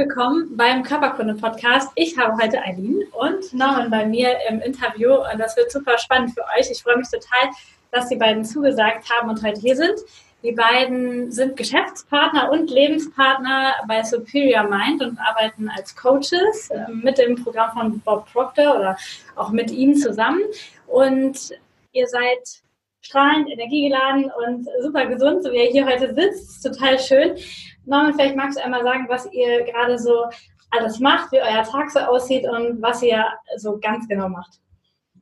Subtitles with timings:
[0.00, 1.90] Willkommen beim Körperkunde-Podcast.
[1.94, 6.32] Ich habe heute Eileen und Norman bei mir im Interview und das wird super spannend
[6.32, 6.70] für euch.
[6.70, 7.50] Ich freue mich total,
[7.90, 10.00] dass die beiden zugesagt haben und heute hier sind.
[10.42, 17.18] Die beiden sind Geschäftspartner und Lebenspartner bei Superior Mind und arbeiten als Coaches äh, mit
[17.18, 18.96] dem Programm von Bob Proctor oder
[19.36, 20.40] auch mit ihm zusammen.
[20.86, 21.52] Und
[21.92, 22.62] ihr seid
[23.02, 26.64] strahlend, energiegeladen und super gesund, so wie ihr hier heute sitzt.
[26.64, 27.36] Total schön.
[27.84, 30.24] Norman, vielleicht magst du einmal sagen, was ihr gerade so
[30.70, 33.24] alles macht, wie euer Tag so aussieht und was ihr
[33.56, 34.60] so ganz genau macht.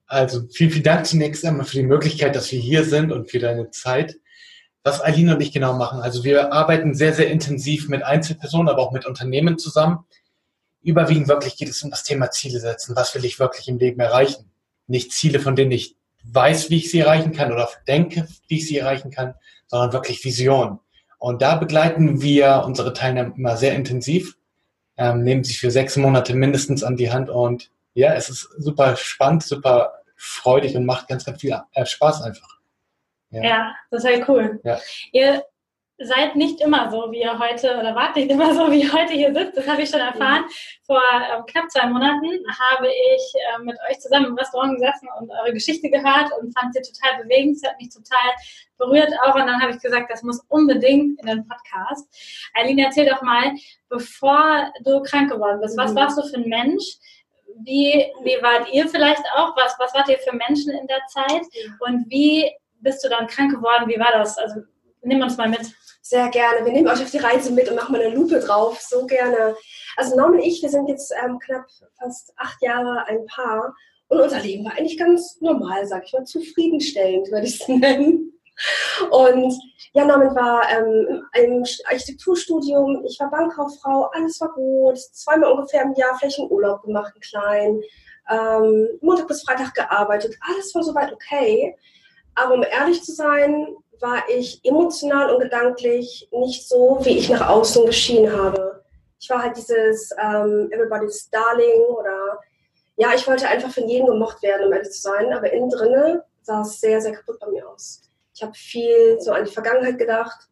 [0.07, 3.39] Also vielen, vielen Dank zunächst einmal für die Möglichkeit, dass wir hier sind und für
[3.39, 4.17] deine Zeit.
[4.83, 6.01] Was Aline und ich genau machen.
[6.01, 10.07] Also wir arbeiten sehr, sehr intensiv mit Einzelpersonen, aber auch mit Unternehmen zusammen.
[10.83, 12.97] Überwiegend wirklich geht es um das Thema Ziele setzen.
[12.97, 14.51] Was will ich wirklich im Leben erreichen?
[14.87, 18.67] Nicht Ziele, von denen ich weiß, wie ich sie erreichen kann oder denke, wie ich
[18.67, 19.35] sie erreichen kann,
[19.67, 20.81] sondern wirklich Vision.
[21.19, 24.37] Und da begleiten wir unsere Teilnehmer immer sehr intensiv,
[24.97, 28.97] ähm, nehmen sie für sechs Monate mindestens an die Hand und ja, es ist super
[28.97, 32.59] spannend, super freudig und macht ganz, ganz viel äh, Spaß einfach.
[33.31, 34.61] Ja, ja das ist halt cool.
[34.63, 34.79] Ja.
[35.13, 35.43] Ihr
[35.99, 39.15] seid nicht immer so, wie ihr heute, oder wart nicht immer so, wie ihr heute
[39.15, 39.57] hier sitzt.
[39.57, 40.45] Das habe ich schon erfahren.
[40.87, 41.03] Vor
[41.35, 42.27] ähm, knapp zwei Monaten
[42.71, 46.75] habe ich äh, mit euch zusammen im Restaurant gesessen und eure Geschichte gehört und fand
[46.75, 47.57] sie total bewegend.
[47.57, 48.31] Es hat mich total
[48.79, 49.35] berührt auch.
[49.35, 52.09] Und dann habe ich gesagt, das muss unbedingt in den Podcast.
[52.55, 53.53] Eileen, erzähl doch mal,
[53.89, 55.97] bevor du krank geworden bist, was mhm.
[55.97, 56.85] warst du für ein Mensch?
[57.65, 59.57] Wie, wie wart ihr vielleicht auch?
[59.57, 61.43] Was, was wart ihr für Menschen in der Zeit?
[61.81, 63.89] Und wie bist du dann krank geworden?
[63.89, 64.39] Wie war das?
[64.39, 64.63] Also
[65.03, 65.73] nimm uns mal mit.
[66.03, 66.65] Sehr gerne.
[66.65, 68.81] Wir nehmen euch auf die Reise mit und machen mal eine Lupe drauf.
[68.81, 69.57] So gerne.
[69.97, 71.67] Also Norm und ich, wir sind jetzt ähm, knapp
[71.99, 73.75] fast acht Jahre ein Paar.
[74.09, 78.38] Und unser Leben war eigentlich ganz normal, sag ich mal, zufriedenstellend, würde ich es nennen.
[79.11, 79.55] Und
[79.93, 85.95] ja, Norman war ähm, im Architekturstudium, ich war Bankkauffrau, alles war gut, zweimal ungefähr im
[85.95, 87.83] Jahr vielleicht einen Urlaub gemacht, einen kleinen,
[88.31, 91.77] ähm, Montag bis Freitag gearbeitet, alles war soweit okay.
[92.35, 97.49] Aber um ehrlich zu sein, war ich emotional und gedanklich nicht so, wie ich nach
[97.49, 98.85] außen geschienen habe.
[99.19, 102.39] Ich war halt dieses ähm, Everybody's Darling oder
[102.97, 106.25] ja, ich wollte einfach von jedem gemocht werden, um ehrlich zu sein, aber innen drinne
[106.43, 108.08] sah es sehr, sehr kaputt bei mir aus.
[108.39, 110.47] Ich habe viel so an die Vergangenheit gedacht.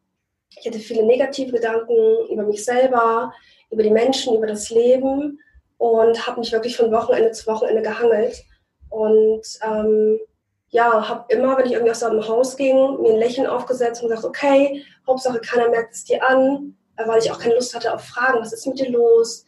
[0.58, 3.32] Ich hatte viele negative Gedanken über mich selber,
[3.70, 5.38] über die Menschen, über das Leben
[5.78, 8.42] und habe mich wirklich von Wochenende zu Wochenende gehangelt.
[8.90, 10.18] Und ähm,
[10.70, 14.08] ja, habe immer, wenn ich irgendwie aus dem Haus ging, mir ein Lächeln aufgesetzt und
[14.08, 18.02] gesagt, okay, Hauptsache keiner merkt es dir an, weil ich auch keine Lust hatte auf
[18.02, 19.44] Fragen, was ist mit dir los?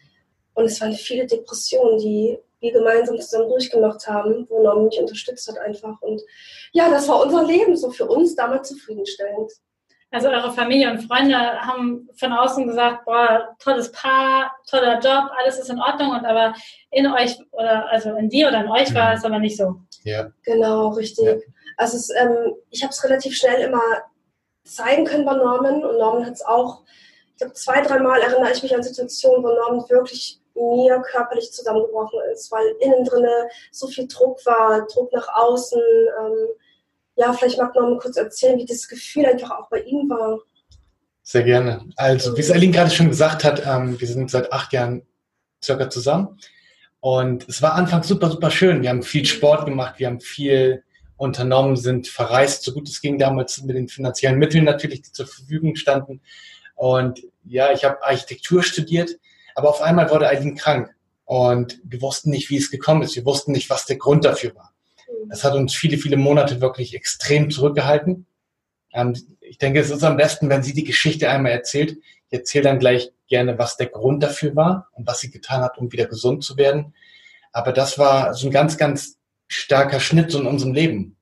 [0.54, 5.48] Und es waren viele Depressionen, die wir gemeinsam zusammen durchgemacht haben, wo Norm mich unterstützt
[5.48, 6.00] hat einfach.
[6.00, 6.20] Und
[6.72, 9.52] ja, das war unser Leben, so für uns damals zufriedenstellend.
[10.10, 15.58] Also eure Familie und Freunde haben von außen gesagt, boah, tolles Paar, toller Job, alles
[15.58, 16.54] ist in Ordnung, und aber
[16.90, 19.16] in euch oder also in dir oder in euch war mhm.
[19.18, 19.74] es aber nicht so.
[20.04, 20.30] Ja.
[20.44, 21.26] Genau, richtig.
[21.26, 21.34] Ja.
[21.76, 23.82] Also es, ähm, ich habe es relativ schnell immer
[24.64, 26.84] zeigen können bei Norman und Norman hat es auch,
[27.32, 32.20] ich glaube zwei, dreimal erinnere ich mich an Situationen, wo Norman wirklich mir körperlich zusammengebrochen
[32.32, 35.80] ist, weil innen drinne so viel Druck war, Druck nach außen.
[35.80, 36.48] Ähm,
[37.16, 40.38] ja, vielleicht mag Norman kurz erzählen, wie das Gefühl einfach auch bei ihm war.
[41.22, 41.84] Sehr gerne.
[41.96, 45.02] Also, wie es Aline gerade schon gesagt hat, ähm, wir sind seit acht Jahren
[45.62, 46.38] circa zusammen.
[47.00, 48.82] Und es war anfangs super, super schön.
[48.82, 50.82] Wir haben viel Sport gemacht, wir haben viel
[51.16, 55.26] unternommen, sind verreist, so gut es ging damals mit den finanziellen Mitteln natürlich, die zur
[55.26, 56.20] Verfügung standen.
[56.76, 59.10] Und ja, ich habe Architektur studiert,
[59.58, 60.94] aber auf einmal wurde Eileen krank.
[61.24, 63.16] Und wir wussten nicht, wie es gekommen ist.
[63.16, 64.72] Wir wussten nicht, was der Grund dafür war.
[65.28, 68.26] Das hat uns viele, viele Monate wirklich extrem zurückgehalten.
[69.40, 71.98] Ich denke, es ist am besten, wenn sie die Geschichte einmal erzählt.
[72.28, 75.76] Ich erzähle dann gleich gerne, was der Grund dafür war und was sie getan hat,
[75.76, 76.94] um wieder gesund zu werden.
[77.50, 79.18] Aber das war so ein ganz, ganz
[79.48, 81.16] starker Schnitt so in unserem Leben.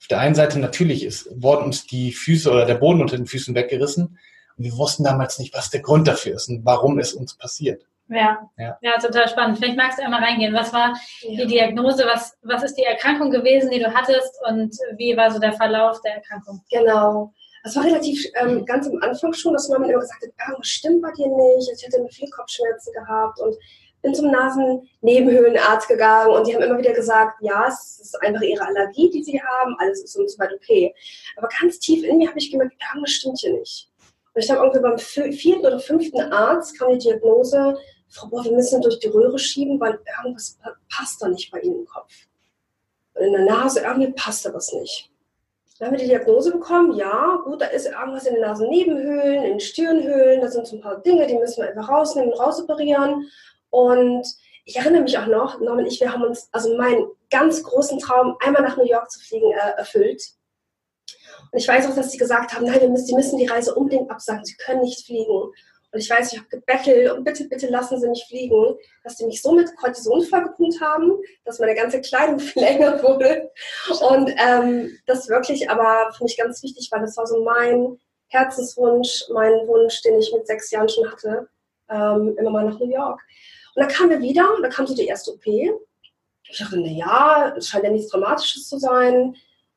[0.00, 3.26] Auf der einen Seite natürlich ist, wurden uns die Füße oder der Boden unter den
[3.26, 4.18] Füßen weggerissen.
[4.56, 7.86] Und wir wussten damals nicht, was der Grund dafür ist und warum es uns passiert.
[8.08, 9.58] Ja, ja, ja, total spannend.
[9.58, 10.54] Vielleicht magst du einmal reingehen.
[10.54, 11.44] Was war ja.
[11.44, 12.04] die Diagnose?
[12.06, 14.38] Was, was ist die Erkrankung gewesen, die du hattest?
[14.48, 16.62] Und wie war so der Verlauf der Erkrankung?
[16.70, 17.32] Genau.
[17.64, 21.02] Das war relativ ähm, ganz am Anfang schon, dass Mama immer gesagt hat, irgendwas stimmt
[21.02, 21.68] bei dir nicht.
[21.74, 23.56] Ich hätte viel Kopfschmerzen gehabt und
[24.02, 28.64] bin zum Nasennebenhöhlenarzt gegangen und die haben immer wieder gesagt, ja, es ist einfach ihre
[28.64, 30.94] Allergie, die sie haben, alles ist und so weit okay.
[31.36, 33.90] Aber ganz tief in mir habe ich gemerkt, irgendwas stimmt hier nicht.
[34.36, 34.98] Und ich habe irgendwie beim
[35.32, 37.74] vierten oder fünften Arzt kam die Diagnose,
[38.10, 40.58] Frau Bohr, wir müssen durch die Röhre schieben, weil irgendwas
[40.94, 42.12] passt da nicht bei Ihnen im Kopf.
[43.14, 45.10] Und in der Nase, irgendwie passt da was nicht.
[45.78, 49.50] Dann haben wir die Diagnose bekommen, ja, gut, da ist irgendwas in den Nasennebenhöhlen, in
[49.52, 53.30] den Stirnhöhlen, da sind so ein paar Dinge, die müssen wir einfach rausnehmen, rausoperieren.
[53.70, 54.26] Und
[54.66, 57.98] ich erinnere mich auch noch, Norman und ich, wir haben uns also meinen ganz großen
[58.00, 60.22] Traum, einmal nach New York zu fliegen, äh, erfüllt.
[61.52, 63.74] Und ich weiß auch, dass sie gesagt haben, nein, wir müssen, sie müssen die Reise
[63.74, 65.52] unbedingt absagen, sie können nicht fliegen.
[65.92, 69.24] Und ich weiß, ich habe gebettelt und bitte, bitte lassen Sie mich fliegen, dass die
[69.24, 71.12] mich so mit Cortison vollgepumpt haben,
[71.44, 73.50] dass meine ganze Kleidung viel länger wurde.
[74.10, 77.00] Und ähm, das wirklich aber für mich ganz wichtig war.
[77.00, 77.98] Das war so mein
[78.28, 81.48] Herzenswunsch, mein Wunsch, den ich mit sechs Jahren schon hatte,
[81.88, 83.20] ähm, immer mal nach New York.
[83.74, 85.46] Und dann kamen wir wieder und da kam so die erste OP.
[85.46, 89.36] Ich dachte, na ja, es scheint ja nichts Dramatisches zu sein.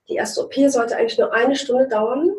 [0.09, 2.31] Die erste OP sollte eigentlich nur eine Stunde dauern.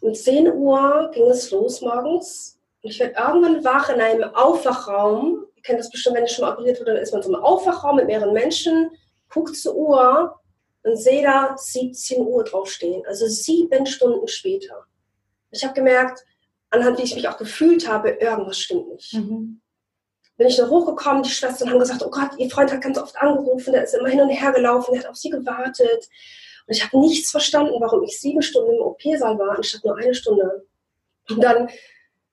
[0.00, 2.58] Um 10 Uhr ging es los morgens.
[2.82, 5.46] Und ich werde irgendwann wach in einem Aufwachraum.
[5.54, 7.36] Ihr kennt das bestimmt, wenn ich schon mal operiert wurde, dann ist man so im
[7.36, 8.90] Aufwachraum mit mehreren Menschen,
[9.28, 10.40] guckt zur Uhr
[10.82, 13.04] und sehe da 17 Uhr draufstehen.
[13.06, 14.86] Also sieben Stunden später.
[15.50, 16.24] Ich habe gemerkt,
[16.70, 19.14] anhand wie ich mich auch gefühlt habe, irgendwas stimmt nicht.
[19.14, 19.61] Mhm.
[20.42, 23.16] Bin ich noch hochgekommen, die Schwestern haben gesagt, oh Gott, ihr Freund hat ganz oft
[23.16, 26.08] angerufen, der ist immer hin und her gelaufen, der hat auf sie gewartet.
[26.66, 30.12] Und ich habe nichts verstanden, warum ich sieben Stunden im OP-Saal war, anstatt nur eine
[30.12, 30.66] Stunde.
[31.30, 31.68] Und dann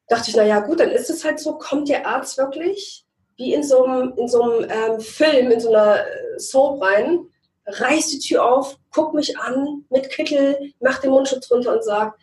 [0.07, 3.05] dachte ich, naja, gut, dann ist es halt so, kommt der Arzt wirklich
[3.37, 7.27] wie in so einem, in so einem ähm, Film, in so einer äh, Soap rein,
[7.67, 12.19] reißt die Tür auf, guckt mich an mit Kittel, macht den Mundschutz runter und sagt,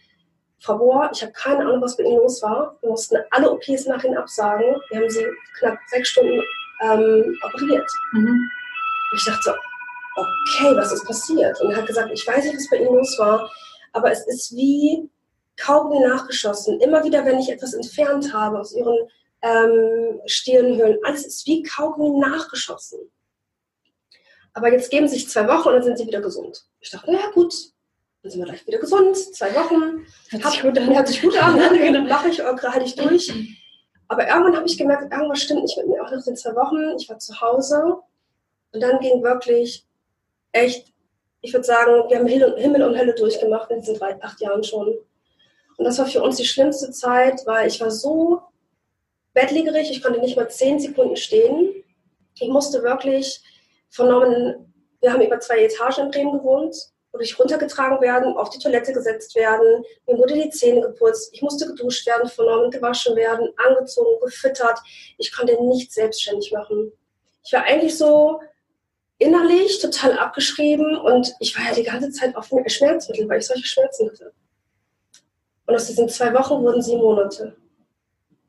[0.61, 2.76] Frau Bohr, ich habe keine Ahnung, was bei Ihnen los war.
[2.81, 4.76] Wir mussten alle OPs nach Ihnen absagen.
[4.91, 5.26] Wir haben Sie
[5.58, 6.43] knapp sechs Stunden
[6.82, 7.91] ähm, operiert.
[8.12, 8.50] Mhm.
[9.12, 9.53] Und ich dachte so,
[10.17, 11.61] okay, was ist passiert?
[11.61, 13.50] Und er hat gesagt, ich weiß nicht, was bei ihm los war,
[13.93, 15.08] aber es ist wie
[15.56, 16.81] Kaugummi nachgeschossen.
[16.81, 18.97] Immer wieder, wenn ich etwas entfernt habe aus ihren
[19.43, 22.99] ähm, Stirnhöhlen, alles ist wie Kaugummi nachgeschossen.
[24.52, 26.67] Aber jetzt geben sich zwei Wochen und dann sind sie wieder gesund.
[26.81, 27.55] Ich dachte, naja, gut,
[28.26, 29.17] dann sind wir gleich wieder gesund.
[29.17, 30.05] Zwei Wochen.
[30.31, 30.94] Hört sich gut an.
[30.94, 31.56] Hört sich gut an.
[31.56, 32.06] Ne?
[32.08, 33.32] Mache ich, halte ich durch.
[34.08, 36.02] Aber irgendwann habe ich gemerkt, irgendwas stimmt nicht mit mir.
[36.02, 37.99] Auch nach den zwei Wochen, ich war zu Hause
[38.73, 39.87] und dann ging wirklich
[40.52, 40.93] echt,
[41.40, 44.96] ich würde sagen, wir haben Himmel und Hölle durchgemacht in diesen drei, acht Jahren schon.
[45.76, 48.43] Und das war für uns die schlimmste Zeit, weil ich war so
[49.34, 51.84] bettlägerig, ich konnte nicht mal zehn Sekunden stehen.
[52.40, 53.40] Ich musste wirklich
[53.90, 56.76] vernommen, wir haben über zwei Etagen in Bremen gewohnt,
[57.16, 61.40] wurde ich runtergetragen werden, auf die Toilette gesetzt werden, mir wurde die Zähne geputzt, ich
[61.40, 64.78] musste geduscht werden, vernommen, gewaschen werden, angezogen, gefüttert.
[65.16, 66.92] Ich konnte nichts selbstständig machen.
[67.42, 68.40] Ich war eigentlich so
[69.16, 73.66] innerlich total abgeschrieben und ich war ja die ganze Zeit auf Schmerzmittel, weil ich solche
[73.66, 74.32] Schmerzen hatte.
[75.66, 77.56] Und aus diesen zwei Wochen wurden sieben Monate.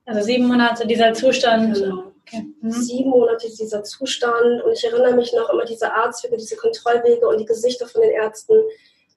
[0.06, 1.74] Also sieben Monate dieser Zustand.
[1.74, 2.07] Genau.
[2.28, 2.46] Okay.
[2.62, 2.72] Mhm.
[2.72, 4.62] Sieben Monate dieser Zustand.
[4.64, 8.12] Und ich erinnere mich noch immer diese Arztwege, diese Kontrollwege und die Gesichter von den
[8.12, 8.56] Ärzten,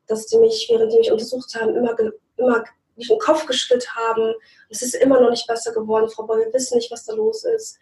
[0.06, 1.96] dass die mich, während die mich untersucht haben, immer,
[2.36, 2.64] immer
[2.96, 4.34] wie den Kopf geschüttelt haben.
[4.68, 7.44] Es ist immer noch nicht besser geworden, Frau Boll, wir wissen nicht, was da los
[7.44, 7.78] ist.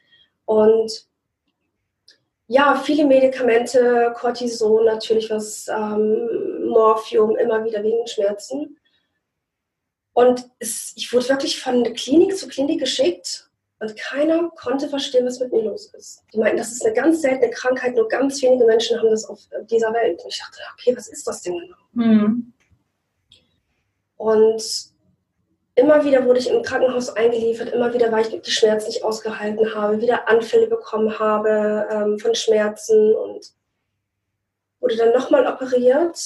[0.47, 1.07] Und
[2.47, 8.79] ja, viele Medikamente, Cortison natürlich, was ähm, Morphium, immer wieder wegen Schmerzen.
[10.15, 13.48] Und es, ich wurde wirklich von Klinik zu Klinik geschickt
[13.81, 16.25] und keiner konnte verstehen, was mit mir los ist.
[16.33, 19.41] Die meinten, das ist eine ganz seltene Krankheit, nur ganz wenige Menschen haben das auf
[19.71, 20.21] dieser Welt.
[20.23, 21.77] Und ich dachte, okay, was ist das denn genau?
[21.93, 22.53] Mhm.
[24.17, 24.93] Und
[25.79, 29.77] Immer wieder wurde ich im Krankenhaus eingeliefert, immer wieder, weil ich die Schmerzen nicht ausgehalten
[29.77, 33.53] habe, wieder Anfälle bekommen habe ähm, von Schmerzen und
[34.81, 36.19] wurde dann nochmal operiert,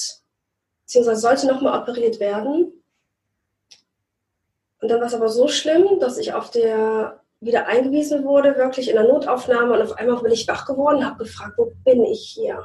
[0.81, 2.83] beziehungsweise sollte nochmal operiert werden.
[4.81, 8.89] Und dann war es aber so schlimm, dass ich auf der wieder eingewiesen wurde, wirklich
[8.89, 12.33] in der Notaufnahme und auf einmal bin ich wach geworden, habe gefragt, wo bin ich
[12.35, 12.63] hier?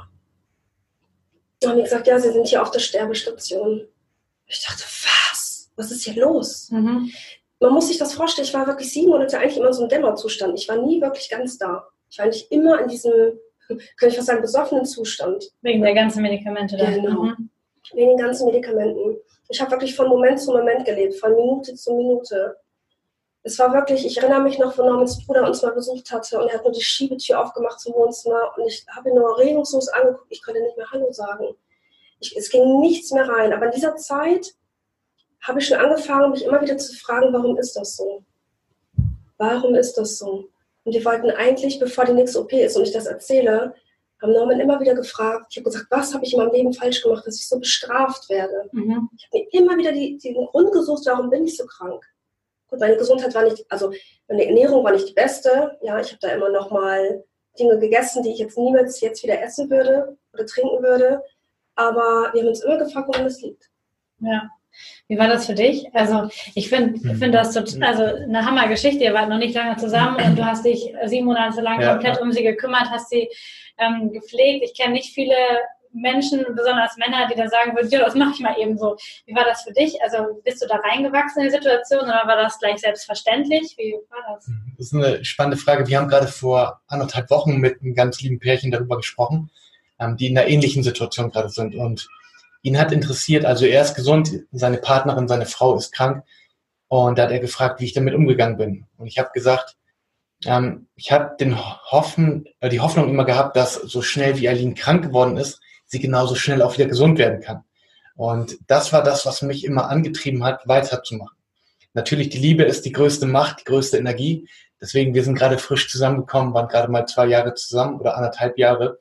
[1.63, 3.87] Und haben gesagt, ja, Sie sind hier auf der Sterbestation.
[4.47, 4.83] Ich dachte,
[5.79, 6.69] was ist hier los?
[6.71, 7.09] Mhm.
[7.59, 10.59] Man muss sich das vorstellen, ich war wirklich sieben Monate eigentlich immer so im Dämmerzustand.
[10.59, 11.87] Ich war nie wirklich ganz da.
[12.09, 13.11] Ich war eigentlich immer in diesem,
[13.67, 15.51] könnte ich fast sagen, besoffenen Zustand.
[15.61, 16.91] Wegen der ganzen Medikamente da.
[16.91, 17.23] Genau.
[17.23, 17.49] Mhm.
[17.93, 19.17] Wegen den ganzen Medikamenten.
[19.49, 22.55] Ich habe wirklich von Moment zu Moment gelebt, von Minute zu Minute.
[23.43, 26.49] Es war wirklich, ich erinnere mich noch, wo Normans Bruder uns mal besucht hatte und
[26.49, 30.27] er hat nur die Schiebetür aufgemacht zum Wohnzimmer und ich habe ihn nur regungslos angeguckt.
[30.29, 31.55] Ich konnte nicht mehr Hallo sagen.
[32.19, 33.53] Ich, es ging nichts mehr rein.
[33.53, 34.53] Aber in dieser Zeit
[35.41, 38.23] habe ich schon angefangen, mich immer wieder zu fragen, warum ist das so?
[39.37, 40.49] Warum ist das so?
[40.83, 43.73] Und die wollten eigentlich, bevor die nächste OP ist und ich das erzähle,
[44.21, 45.47] haben Norman immer wieder gefragt.
[45.51, 48.29] Ich habe gesagt, was habe ich in meinem Leben falsch gemacht, dass ich so bestraft
[48.29, 48.69] werde?
[48.73, 49.09] Mhm.
[49.15, 52.03] Ich habe mir immer wieder die, den Grund gesucht, warum bin ich so krank?
[52.69, 53.91] Gut, meine Gesundheit war nicht, also
[54.27, 55.77] meine Ernährung war nicht die beste.
[55.81, 57.23] Ja, ich habe da immer noch mal
[57.57, 61.21] Dinge gegessen, die ich jetzt niemals jetzt wieder essen würde oder trinken würde.
[61.75, 63.69] Aber wir haben uns immer gefragt, woran das liegt.
[64.19, 64.49] Ja.
[65.07, 65.93] Wie war das für dich?
[65.93, 67.15] Also ich finde mhm.
[67.15, 69.03] find das total, also eine Hammergeschichte.
[69.03, 72.17] Ihr wart noch nicht lange zusammen und du hast dich sieben Monate lang ja, komplett
[72.17, 72.21] ja.
[72.21, 73.29] um sie gekümmert, hast sie
[73.77, 74.63] ähm, gepflegt.
[74.63, 75.35] Ich kenne nicht viele
[75.91, 78.95] Menschen, besonders Männer, die dann sagen würden, ja, das mache ich mal eben so.
[79.25, 80.01] Wie war das für dich?
[80.03, 83.75] Also bist du da reingewachsen in die Situation oder war das gleich selbstverständlich?
[83.77, 84.49] Wie war das?
[84.77, 85.87] Das ist eine spannende Frage.
[85.87, 89.49] Wir haben gerade vor anderthalb Wochen mit einem ganz lieben Pärchen darüber gesprochen,
[89.99, 91.75] ähm, die in einer ähnlichen Situation gerade sind.
[91.75, 92.07] Und
[92.61, 96.23] ihn hat interessiert, also er ist gesund, seine Partnerin, seine Frau ist krank.
[96.87, 98.85] Und da hat er gefragt, wie ich damit umgegangen bin.
[98.97, 99.75] Und ich habe gesagt,
[100.45, 104.73] ähm, ich habe den Hoffen, äh, die Hoffnung immer gehabt, dass so schnell wie Aline
[104.73, 107.63] krank geworden ist, sie genauso schnell auch wieder gesund werden kann.
[108.15, 111.37] Und das war das, was mich immer angetrieben hat, weiterzumachen.
[111.93, 114.47] Natürlich, die Liebe ist die größte Macht, die größte Energie.
[114.79, 118.99] Deswegen, wir sind gerade frisch zusammengekommen, waren gerade mal zwei Jahre zusammen oder anderthalb Jahre.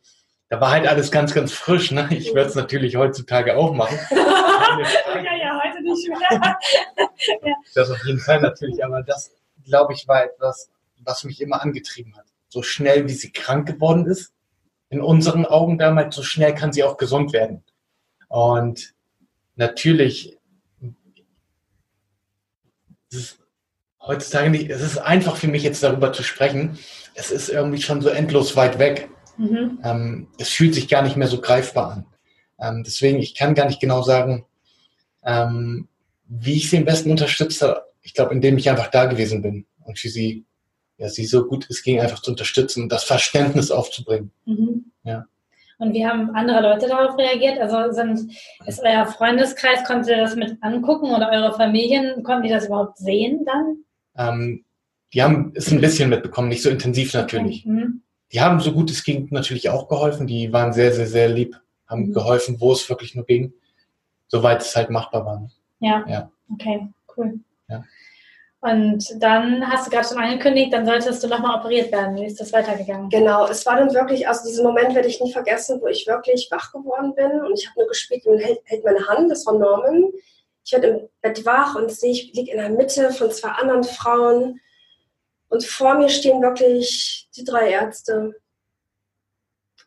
[0.48, 1.90] Da war halt alles ganz, ganz frisch.
[1.90, 2.08] Ne?
[2.10, 3.98] Ich werde es natürlich heutzutage auch machen.
[4.10, 6.56] ja, ja, heute nicht mehr.
[7.44, 7.54] ja.
[7.74, 9.32] Das auf jeden Fall natürlich, aber das,
[9.64, 10.70] glaube ich, war etwas,
[11.04, 12.24] was mich immer angetrieben hat.
[12.48, 14.32] So schnell, wie sie krank geworden ist,
[14.90, 17.62] in unseren Augen damals, so schnell kann sie auch gesund werden.
[18.28, 18.94] Und
[19.56, 20.36] natürlich,
[23.10, 23.38] es ist
[24.00, 26.78] heutzutage nicht, es ist einfach für mich jetzt darüber zu sprechen.
[27.14, 29.10] Es ist irgendwie schon so endlos weit weg.
[29.36, 29.78] Mhm.
[29.84, 32.06] Ähm, es fühlt sich gar nicht mehr so greifbar an.
[32.60, 34.46] Ähm, deswegen, ich kann gar nicht genau sagen,
[35.22, 35.88] ähm,
[36.26, 37.82] wie ich sie am besten unterstütze.
[38.02, 40.44] Ich glaube, indem ich einfach da gewesen bin und für sie
[40.98, 44.32] ja, sie so gut es ging einfach zu unterstützen und das Verständnis aufzubringen.
[44.44, 44.92] Mhm.
[45.04, 45.24] Ja.
[45.78, 47.60] Und wie haben andere Leute darauf reagiert?
[47.60, 48.32] Also sind,
[48.66, 52.98] ist euer Freundeskreis, konntet ihr das mit angucken oder eure Familien, konnten die das überhaupt
[52.98, 53.76] sehen dann?
[54.16, 54.64] Ähm,
[55.14, 57.64] die haben es ein bisschen mitbekommen, nicht so intensiv natürlich.
[57.64, 58.02] Mhm.
[58.32, 60.26] Die haben so gut es ging natürlich auch geholfen.
[60.26, 62.12] Die waren sehr, sehr, sehr lieb, haben mhm.
[62.12, 63.52] geholfen, wo es wirklich nur ging,
[64.26, 65.50] soweit es halt machbar war.
[65.78, 66.04] Ja.
[66.08, 66.30] ja.
[66.52, 67.38] Okay, cool.
[68.60, 72.16] Und dann hast du gerade schon angekündigt, dann solltest du nochmal operiert werden.
[72.16, 73.08] Wie ist das weitergegangen?
[73.08, 76.48] Genau, es war dann wirklich, also diesen Moment werde ich nie vergessen, wo ich wirklich
[76.50, 79.54] wach geworden bin und ich habe nur gespielt, und hält, hält meine Hand, das war
[79.54, 80.10] Norman.
[80.64, 83.84] Ich werde im Bett wach und sehe, ich liege in der Mitte von zwei anderen
[83.84, 84.60] Frauen
[85.48, 88.34] und vor mir stehen wirklich die drei Ärzte,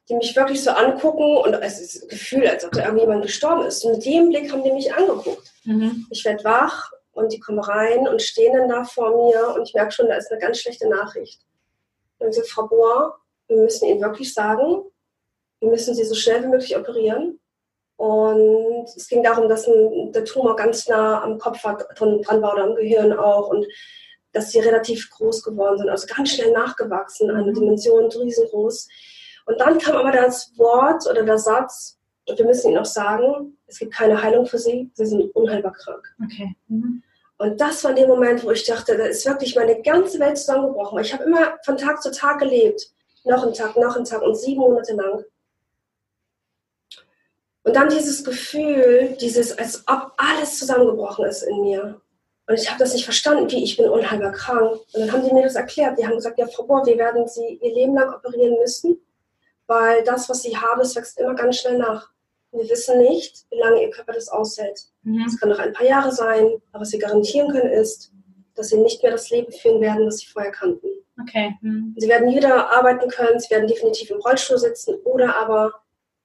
[0.08, 3.66] die mich wirklich so angucken und es ist das Gefühl, als ob da irgendjemand gestorben
[3.66, 3.84] ist.
[3.84, 5.52] Und mit dem Blick haben die mich angeguckt.
[5.66, 6.08] Mhm.
[6.10, 9.74] Ich werde wach und die kommen rein und stehen dann da vor mir und ich
[9.74, 11.42] merke schon, da ist eine ganz schlechte Nachricht.
[12.20, 14.84] Und ich sage, Frau Bohr, wir müssen Ihnen wirklich sagen,
[15.60, 17.40] wir müssen Sie so schnell wie möglich operieren.
[17.98, 22.64] Und es ging darum, dass ein, der Tumor ganz nah am Kopf dran war oder
[22.64, 23.68] am Gehirn auch und
[24.34, 27.54] dass sie relativ groß geworden sind, also ganz schnell nachgewachsen, eine mhm.
[27.54, 28.88] Dimension riesengroß.
[29.46, 33.58] Und dann kam aber das Wort oder der Satz, und wir müssen Ihnen auch sagen,
[33.72, 36.04] es gibt keine Heilung für Sie, Sie sind unheilbar krank.
[36.24, 36.56] Okay.
[36.68, 37.02] Mhm.
[37.38, 41.00] Und das war der Moment, wo ich dachte, da ist wirklich meine ganze Welt zusammengebrochen.
[41.00, 42.92] Ich habe immer von Tag zu Tag gelebt.
[43.24, 45.24] Noch einen Tag, noch einen Tag und sieben Monate lang.
[47.64, 52.02] Und dann dieses Gefühl, dieses, als ob alles zusammengebrochen ist in mir.
[52.48, 54.74] Und ich habe das nicht verstanden, wie ich bin unheilbar krank.
[54.94, 55.98] Und dann haben die mir das erklärt.
[55.98, 59.00] Die haben gesagt, ja, Frau Bohr, wir werden Sie Ihr Leben lang operieren müssen,
[59.68, 62.11] weil das, was Sie haben, es wächst immer ganz schnell nach.
[62.52, 64.88] Wir wissen nicht, wie lange Ihr Körper das aushält.
[65.04, 65.24] Mhm.
[65.26, 65.38] Es mhm.
[65.38, 68.12] kann noch ein paar Jahre sein, aber was wir garantieren können ist,
[68.56, 70.88] dass Sie nicht mehr das Leben führen werden, das Sie vorher kannten.
[71.22, 71.56] Okay.
[71.62, 71.96] Mhm.
[71.98, 75.74] Sie werden nie wieder arbeiten können, Sie werden definitiv im Rollstuhl sitzen oder aber,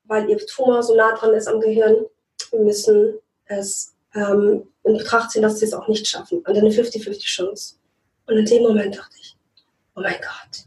[0.05, 2.07] weil Ihr Tumor so nah dran ist am Gehirn,
[2.51, 6.39] wir müssen es ähm, in Betracht ziehen, dass Sie es auch nicht schaffen.
[6.39, 7.77] Und eine 50-50 Chance.
[8.27, 9.37] Und in dem Moment dachte ich,
[9.95, 10.65] oh mein Gott.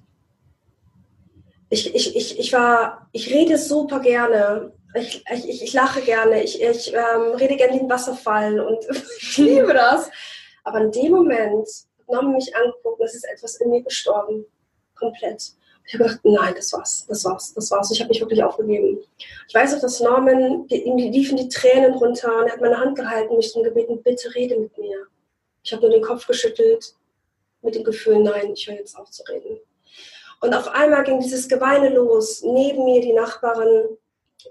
[1.69, 6.61] Ich, ich, ich, ich war, ich rede super gerne ich, ich, ich lache gerne, ich,
[6.61, 8.85] ich ähm, rede gerne wie ein Wasserfall und
[9.21, 10.09] ich liebe das.
[10.63, 14.45] Aber in dem Moment hat Norman mich angeguckt, es ist etwas in mir gestorben.
[14.95, 15.53] Komplett.
[15.85, 17.91] Ich habe gedacht, nein, das war's, das war's, das war's.
[17.91, 18.99] Ich habe mich wirklich aufgegeben.
[19.47, 22.95] Ich weiß auch, dass Norman, ihm liefen die Tränen runter und er hat meine Hand
[22.95, 25.07] gehalten, mich zum gebeten, bitte rede mit mir.
[25.63, 26.93] Ich habe nur den Kopf geschüttelt
[27.61, 29.59] mit dem Gefühl, nein, ich höre jetzt auf zu reden.
[30.41, 32.43] Und auf einmal ging dieses Geweine los.
[32.43, 33.97] Neben mir die Nachbarin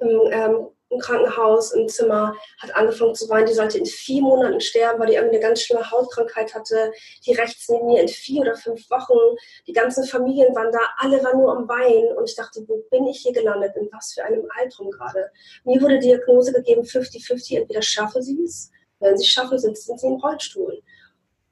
[0.01, 3.47] ähm, im Krankenhaus im Zimmer, hat angefangen zu weinen.
[3.47, 6.93] Die sollte in vier Monaten sterben, weil die irgendwie eine ganz schlimme Hautkrankheit hatte.
[7.27, 9.37] Die rechts neben mir in vier oder fünf Wochen.
[9.67, 12.17] Die ganzen Familien waren da, alle waren nur am Weinen.
[12.17, 13.77] Und ich dachte, wo bin ich hier gelandet?
[13.77, 15.31] In was für einem Albtraum gerade?
[15.65, 20.07] Mir wurde Diagnose gegeben, 50-50, entweder schaffen sie es, wenn sie es schaffen, sind sie
[20.07, 20.83] im Rollstuhl.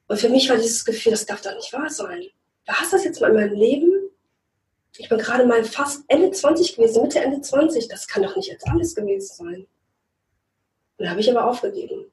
[0.09, 2.27] Und für mich war dieses Gefühl, das darf doch nicht wahr sein.
[2.67, 4.06] War es das jetzt mal in meinem Leben?
[4.99, 7.89] Ich bin gerade mal fast Ende 20 gewesen, Mitte, Ende 20.
[7.89, 9.67] Das kann doch nicht jetzt alles gewesen sein.
[10.99, 12.11] Und dann habe ich aber aufgegeben.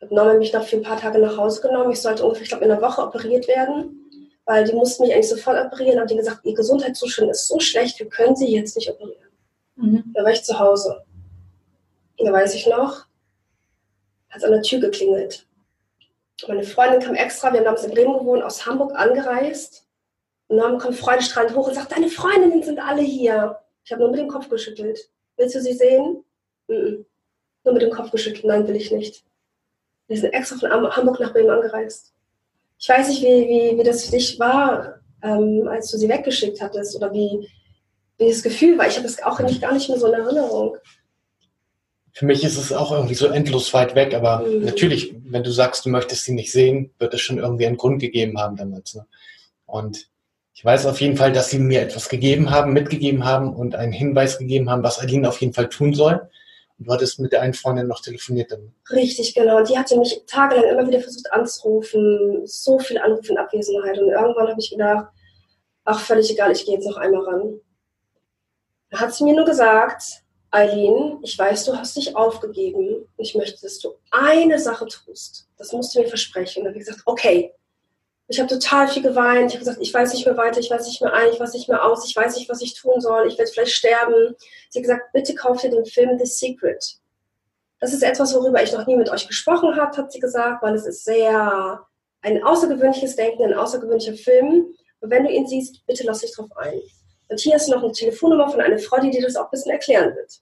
[0.00, 1.90] Hat Norman mich noch für ein paar Tage nach Hause genommen.
[1.90, 4.10] Ich sollte ungefähr, ich glaube, in einer Woche operiert werden,
[4.44, 6.00] weil die mussten mich eigentlich sofort operieren.
[6.00, 9.30] Haben die gesagt, ihr Gesundheitszustand ist so schlecht, wir können sie jetzt nicht operieren.
[9.76, 10.04] Mhm.
[10.14, 11.04] Da war ich zu Hause.
[12.18, 13.06] Und da weiß ich noch,
[14.30, 15.46] hat es an der Tür geklingelt.
[16.48, 19.85] Meine Freundin kam extra, wir haben damals in Bremen gewohnt, aus Hamburg angereist
[20.48, 23.58] und dann kommt freudestrahlend hoch und sagt, deine Freundinnen sind alle hier.
[23.84, 24.98] Ich habe nur mit dem Kopf geschüttelt.
[25.36, 26.24] Willst du sie sehen?
[26.68, 27.04] Mm -mm.
[27.64, 28.44] Nur mit dem Kopf geschüttelt.
[28.44, 29.24] Nein, will ich nicht.
[30.08, 32.12] Wir sind extra von Hamburg nach Bremen angereist.
[32.78, 36.60] Ich weiß nicht, wie, wie, wie das für dich war, ähm, als du sie weggeschickt
[36.60, 37.48] hattest oder wie,
[38.18, 38.86] wie das Gefühl war.
[38.86, 40.76] Ich habe es auch nicht, gar nicht mehr so in Erinnerung.
[42.12, 44.64] Für mich ist es auch irgendwie so endlos weit weg, aber mhm.
[44.64, 48.00] natürlich, wenn du sagst, du möchtest sie nicht sehen, wird es schon irgendwie einen Grund
[48.00, 48.94] gegeben haben damals.
[48.94, 49.06] Ne?
[49.66, 50.08] Und
[50.56, 53.92] ich weiß auf jeden Fall, dass sie mir etwas gegeben haben, mitgegeben haben und einen
[53.92, 56.30] Hinweis gegeben haben, was Aline auf jeden Fall tun soll.
[56.78, 58.72] Und du hattest mit der einen Freundin noch telefoniert dann.
[58.90, 59.62] Richtig, genau.
[59.62, 62.46] Die hatte mich tagelang immer wieder versucht anzurufen.
[62.46, 63.98] So viel Anrufe in Abwesenheit.
[63.98, 65.08] Und irgendwann habe ich gedacht,
[65.84, 67.60] ach, völlig egal, ich gehe jetzt noch einmal ran.
[68.88, 73.06] Da hat sie mir nur gesagt, Eileen, ich weiß, du hast dich aufgegeben.
[73.18, 75.48] Ich möchte, dass du eine Sache tust.
[75.58, 76.60] Das musst du mir versprechen.
[76.60, 77.52] Und dann habe ich gesagt, okay,
[78.28, 79.50] ich habe total viel geweint.
[79.50, 81.52] Ich habe gesagt, ich weiß nicht mehr weiter, ich weiß nicht mehr ein, ich weiß
[81.52, 84.34] nicht mehr aus, ich weiß nicht, was ich tun soll, ich werde vielleicht sterben.
[84.70, 86.98] Sie hat gesagt, bitte kauft dir den Film The Secret.
[87.78, 90.74] Das ist etwas, worüber ich noch nie mit euch gesprochen habe, hat sie gesagt, weil
[90.74, 91.86] es ist sehr
[92.22, 94.74] ein außergewöhnliches Denken, ein außergewöhnlicher Film.
[95.00, 96.80] Und wenn du ihn siehst, bitte lass dich drauf ein.
[97.28, 99.72] Und hier ist noch eine Telefonnummer von einer Frau, die dir das auch ein bisschen
[99.72, 100.40] erklären wird.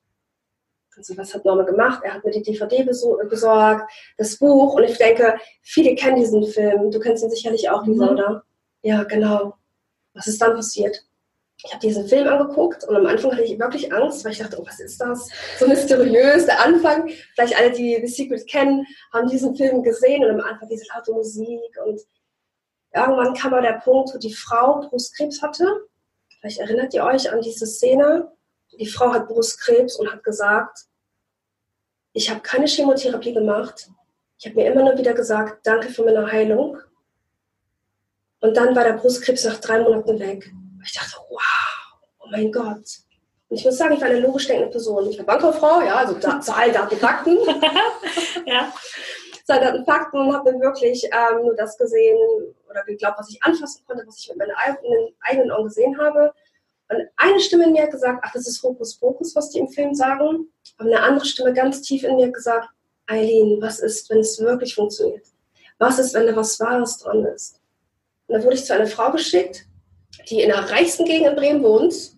[0.96, 2.02] Also was hat Norma gemacht?
[2.04, 6.90] Er hat mir die DVD besorgt, das Buch und ich denke, viele kennen diesen Film.
[6.90, 8.12] Du kennst ihn sicherlich auch, Lisa, mhm.
[8.12, 8.44] oder?
[8.82, 9.54] Ja, genau.
[10.12, 11.04] Was ist dann passiert?
[11.64, 14.60] Ich habe diesen Film angeguckt und am Anfang hatte ich wirklich Angst, weil ich dachte,
[14.60, 15.28] oh, was ist das?
[15.58, 17.08] So mysteriös, der Anfang.
[17.34, 21.12] Vielleicht alle, die The Secret kennen, haben diesen Film gesehen und am Anfang diese laute
[21.12, 22.00] Musik und
[22.94, 25.66] irgendwann kam mal der Punkt, wo die Frau Brustkrebs hatte.
[26.40, 28.30] Vielleicht erinnert ihr euch an diese Szene
[28.78, 30.86] die Frau hat Brustkrebs und hat gesagt,
[32.12, 33.88] ich habe keine Chemotherapie gemacht.
[34.38, 36.78] Ich habe mir immer nur wieder gesagt, danke für meine Heilung.
[38.40, 40.52] Und dann war der Brustkrebs nach drei Monaten weg.
[40.84, 42.84] Ich dachte, wow, oh mein Gott.
[43.48, 45.08] Und ich muss sagen, ich war eine logisch denkende Person.
[45.08, 47.38] Ich war Bankkauffrau, ja, also da, Zahlen, Daten, Fakten.
[48.46, 48.72] ja.
[49.44, 52.18] Zahlen, Daten, Fakten und habe dann wirklich ähm, nur das gesehen
[52.68, 54.54] oder geglaubt, was ich anfassen konnte, was ich mit meinen
[55.20, 56.34] eigenen Augen gesehen habe.
[56.94, 59.94] Und eine Stimme in mir hat gesagt, ach, das ist Hokuspokus, was die im Film
[59.94, 60.48] sagen.
[60.78, 62.68] Aber eine andere Stimme ganz tief in mir hat gesagt,
[63.06, 65.26] Eileen, was ist, wenn es wirklich funktioniert?
[65.78, 67.60] Was ist, wenn da was Wahres dran ist?
[68.26, 69.66] Und dann wurde ich zu einer Frau geschickt,
[70.30, 72.12] die in der reichsten Gegend in Bremen wohnt,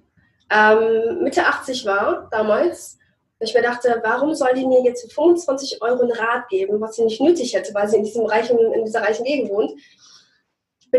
[0.51, 2.99] ähm, Mitte 80 war damals.
[3.39, 6.81] Und ich mir dachte, warum soll die mir jetzt für 25 Euro einen Rat geben,
[6.81, 9.73] was sie nicht nötig hätte, weil sie in, diesem reichen, in dieser reichen Gegend wohnt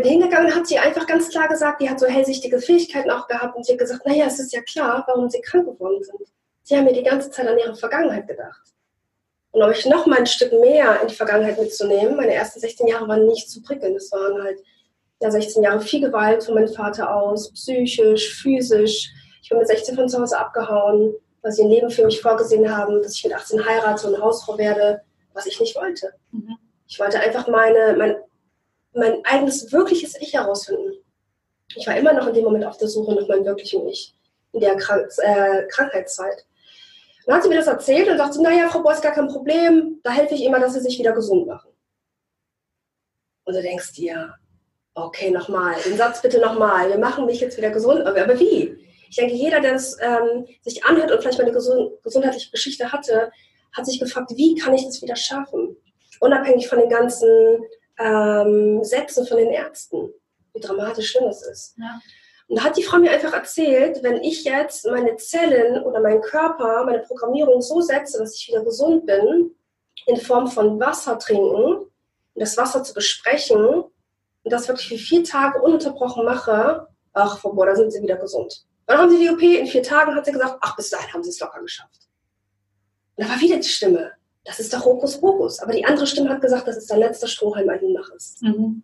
[0.02, 3.56] bin hingegangen, hat sie einfach ganz klar gesagt, die hat so hellsichtige Fähigkeiten auch gehabt
[3.56, 6.28] und sie hat gesagt, naja, es ist ja klar, warum sie krank geworden sind.
[6.62, 8.74] Sie haben mir die ganze Zeit an ihre Vergangenheit gedacht.
[9.52, 12.86] Und um euch noch mal ein Stück mehr in die Vergangenheit mitzunehmen, meine ersten 16
[12.86, 13.96] Jahre waren nicht zu prickeln.
[13.96, 14.60] Es waren halt
[15.20, 19.10] ja, 16 Jahre viel Gewalt von meinem Vater aus, psychisch, physisch.
[19.42, 22.76] Ich bin mit 16 von zu Hause abgehauen, weil sie ein Leben für mich vorgesehen
[22.76, 25.00] haben, dass ich mit 18 heirate und Hausfrau werde,
[25.32, 26.12] was ich nicht wollte.
[26.32, 26.56] Mhm.
[26.86, 28.16] Ich wollte einfach meine, mein
[28.98, 30.92] mein eigenes wirkliches Ich herausfinden.
[31.74, 34.14] Ich war immer noch in dem Moment auf der Suche nach meinem wirklichen Ich
[34.52, 36.46] in der Krank äh, Krankheitszeit.
[37.26, 40.10] Dann hat sie mir das erzählt und sagte, naja, Frau Boss, gar kein Problem, da
[40.10, 41.70] helfe ich immer, dass sie sich wieder gesund machen.
[43.44, 44.34] Und du denkst dir,
[44.94, 48.76] okay, nochmal, den Satz bitte nochmal, wir machen mich jetzt wieder gesund, aber, aber wie?
[49.10, 52.92] Ich denke, jeder, der das ähm, sich anhört und vielleicht mal eine gesund gesundheitliche Geschichte
[52.92, 53.30] hatte,
[53.76, 55.76] hat sich gefragt, wie kann ich das wieder schaffen?
[56.20, 57.28] Unabhängig von den ganzen
[57.98, 60.10] ähm, Sätze von den Ärzten,
[60.54, 61.76] wie dramatisch schlimm es ist.
[61.78, 62.00] Ja.
[62.48, 66.22] Und da hat die Frau mir einfach erzählt, wenn ich jetzt meine Zellen oder meinen
[66.22, 69.54] Körper, meine Programmierung so setze, dass ich wieder gesund bin,
[70.06, 71.90] in Form von Wasser trinken und
[72.34, 77.76] das Wasser zu besprechen und das wirklich für vier Tage ununterbrochen mache, ach, boah, da
[77.76, 78.64] sind sie wieder gesund.
[78.86, 81.22] Dann haben sie die OP, in vier Tagen hat sie gesagt, ach, bis dahin haben
[81.22, 82.08] sie es locker geschafft.
[83.16, 84.12] Und da war wieder die Stimme.
[84.48, 85.60] Das ist doch Hokuspokus.
[85.60, 88.42] Aber die andere Stimme hat gesagt, das ist dein letzter Strohhalm, ein Mach ist.
[88.42, 88.82] Mhm.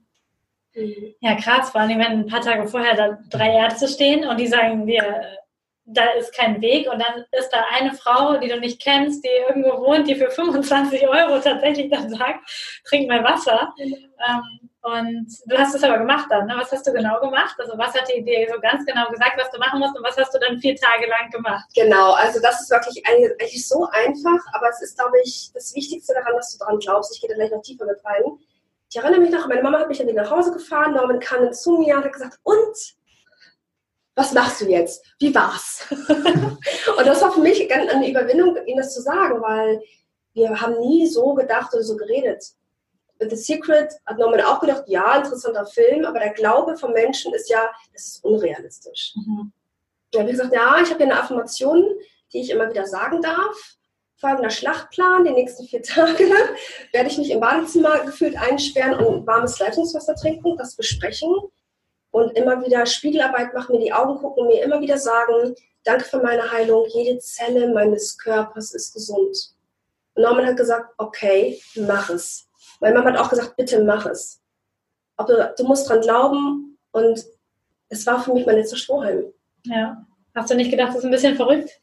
[0.74, 1.14] Mhm.
[1.20, 4.46] Ja, krass, vor allem, wenn ein paar Tage vorher da drei Ärzte stehen und die
[4.46, 5.38] sagen dir,
[5.87, 9.29] da ist kein Weg und dann ist da eine Frau, die du nicht kennst, die
[9.49, 12.49] irgendwo wohnt, die für 25 Euro tatsächlich dann sagt,
[12.85, 13.75] trink mal Wasser.
[13.79, 16.47] Ähm, und du hast es aber gemacht dann.
[16.47, 16.55] Ne?
[16.59, 17.55] Was hast du genau gemacht?
[17.59, 20.16] Also was hat die dir so ganz genau gesagt, was du machen musst und was
[20.16, 21.64] hast du dann vier Tage lang gemacht?
[21.75, 26.14] Genau, also das ist wirklich eigentlich so einfach, aber es ist, glaube ich, das Wichtigste
[26.14, 27.14] daran, dass du daran glaubst.
[27.14, 28.23] Ich gehe da gleich noch tiefer mit rein.
[28.90, 31.51] Ich erinnere mich noch, meine Mama hat mich dann wieder nach Hause gefahren, Norman kam
[31.53, 32.77] zu mir und hat gesagt, und?
[34.16, 35.05] Was machst du jetzt?
[35.18, 35.87] Wie war's?
[35.90, 39.83] und das war für mich eine Überwindung, ihm das zu sagen, weil
[40.35, 42.44] wir haben nie so gedacht oder so geredet.
[43.18, 47.48] The Secret hat Norman auch gedacht, ja, interessanter Film, aber der Glaube von Menschen ist
[47.48, 49.14] ja, das ist unrealistisch.
[49.16, 49.53] Mhm.
[50.11, 51.85] Dann habe ich gesagt, ja, ich habe hier eine Affirmation,
[52.33, 53.77] die ich immer wieder sagen darf.
[54.16, 56.24] Folgender Schlachtplan, die nächsten vier Tage
[56.92, 61.31] werde ich mich im Badezimmer gefühlt einsperren und warmes Leitungswasser trinken, das besprechen
[62.14, 66.22] und immer wieder Spiegelarbeit machen, mir die Augen gucken, mir immer wieder sagen, danke für
[66.22, 69.37] meine Heilung, jede Zelle meines Körpers ist gesund.
[70.14, 72.46] Und Norman hat gesagt, okay, mach es.
[72.79, 74.40] Meine Mama hat auch gesagt, bitte mach es.
[75.16, 77.24] Aber du musst dran glauben und
[77.88, 79.24] es war für mich mein letzter Strohhalm.
[79.64, 80.07] Ja.
[80.37, 81.81] Hast du nicht gedacht, das ist ein bisschen verrückt?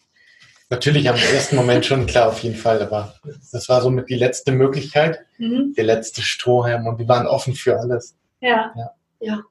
[0.70, 2.82] Natürlich am ersten Moment schon, klar, auf jeden Fall.
[2.82, 3.16] Aber
[3.52, 5.74] das war somit die letzte Möglichkeit, mhm.
[5.76, 8.16] der letzte Strohhalm und wir waren offen für alles.
[8.40, 8.74] Ja.
[8.78, 8.96] Ja.
[9.20, 9.42] ja.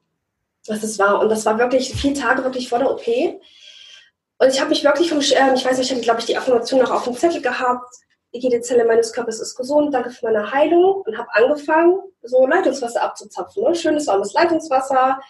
[0.67, 1.19] Das ist wahr.
[1.19, 3.07] Und das war wirklich vier Tage wirklich vor der OP.
[3.07, 6.37] Und ich habe mich wirklich vom, äh, ich weiß nicht, ich hatte, glaube ich, die
[6.37, 7.87] Affirmation noch auf dem Zettel gehabt
[8.31, 13.01] jede Zelle meines Körpers ist gesund, danke für meine Heilung und habe angefangen, so Leitungswasser
[13.01, 13.63] abzuzapfen.
[13.63, 13.75] Ne?
[13.75, 15.21] Schönes warmes Leitungswasser, habe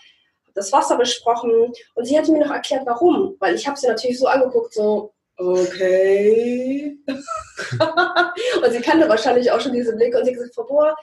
[0.53, 3.35] das Wasser besprochen und sie hatte mir noch erklärt, warum.
[3.39, 6.97] Weil ich habe sie natürlich so angeguckt, so, okay.
[7.07, 10.95] und sie kannte wahrscheinlich auch schon diese Blicke und sie hat gesagt, Frau Bohr,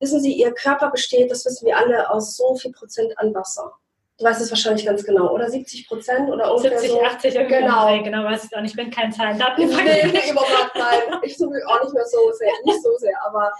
[0.00, 3.72] wissen Sie, Ihr Körper besteht, das wissen wir alle, aus so viel Prozent an Wasser.
[4.18, 5.48] Du weißt es wahrscheinlich ganz genau, oder?
[5.48, 7.02] 70 Prozent oder ungefähr 70, so.
[7.02, 7.88] 80, genau.
[7.88, 8.72] Nee, genau, weiß ich auch nicht.
[8.72, 9.66] Ich bin kein Zahlendaten.
[9.66, 11.20] Nee, nee, überhaupt nein.
[11.22, 13.50] Ich suche auch nicht mehr so sehr, nicht so sehr, aber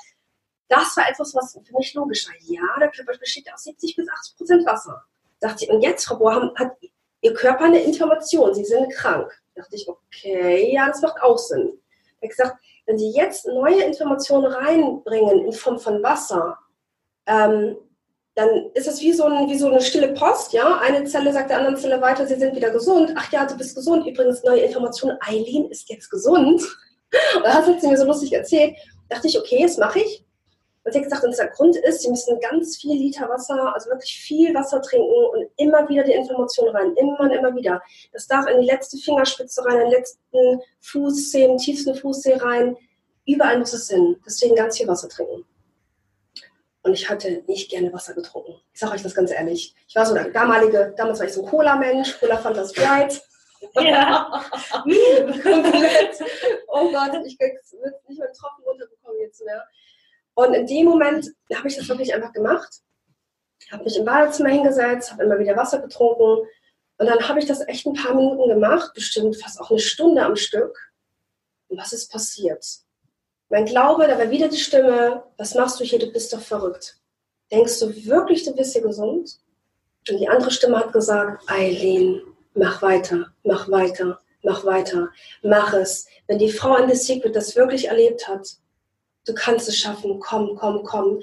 [0.68, 2.34] das war etwas, was für mich logisch war.
[2.40, 5.02] Ja, der Körper besteht aus 70 bis 80 Prozent Wasser.
[5.40, 6.72] Dachte ich, und jetzt, Frau Bohr, hat
[7.22, 9.30] Ihr Körper eine Information, Sie sind krank.
[9.54, 11.80] Dachte ich, okay, ja, das macht auch Sinn.
[12.20, 12.56] Er hat gesagt,
[12.90, 16.58] wenn Sie jetzt neue Informationen reinbringen in Form von Wasser,
[17.26, 17.76] ähm,
[18.34, 20.78] dann ist es wie so, wie so eine stille Post, ja.
[20.78, 23.12] Eine Zelle sagt der anderen Zelle weiter, sie sind wieder gesund.
[23.14, 24.06] Ach ja, du bist gesund.
[24.08, 26.62] Übrigens, neue Information, Eileen ist jetzt gesund.
[27.36, 28.74] Und das hat sie mir so lustig erzählt.
[29.08, 30.24] Da dachte ich, okay, das mache ich.
[30.82, 33.90] Und sie hat gesagt, und der Grund ist, sie müssen ganz viel Liter Wasser, also
[33.90, 36.94] wirklich viel Wasser trinken und immer wieder die Information rein.
[36.96, 37.82] Immer und immer wieder.
[38.12, 42.76] Das darf in die letzte Fingerspitze rein, in den letzten Fußzeh, den tiefsten Fußzeh rein.
[43.26, 44.16] Überall muss es hin.
[44.24, 45.44] Deswegen ganz viel Wasser trinken.
[46.82, 48.54] Und ich hatte nicht gerne Wasser getrunken.
[48.72, 49.74] Ich sage euch das ganz ehrlich.
[49.86, 53.20] Ich war so der damalige, damals war ich so ein Cola-Mensch, Cola fand das Sprite.
[53.74, 54.42] Ja.
[55.42, 56.18] Komplett.
[56.68, 59.62] Oh Gott, ich würde nicht mehr einen Tropfen runterbekommen jetzt mehr.
[60.34, 62.80] Und in dem Moment habe ich das wirklich einfach gemacht.
[63.70, 66.46] Habe mich im Badezimmer hingesetzt, habe immer wieder Wasser getrunken.
[66.98, 70.24] Und dann habe ich das echt ein paar Minuten gemacht, bestimmt fast auch eine Stunde
[70.24, 70.76] am Stück.
[71.68, 72.64] Und was ist passiert?
[73.48, 77.00] Mein Glaube, da war wieder die Stimme, was machst du hier, du bist doch verrückt.
[77.50, 79.40] Denkst du wirklich, du bist hier gesund?
[80.08, 82.22] Und die andere Stimme hat gesagt, Eileen,
[82.54, 85.08] mach weiter, mach weiter, mach weiter,
[85.42, 86.06] mach es.
[86.26, 88.46] Wenn die Frau in The Secret das wirklich erlebt hat,
[89.26, 91.16] du kannst es schaffen, komm, komm, komm.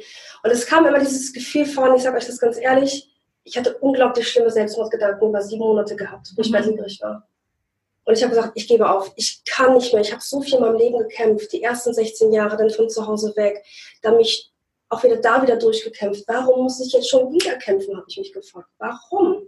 [0.43, 3.11] Und es kam immer dieses Gefühl von, ich sage euch das ganz ehrlich,
[3.43, 7.27] ich hatte unglaublich schlimme Selbstmordgedanken über sieben Monate gehabt, wo ich bei Liegerich war.
[8.03, 10.01] Und ich habe gesagt, ich gebe auf, ich kann nicht mehr.
[10.01, 13.05] Ich habe so viel in meinem Leben gekämpft, die ersten 16 Jahre dann von zu
[13.05, 13.63] Hause weg,
[14.01, 14.51] dann mich
[14.89, 16.23] auch wieder da wieder durchgekämpft.
[16.27, 18.69] Warum muss ich jetzt schon wieder kämpfen, habe ich mich gefragt.
[18.77, 19.47] Warum?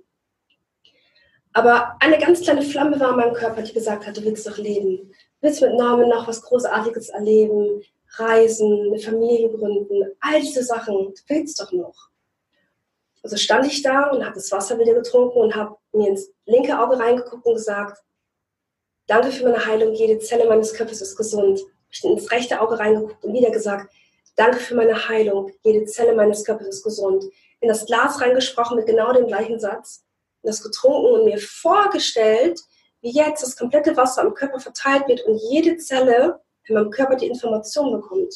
[1.53, 4.57] Aber eine ganz kleine Flamme war in meinem Körper, die gesagt hat, du willst doch
[4.57, 4.97] leben.
[4.97, 7.81] Du willst mit Namen noch was Großartiges erleben,
[8.17, 10.95] reisen, eine Familie gründen, all diese Sachen.
[10.95, 12.10] Du willst doch noch.
[13.22, 16.80] Also stand ich da und habe das Wasser wieder getrunken und habe mir ins linke
[16.80, 18.02] Auge reingeguckt und gesagt,
[19.10, 21.60] Danke für meine Heilung, jede Zelle meines Körpers ist gesund.
[21.89, 23.91] Ich bin ins rechte Auge reingeguckt und wieder gesagt,
[24.36, 27.26] danke für meine Heilung, jede Zelle meines Körpers ist gesund.
[27.60, 30.06] In das Glas reingesprochen mit genau dem gleichen Satz,
[30.43, 32.62] das getrunken und mir vorgestellt,
[33.02, 37.15] wie jetzt das komplette Wasser am Körper verteilt wird und jede Zelle in meinem Körper
[37.15, 38.34] die Information bekommt.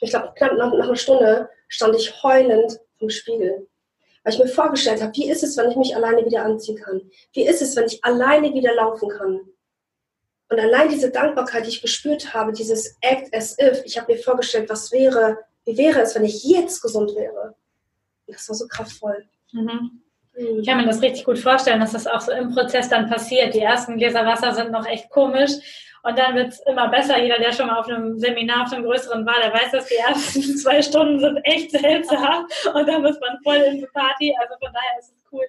[0.00, 3.66] Ich glaube, knapp nach, nach einer Stunde stand ich heulend vom Spiegel
[4.24, 7.02] weil ich mir vorgestellt habe, wie ist es, wenn ich mich alleine wieder anziehen kann?
[7.34, 9.40] Wie ist es, wenn ich alleine wieder laufen kann?
[10.48, 14.18] Und allein diese Dankbarkeit, die ich gespürt habe, dieses Act as if, ich habe mir
[14.18, 17.54] vorgestellt, was wäre, wie wäre es, wenn ich jetzt gesund wäre.
[18.26, 19.26] Das war so kraftvoll.
[19.52, 20.00] Mhm.
[20.34, 20.60] mhm.
[20.60, 23.54] Ich kann mir das richtig gut vorstellen, dass das auch so im Prozess dann passiert.
[23.54, 25.52] Die ersten Gläser Wasser sind noch echt komisch
[26.04, 27.20] und dann wird es immer besser.
[27.20, 29.96] Jeder, der schon mal auf einem Seminar, auf einem größeren war, der weiß, dass die
[29.96, 34.34] ersten zwei Stunden sind echt seltsam und dann ist man voll in die Party.
[34.38, 35.44] Also von daher ist es cool.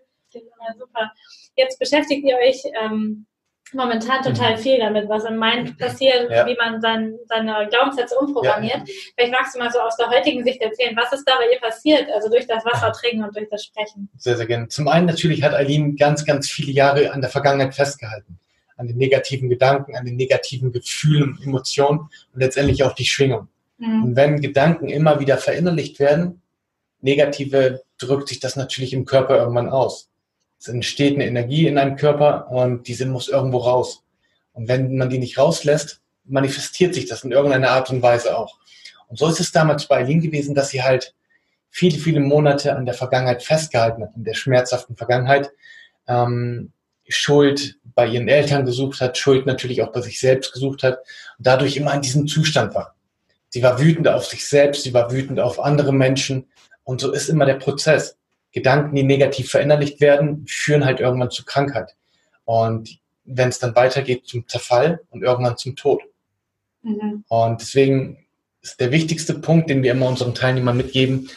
[0.78, 1.12] Super.
[1.56, 3.26] Jetzt beschäftigt ihr euch ähm,
[3.74, 4.60] momentan total mhm.
[4.60, 6.46] viel damit, was im Mind passiert, ja.
[6.46, 8.88] wie man sein, seine Glaubenssätze umprogrammiert.
[8.88, 8.94] Ja.
[9.16, 11.60] Vielleicht magst du mal so aus der heutigen Sicht erzählen, was ist da bei ihr
[11.60, 14.10] passiert, also durch das Wasser trinken und durch das Sprechen?
[14.18, 14.68] Sehr, sehr gerne.
[14.68, 18.40] Zum einen natürlich hat Eileen ganz, ganz viele Jahre an der Vergangenheit festgehalten.
[18.78, 22.00] An den negativen Gedanken, an den negativen Gefühlen, Emotionen
[22.34, 23.48] und letztendlich auch die Schwingung.
[23.78, 24.04] Mhm.
[24.04, 26.42] Und wenn Gedanken immer wieder verinnerlicht werden,
[27.02, 30.10] negative, drückt sich das natürlich im Körper irgendwann aus.
[30.60, 34.04] Es entsteht eine Energie in einem Körper und diese muss irgendwo raus.
[34.54, 38.58] Und wenn man die nicht rauslässt, manifestiert sich das in irgendeiner Art und Weise auch.
[39.08, 41.14] Und so ist es damals bei Eileen gewesen, dass sie halt
[41.70, 45.52] viele, viele Monate an der Vergangenheit festgehalten hat, in der schmerzhaften Vergangenheit,
[46.08, 46.72] ähm,
[47.08, 51.00] Schuld bei ihren Eltern gesucht hat, Schuld natürlich auch bei sich selbst gesucht hat
[51.38, 52.96] und dadurch immer in diesem Zustand war.
[53.50, 56.48] Sie war wütend auf sich selbst, sie war wütend auf andere Menschen
[56.84, 58.18] und so ist immer der Prozess.
[58.52, 61.96] Gedanken, die negativ verinnerlicht werden, führen halt irgendwann zu Krankheit.
[62.46, 66.02] Und wenn es dann weitergeht zum Zerfall und irgendwann zum Tod.
[66.84, 67.26] Mhm.
[67.28, 68.26] Und deswegen
[68.62, 71.30] ist der wichtigste Punkt, den wir immer unseren Teilnehmern mitgeben,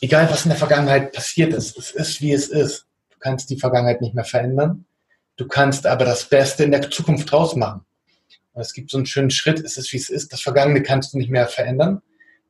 [0.00, 2.86] egal was in der Vergangenheit passiert ist, es ist, wie es ist.
[3.10, 4.84] Du kannst die Vergangenheit nicht mehr verändern.
[5.36, 7.84] Du kannst aber das Beste in der Zukunft draus machen.
[8.52, 10.32] Und es gibt so einen schönen Schritt, es ist, wie es ist.
[10.32, 12.02] Das Vergangene kannst du nicht mehr verändern.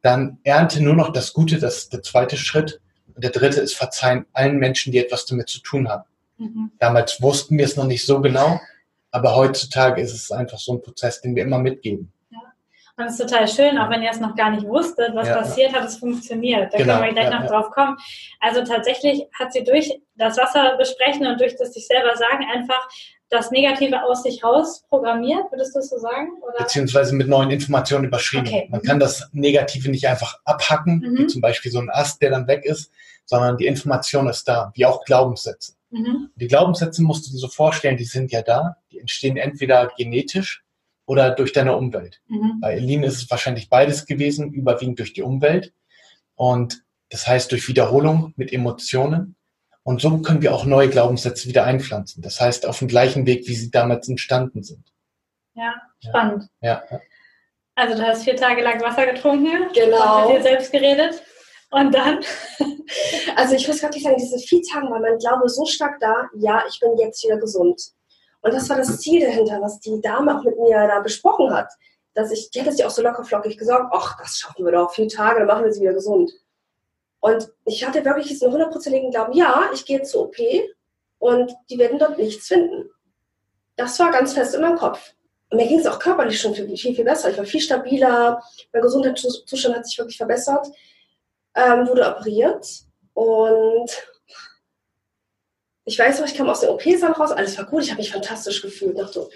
[0.02, 2.80] Dann ernte nur noch das Gute, das ist der zweite Schritt.
[3.14, 6.04] Und der dritte ist Verzeihen allen Menschen, die etwas damit zu tun haben.
[6.36, 6.72] Mhm.
[6.78, 8.60] Damals wussten wir es noch nicht so genau,
[9.10, 12.12] aber heutzutage ist es einfach so ein Prozess, den wir immer mitgeben.
[12.96, 13.04] Ja.
[13.04, 15.38] Und es ist total schön, auch wenn ihr es noch gar nicht wusstet, was ja.
[15.38, 16.72] passiert, hat es funktioniert.
[16.72, 16.94] Da genau.
[16.94, 17.96] können wir gleich ja, noch drauf kommen.
[18.40, 22.88] Also tatsächlich hat sie durch das Wasser besprechen und durch das sich selber sagen einfach
[23.30, 26.30] das Negative aus sich raus programmiert, würdest du so sagen?
[26.42, 26.58] Oder?
[26.58, 28.46] Beziehungsweise mit neuen Informationen überschrieben.
[28.46, 28.68] Okay.
[28.70, 31.18] Man kann das Negative nicht einfach abhacken, mhm.
[31.18, 32.92] wie zum Beispiel so ein Ast, der dann weg ist,
[33.24, 35.74] sondern die Information ist da, wie auch Glaubenssätze.
[35.90, 36.30] Mhm.
[36.36, 40.63] Die Glaubenssätze musst du dir so vorstellen, die sind ja da, die entstehen entweder genetisch
[41.06, 42.20] oder durch deine Umwelt.
[42.28, 42.60] Mhm.
[42.60, 45.72] Bei Eline ist es wahrscheinlich beides gewesen, überwiegend durch die Umwelt.
[46.34, 49.36] Und das heißt durch Wiederholung mit Emotionen
[49.84, 52.22] und so können wir auch neue Glaubenssätze wieder einpflanzen.
[52.22, 54.90] Das heißt, auf dem gleichen Weg, wie sie damals entstanden sind.
[55.52, 56.48] Ja, spannend.
[56.62, 56.82] Ja.
[56.90, 57.00] ja.
[57.74, 59.68] Also du hast vier Tage lang Wasser getrunken.
[59.74, 60.26] Genau.
[60.26, 61.22] Und mit dir selbst geredet.
[61.70, 62.20] Und dann?
[63.34, 66.62] Also ich muss wirklich sagen, diese vier Tage war mein Glaube so stark da, ja,
[66.68, 67.80] ich bin jetzt wieder gesund.
[68.44, 71.72] Und das war das Ziel dahinter, was die Dame auch mit mir da besprochen hat.
[72.12, 74.92] Dass ich, die hat sich auch so locker flockig gesagt, ach, das schaffen wir doch,
[74.92, 76.30] vier Tage, dann machen wir sie wieder gesund.
[77.20, 80.36] Und ich hatte wirklich diesen hundertprozentigen Glauben, ja, ich gehe zur OP
[81.18, 82.90] und die werden dort nichts finden.
[83.76, 85.14] Das war ganz fest in meinem Kopf.
[85.48, 87.30] Und mir ging es auch körperlich schon viel, viel, viel besser.
[87.30, 88.42] Ich war viel stabiler,
[88.74, 90.66] mein Gesundheitszustand hat sich wirklich verbessert,
[91.54, 92.66] ähm, wurde operiert
[93.14, 93.90] und
[95.84, 98.12] ich weiß noch, ich kam aus der OP-Saal raus, alles war gut, ich habe mich
[98.12, 99.34] fantastisch gefühlt nach der OP.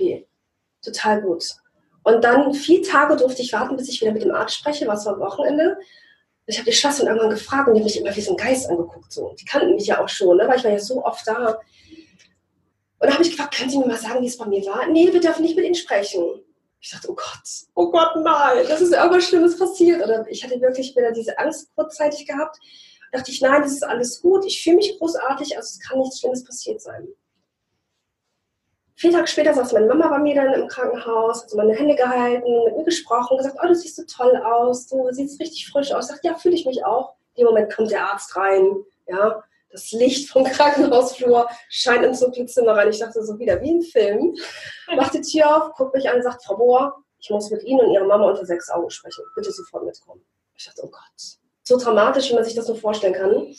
[0.83, 1.45] Total gut.
[2.05, 5.05] Und dann vier Tage durfte ich warten, bis ich wieder mit dem Arzt spreche, was
[5.05, 5.77] war am Wochenende
[6.49, 8.69] ich habe die Schwestern irgendwann gefragt und die haben mich immer wie so ein Geist
[8.71, 9.13] angeguckt.
[9.13, 9.35] So.
[9.39, 10.49] Die kannten mich ja auch schon, ne?
[10.49, 11.61] weil ich war ja so oft da.
[13.01, 14.87] Und da habe ich gefragt, können Sie mir mal sagen, wie es bei mir war?
[14.87, 16.25] Nee, wir dürfen nicht mit Ihnen sprechen.
[16.81, 20.03] Ich dachte, oh Gott, oh Gott, nein, das ist irgendwas Schlimmes passiert.
[20.03, 22.57] Oder ich hatte wirklich wieder diese Angst kurzzeitig gehabt.
[23.11, 25.99] Da dachte ich, nein, das ist alles gut, ich fühle mich großartig, also es kann
[25.99, 27.09] nichts Schlimmes passiert sein.
[28.97, 31.94] Vier Tage später saß meine Mama bei mir dann im Krankenhaus, hat so meine Hände
[31.94, 35.92] gehalten, mit mir gesprochen, gesagt, oh, du siehst so toll aus, du siehst richtig frisch
[35.92, 36.07] aus.
[36.07, 37.14] Ich sagte, ja, fühle ich mich auch.
[37.35, 38.66] In dem Moment kommt der Arzt rein,
[39.07, 39.40] ja,
[39.71, 42.21] das Licht vom Krankenhausflur scheint ins
[42.53, 42.90] Zimmer rein.
[42.90, 44.35] Ich dachte so wieder wie ein Film.
[44.97, 47.92] Macht die Tür auf, guckt mich an sagt, Frau Bohr, ich muss mit Ihnen und
[47.92, 49.25] Ihrer Mama unter sechs Augen sprechen.
[49.37, 50.25] Bitte sofort mitkommen.
[50.57, 51.38] Ich dachte, oh Gott.
[51.69, 53.55] So dramatisch, wie man sich das nur vorstellen kann.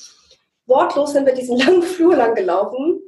[0.66, 3.04] Wortlos sind wir diesen langen Flur lang gelaufen,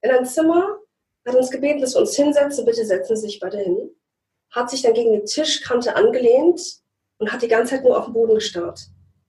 [0.00, 0.78] in ein Zimmer,
[1.26, 3.90] hat uns gebeten, dass wir uns hinsetzen, bitte setzen Sie sich beide hin.
[4.52, 6.60] Hat sich dann gegen die Tischkante angelehnt
[7.18, 8.80] und hat die ganze Zeit nur auf den Boden gestarrt.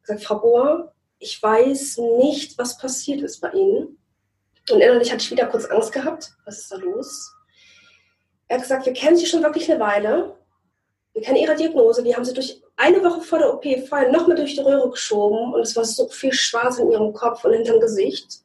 [0.04, 3.98] Gesagt, Frau Bohr, ich weiß nicht, was passiert ist bei Ihnen.
[4.70, 6.36] Und innerlich hatte ich wieder kurz Angst gehabt.
[6.46, 7.34] Was ist da los?
[8.48, 10.38] Er hat gesagt, wir kennen Sie schon wirklich eine Weile.
[11.14, 12.04] Wir kennen Ihre Diagnose.
[12.04, 14.90] Wir haben Sie durch eine Woche vor der OP vorher noch mal durch die Röhre
[14.90, 18.42] geschoben und es war so viel Schwarz in Ihrem Kopf und hinterm Gesicht.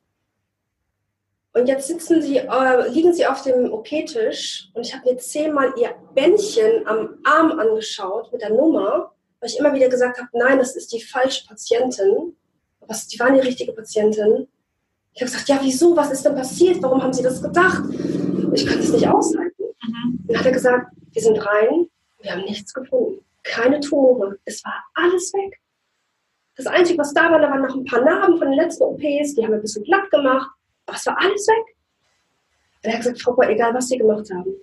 [1.53, 5.73] Und jetzt sitzen sie, äh, liegen sie auf dem OP-Tisch und ich habe mir zehnmal
[5.77, 10.59] ihr Bändchen am Arm angeschaut mit der Nummer, weil ich immer wieder gesagt habe, nein,
[10.59, 12.37] das ist die falsche Patientin.
[12.81, 14.47] Aber die war die richtige Patientin.
[15.13, 15.97] Ich habe gesagt, ja, wieso?
[15.97, 16.81] Was ist denn passiert?
[16.83, 17.83] Warum haben Sie das gedacht?
[18.55, 19.65] Ich kann es nicht aushalten.
[19.83, 20.25] Mhm.
[20.29, 21.89] Dann hat er gesagt, wir sind rein,
[22.21, 23.25] wir haben nichts gefunden.
[23.43, 24.39] Keine Tumore.
[24.45, 25.61] Es war alles weg.
[26.57, 29.35] Das Einzige, was da war, da waren noch ein paar Narben von den letzten OPs,
[29.35, 30.51] die haben ein bisschen glatt gemacht.
[30.87, 31.77] Aber es war alles weg.
[32.83, 34.55] Und er hat gesagt, Frau Bohr, egal was Sie gemacht haben,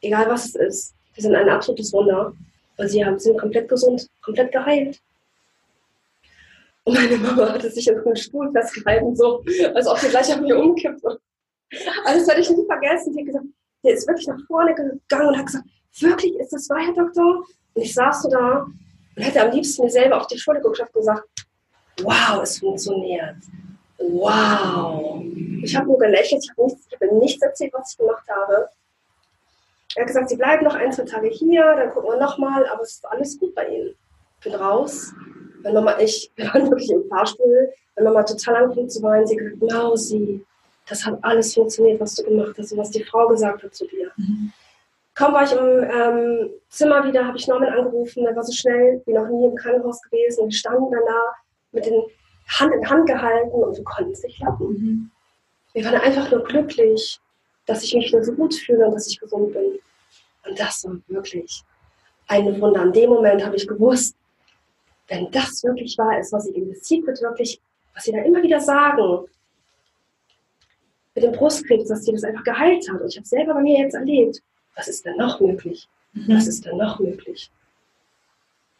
[0.00, 2.32] egal was es ist, wir sind ein absolutes Wunder.
[2.78, 5.00] Und Sie haben, sind komplett gesund, komplett geheilt.
[6.84, 9.44] Und meine Mama hatte sich an den Stuhl festgehalten, so,
[9.74, 11.04] als ob sie gleich auf mir umkippt.
[11.04, 11.18] Also
[12.18, 13.12] das werde ich nie vergessen.
[13.12, 13.44] Sie hat gesagt,
[13.84, 15.66] der ist wirklich nach vorne gegangen und hat gesagt,
[16.00, 17.44] wirklich, ist das wahr, Herr Doktor?
[17.78, 18.66] Und ich saß so da
[19.16, 21.22] und hätte am liebsten mir selber auf die Schulter geguckt und gesagt,
[22.02, 23.36] wow, es funktioniert.
[23.98, 25.22] Wow.
[25.62, 28.68] Ich habe nur gelächelt, ich habe nichts, hab nichts erzählt, was ich gemacht habe.
[29.94, 32.82] Er hat gesagt, Sie bleiben noch ein, zwei Tage hier, dann gucken wir nochmal, aber
[32.82, 33.94] es ist alles gut bei Ihnen.
[34.40, 35.12] Ich bin raus.
[35.62, 39.36] Wenn Mama, ich wir waren wirklich im Fahrstuhl, wenn Mama total anfängt zu weinen, sie
[39.36, 40.44] gesagt, Mausi,
[40.88, 43.86] das hat alles funktioniert, was du gemacht hast und was die Frau gesagt hat zu
[43.86, 44.10] dir.
[44.16, 44.52] Mhm.
[45.18, 49.02] Kaum war ich im ähm, Zimmer wieder, habe ich Norman angerufen, er war so schnell
[49.04, 51.34] wie noch nie im Krankenhaus gewesen wir standen danach
[51.72, 52.04] mit den
[52.46, 54.68] Hand in Hand gehalten und wir konnten es nicht lassen.
[54.68, 55.10] Mhm.
[55.72, 57.18] Wir waren einfach nur glücklich,
[57.66, 59.80] dass ich mich wieder so gut fühle und dass ich gesund bin.
[60.46, 61.64] Und das war wirklich
[62.28, 62.84] ein Wunder.
[62.84, 64.16] In dem Moment habe ich gewusst,
[65.08, 67.60] wenn das wirklich wahr ist, was sie in The Secret wirklich,
[67.92, 69.26] was sie da immer wieder sagen,
[71.16, 73.00] mit dem Brustkrebs, dass sie das einfach geheilt hat.
[73.00, 74.40] Und ich habe selber bei mir jetzt erlebt,
[74.78, 75.88] was ist denn noch möglich?
[76.28, 77.50] Was ist denn noch möglich?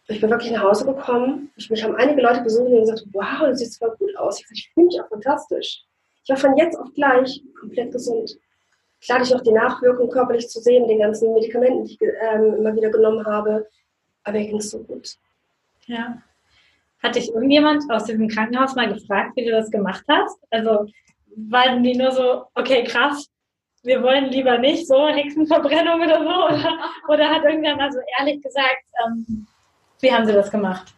[0.06, 1.50] Ich bin wirklich nach Hause gekommen.
[1.56, 4.40] Ich, mich haben einige Leute besucht und gesagt, wow, du siehst voll gut aus.
[4.40, 5.84] Ich, ich fühle mich auch fantastisch.
[6.22, 8.38] Ich war von jetzt auf gleich komplett gesund.
[9.02, 12.74] Klar, ich noch die Nachwirkungen körperlich zu sehen, den ganzen Medikamenten, die ich ähm, immer
[12.74, 13.68] wieder genommen habe.
[14.24, 15.16] Aber mir ging es so gut.
[15.86, 16.22] Ja.
[17.02, 20.38] Hat dich irgendjemand aus diesem Krankenhaus mal gefragt, wie du das gemacht hast?
[20.50, 20.86] Also
[21.36, 23.28] waren die nur so, okay, krass,
[23.82, 26.54] wir wollen lieber nicht so Hexenverbrennung oder so?
[26.54, 29.46] Oder, oder hat irgendjemand mal so ehrlich gesagt, ähm,
[30.00, 30.94] wie haben sie das gemacht?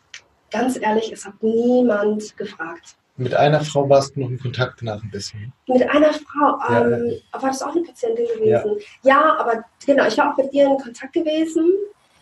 [0.50, 2.96] Ganz ehrlich, es hat niemand gefragt.
[3.16, 5.52] Mit einer Frau warst du noch in Kontakt nach ein bisschen.
[5.68, 7.42] Mit einer Frau, ähm, ja.
[7.42, 8.78] war das auch eine Patientin gewesen?
[9.02, 9.14] Ja.
[9.14, 9.36] ja.
[9.38, 11.70] aber genau, ich war auch mit ihr in Kontakt gewesen.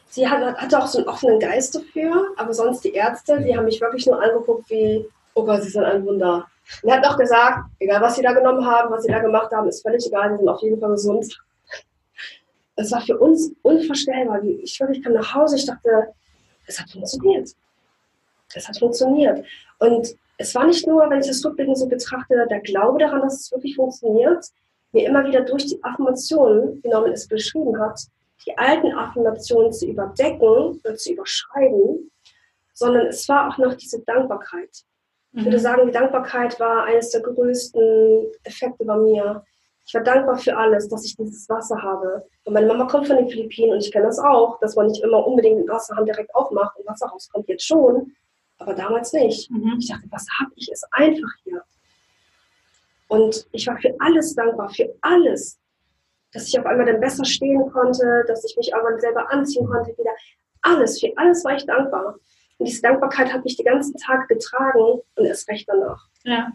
[0.09, 3.67] Sie hat, hatte auch so einen offenen Geist dafür, aber sonst die Ärzte, die haben
[3.67, 6.47] mich wirklich nur angeguckt wie, oh Gott, sie sind ein Wunder.
[6.83, 9.51] Und er hat auch gesagt, egal was sie da genommen haben, was sie da gemacht
[9.53, 11.39] haben, ist völlig egal, sie sind auf jeden Fall gesund.
[12.77, 14.43] Es war für uns unvorstellbar.
[14.43, 16.13] Ich wirklich kam nach Hause, ich dachte,
[16.67, 17.51] es hat funktioniert.
[18.55, 19.45] Es hat funktioniert.
[19.79, 23.41] Und es war nicht nur, wenn ich das rückblickend so betrachte, der Glaube daran, dass
[23.41, 24.45] es wirklich funktioniert,
[24.93, 28.01] mir immer wieder durch die Affirmationen, wie Norman es beschrieben hat,
[28.47, 32.11] die alten Affirmationen zu überdecken und zu überschreiben,
[32.73, 34.85] sondern es war auch noch diese Dankbarkeit.
[35.39, 35.63] Ich würde mhm.
[35.63, 39.45] sagen, die Dankbarkeit war eines der größten Effekte bei mir.
[39.87, 42.27] Ich war dankbar für alles, dass ich dieses Wasser habe.
[42.45, 45.03] Und meine Mama kommt von den Philippinen und ich kenne das auch, dass man nicht
[45.05, 47.49] immer unbedingt den Wasserhahn direkt aufmacht und Wasser rauskommt.
[47.49, 48.13] Jetzt schon,
[48.59, 49.49] aber damals nicht.
[49.51, 49.77] Mhm.
[49.79, 50.71] Ich dachte, was habe ich?
[50.73, 51.63] Ist einfach hier.
[53.07, 55.59] Und ich war für alles dankbar, für alles
[56.33, 59.97] dass ich auf einmal dann besser stehen konnte, dass ich mich irgendwann selber anziehen konnte
[59.97, 60.11] wieder.
[60.63, 62.17] Alles, für alles war ich dankbar.
[62.59, 66.07] Und diese Dankbarkeit hat mich die ganzen Tage getragen und erst recht danach.
[66.25, 66.53] Ja.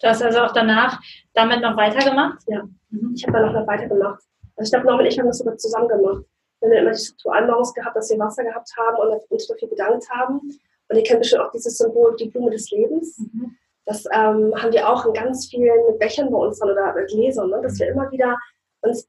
[0.00, 1.00] Du hast also auch danach
[1.34, 2.40] damit noch weitergemacht?
[2.46, 3.12] Ja, mhm.
[3.14, 4.22] ich habe danach noch weitergemacht.
[4.56, 6.24] Also ich glaube, Norman und ich haben das sogar zusammen gemacht.
[6.60, 9.68] Wir haben immer die Ritual morgens gehabt, dass wir Wasser gehabt haben und uns dafür
[9.68, 10.40] bedankt haben.
[10.88, 13.18] Und ihr kennt bestimmt auch dieses Symbol, die Blume des Lebens.
[13.18, 13.56] Mhm.
[13.86, 17.60] Das ähm, haben wir auch in ganz vielen Bechern bei uns oder Gläsern, ne?
[17.62, 18.36] dass wir immer wieder
[18.82, 19.08] uns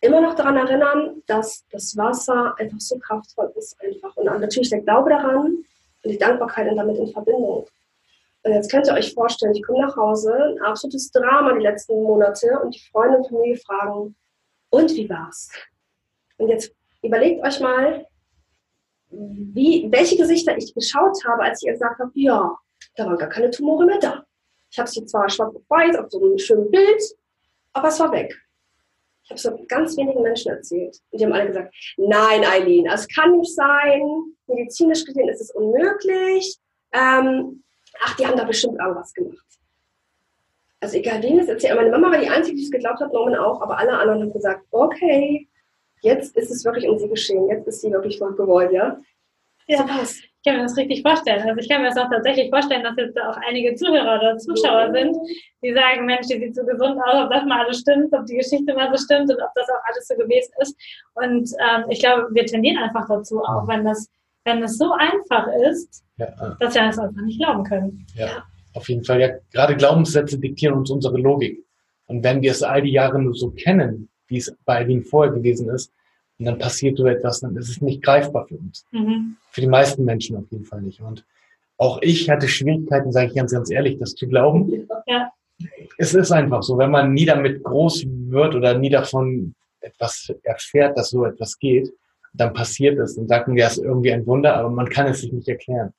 [0.00, 4.16] immer noch daran erinnern, dass das Wasser einfach so kraftvoll ist einfach.
[4.16, 5.64] Und natürlich der Glaube daran
[6.02, 7.66] und die Dankbarkeit und damit in Verbindung.
[8.42, 12.02] Und jetzt könnt ihr euch vorstellen, ich komme nach Hause, ein absolutes Drama die letzten
[12.02, 14.16] Monate und die Freunde und Familie fragen,
[14.70, 15.50] und wie war's?
[16.38, 18.06] Und jetzt überlegt euch mal,
[19.10, 22.56] wie, welche Gesichter ich geschaut habe, als ich gesagt habe, ja,
[22.96, 24.24] da waren gar keine Tumore mehr da.
[24.70, 27.02] Ich habe sie zwar schwarz auf weiß auf so einem schönen Bild,
[27.72, 28.34] aber es war weg.
[29.24, 30.96] Ich habe es ganz wenigen Menschen erzählt.
[31.10, 34.02] Und die haben alle gesagt, nein, Eileen, es kann nicht sein.
[34.54, 36.56] Medizinisch gesehen ist es unmöglich.
[36.92, 37.62] Ähm,
[38.00, 39.46] ach, die haben da bestimmt irgendwas gemacht.
[40.80, 41.76] Also egal wen es erzählt.
[41.76, 44.32] Meine Mama war die Einzige, die es geglaubt hat, Norman auch, aber alle anderen haben
[44.32, 45.46] gesagt, okay,
[46.00, 47.48] jetzt ist es wirklich um sie geschehen.
[47.48, 48.98] Jetzt ist sie wirklich noch gewollt, ja.
[49.66, 49.78] Ja.
[49.78, 50.20] So was.
[50.42, 51.42] Ich kann mir das richtig vorstellen.
[51.42, 54.90] Also ich kann mir das auch tatsächlich vorstellen, dass jetzt auch einige Zuhörer oder Zuschauer
[54.90, 55.14] sind,
[55.62, 58.36] die sagen, Mensch, die sieht so gesund aus, ob das mal alles stimmt, ob die
[58.36, 60.74] Geschichte mal so stimmt und ob das auch alles so gewesen ist.
[61.12, 64.08] Und ähm, ich glaube, wir tendieren einfach dazu, auch wenn das,
[64.44, 66.26] wenn es so einfach ist, ja.
[66.58, 68.06] dass wir das einfach nicht glauben können.
[68.14, 69.20] Ja, ja, auf jeden Fall.
[69.20, 71.64] Ja, gerade Glaubenssätze diktieren uns unsere Logik.
[72.06, 75.32] Und wenn wir es all die Jahre nur so kennen, wie es bei Ihnen vorher
[75.32, 75.92] gewesen ist,
[76.40, 78.86] und dann passiert so etwas, dann ist es nicht greifbar für uns.
[78.92, 79.36] Mhm.
[79.50, 81.00] Für die meisten Menschen auf jeden Fall nicht.
[81.02, 81.22] Und
[81.76, 84.88] auch ich hatte Schwierigkeiten, sage ich ganz, ganz ehrlich, das zu glauben.
[85.06, 85.30] Ja.
[85.98, 90.96] Es ist einfach so, wenn man nie damit groß wird oder nie davon etwas erfährt,
[90.96, 91.92] dass so etwas geht,
[92.32, 93.16] dann passiert es.
[93.16, 95.48] Dann sagt man, ja, es ist irgendwie ein Wunder, aber man kann es sich nicht
[95.48, 95.92] erklären.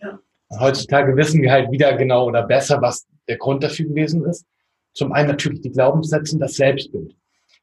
[0.00, 0.18] Ja.
[0.58, 4.46] Heutzutage wissen wir halt wieder genau oder besser, was der Grund dafür gewesen ist.
[4.92, 7.14] Zum einen natürlich die Glaubenssätze und das Selbstbild.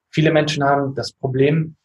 [0.10, 1.76] Viele Menschen haben das Problem,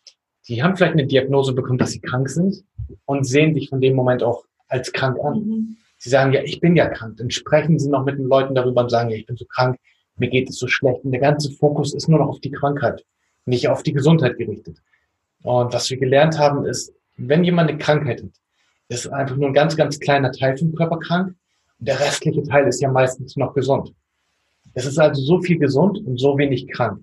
[0.49, 2.65] die haben vielleicht eine Diagnose bekommen, dass sie krank sind
[3.05, 5.41] und sehen sich von dem Moment auch als krank an.
[5.41, 5.77] Mhm.
[5.99, 7.17] Sie sagen, ja, ich bin ja krank.
[7.17, 9.79] Dann sprechen sie noch mit den Leuten darüber und sagen, ja, ich bin so krank,
[10.17, 11.05] mir geht es so schlecht.
[11.05, 13.05] Und der ganze Fokus ist nur noch auf die Krankheit,
[13.47, 14.81] nicht auf die Gesundheit gerichtet.
[15.43, 18.31] Und was wir gelernt haben, ist, wenn jemand eine Krankheit hat,
[18.89, 21.35] ist einfach nur ein ganz, ganz kleiner Teil vom Körper krank
[21.79, 23.93] und der restliche Teil ist ja meistens noch gesund.
[24.75, 27.03] Es ist also so viel gesund und so wenig krank.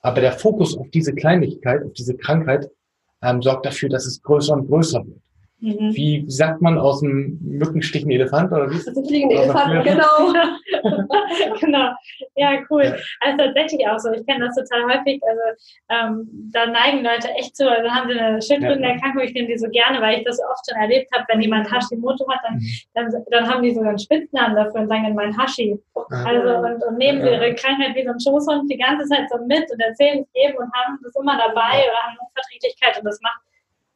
[0.00, 2.70] Aber der Fokus auf diese Kleinigkeit, auf diese Krankheit,
[3.22, 5.20] ähm, sorgt dafür, dass es größer und größer wird.
[5.60, 5.92] Mhm.
[5.92, 8.76] Wie sagt man aus dem Mückenstich ein Elefant oder wie?
[8.76, 10.32] Aus dem fliegenden Elefant, genau.
[11.60, 11.90] genau.
[12.36, 12.84] Ja, cool.
[12.84, 12.94] Ja.
[13.20, 14.12] Also tatsächlich auch so.
[14.12, 15.20] Ich kenne das total häufig.
[15.26, 15.42] Also
[15.90, 17.68] ähm, da neigen Leute echt zu.
[17.68, 19.22] Also haben sie eine Schilddrüsenerkrankung.
[19.22, 21.24] Ich nehme die so gerne, weil ich das oft schon erlebt habe.
[21.28, 22.68] Wenn jemand Hashimoto hat, dann, mhm.
[22.94, 25.76] dann, dann haben die sogar einen Spitznamen dafür und sagen mein Hashi.
[25.94, 26.24] Ah.
[26.24, 29.38] Also und, und nehmen sie ihre Krankheit wie so ein Schoßhund die ganze Zeit so
[29.44, 33.18] mit und erzählen es jedem und haben das immer dabei oder haben Unverträglichkeit und das
[33.22, 33.40] macht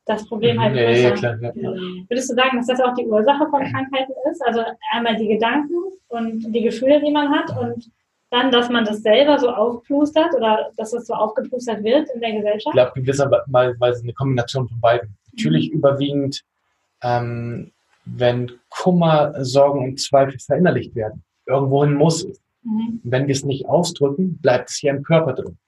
[0.05, 1.53] das Problem halt ja, ja, klar, ja.
[1.55, 4.44] Würdest du sagen, dass das auch die Ursache von Krankheiten ist?
[4.44, 5.74] Also einmal die Gedanken
[6.09, 7.90] und die Gefühle, die man hat und
[8.30, 12.32] dann, dass man das selber so aufplustert oder dass es so aufgeplustert wird in der
[12.32, 12.66] Gesellschaft?
[12.66, 15.16] Ich glaube, gewisserweise eine Kombination von beiden.
[15.32, 15.78] Natürlich mhm.
[15.78, 16.42] überwiegend,
[17.03, 17.72] ähm,
[18.05, 21.22] wenn Kummer, Sorgen und Zweifel verinnerlicht werden.
[21.46, 22.40] Irgendwohin muss es.
[22.62, 23.00] Mhm.
[23.05, 25.59] Wenn wir es nicht ausdrücken, bleibt es hier im Körper drin.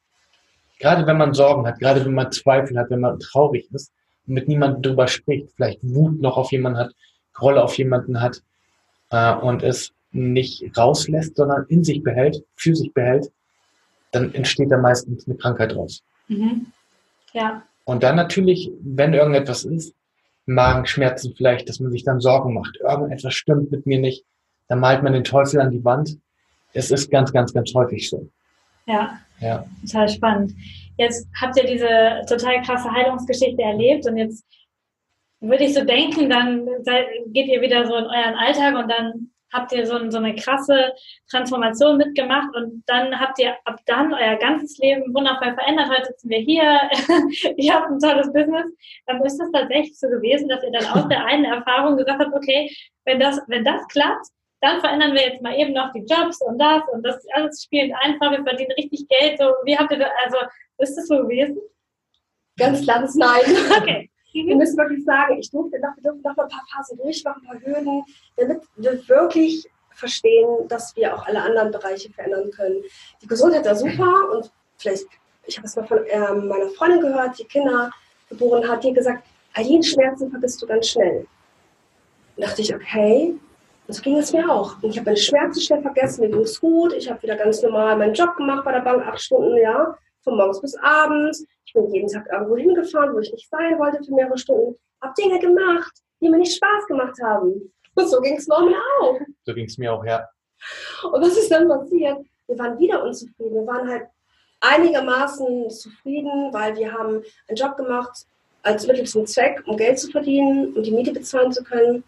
[0.80, 3.92] Gerade wenn man Sorgen hat, gerade wenn man Zweifel hat, wenn man traurig ist,
[4.26, 6.92] mit niemandem drüber spricht, vielleicht Wut noch auf jemanden hat,
[7.32, 8.42] Groll auf jemanden hat
[9.10, 13.30] äh, und es nicht rauslässt, sondern in sich behält, für sich behält,
[14.12, 16.02] dann entsteht da meistens eine Krankheit raus.
[16.28, 16.66] Mhm.
[17.32, 17.64] Ja.
[17.84, 19.94] Und dann natürlich, wenn irgendetwas ist,
[20.46, 24.24] Magenschmerzen vielleicht, dass man sich dann Sorgen macht, irgendetwas stimmt mit mir nicht,
[24.68, 26.16] dann malt man den Teufel an die Wand.
[26.72, 28.28] Es ist ganz, ganz, ganz häufig so.
[28.86, 29.18] Ja.
[29.40, 29.64] Ja.
[29.82, 30.52] Total spannend.
[30.96, 34.44] Jetzt habt ihr diese total krasse Heilungsgeschichte erlebt und jetzt
[35.40, 36.66] würde ich so denken, dann
[37.32, 40.92] geht ihr wieder so in euren Alltag und dann habt ihr so, so, eine krasse
[41.30, 45.88] Transformation mitgemacht und dann habt ihr ab dann euer ganzes Leben wundervoll verändert.
[45.88, 46.80] Heute sitzen wir hier,
[47.56, 48.66] ihr habt ein tolles Business.
[49.06, 52.34] Dann ist es tatsächlich so gewesen, dass ihr dann aus der einen Erfahrung gesagt habt,
[52.34, 52.70] okay,
[53.04, 54.26] wenn das, wenn das klappt,
[54.64, 57.92] dann verändern wir jetzt mal eben noch die Jobs und das und das alles spielt
[58.02, 59.38] einfach, wir verdienen richtig Geld.
[59.38, 60.38] So, wie habt ihr das, also
[60.78, 61.58] ist das so gewesen?
[62.56, 63.42] Ganz klares Nein.
[63.78, 64.10] Okay.
[64.32, 67.60] Wir müssen wirklich sagen, ich durfte noch, wir durften noch ein paar Phasen durchmachen, ein
[67.60, 68.02] paar Hürden,
[68.36, 72.82] damit wir wirklich verstehen, dass wir auch alle anderen Bereiche verändern können.
[73.22, 75.06] Die Gesundheit war super und vielleicht,
[75.46, 77.92] ich habe es mal von äh, meiner Freundin gehört, die Kinder
[78.28, 81.28] geboren hat, die hat gesagt, Aline, Schmerzen vergisst du ganz schnell.
[82.36, 83.38] Da dachte ich, okay,
[83.88, 84.82] so ging es mir auch.
[84.82, 86.92] Und ich habe meine Schmerzen schnell vergessen, mir ging es gut.
[86.94, 90.36] Ich habe wieder ganz normal meinen Job gemacht bei der Bank, acht Stunden, ja, von
[90.36, 91.46] morgens bis abends.
[91.66, 94.76] Ich bin jeden Tag irgendwo hingefahren, wo ich nicht sein wollte für mehrere Stunden.
[95.02, 97.72] Habe Dinge gemacht, die mir nicht Spaß gemacht haben.
[97.94, 99.18] Und so ging es Norman auch.
[99.44, 100.26] So ging es mir auch, ja.
[101.02, 102.18] Und was ist dann passiert?
[102.46, 103.54] Wir waren wieder unzufrieden.
[103.54, 104.06] Wir waren halt
[104.60, 108.26] einigermaßen zufrieden, weil wir haben einen Job gemacht
[108.62, 112.02] als Mittel zum Zweck, um Geld zu verdienen und um die Miete bezahlen zu können.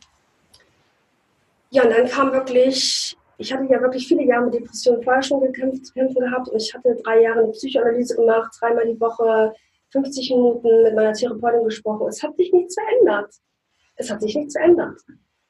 [1.77, 5.43] Ja, und dann kam wirklich, ich hatte ja wirklich viele Jahre mit Depressionen vorher schon
[5.43, 9.53] gekämpft, zu kämpfen gehabt und ich hatte drei Jahre eine Psychoanalyse gemacht, dreimal die Woche,
[9.93, 12.09] 50 Minuten mit meiner Therapeutin gesprochen.
[12.09, 13.31] Es hat sich nichts verändert.
[13.97, 14.99] Es hat sich nichts verändert.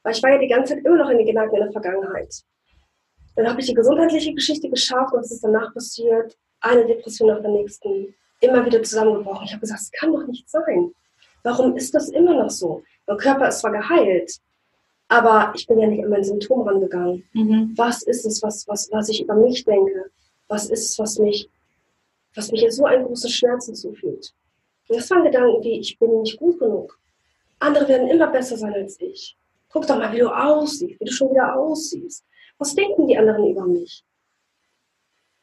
[0.03, 2.35] Weil ich war ja die ganze Zeit immer noch in den Gedanken in der Vergangenheit.
[3.37, 7.39] Dann habe ich die gesundheitliche Geschichte geschafft und es ist danach passiert, eine Depression nach
[7.39, 9.45] der nächsten, immer wieder zusammengebrochen.
[9.45, 10.91] Ich habe gesagt, es kann doch nicht sein.
[11.43, 12.83] Warum ist das immer noch so?
[13.05, 14.41] Mein Körper ist zwar geheilt,
[15.07, 17.23] aber ich bin ja nicht an mein Symptom rangegangen.
[17.33, 17.73] Mhm.
[17.75, 20.11] Was ist es, was, was, was ich über mich denke?
[20.47, 21.49] Was ist es, was mich,
[22.35, 24.33] was mich jetzt so einen großen Schmerzen zufügt?
[24.89, 26.97] Und das waren Gedanken wie, ich bin nicht gut genug.
[27.59, 29.37] Andere werden immer besser sein als ich.
[29.69, 32.23] Guck doch mal, wie du aussiehst, wie du schon wieder aussiehst.
[32.57, 34.03] Was denken die anderen über mich?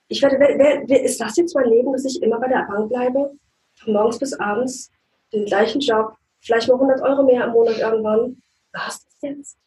[0.09, 2.89] Ich werde, wer, wer, ist das jetzt mein Leben, dass ich immer bei der Bank
[2.89, 3.33] bleibe?
[3.75, 4.91] Von morgens bis abends,
[5.33, 8.37] den gleichen Job, vielleicht mal 100 Euro mehr im Monat irgendwann.
[8.75, 9.59] Was ist das jetzt?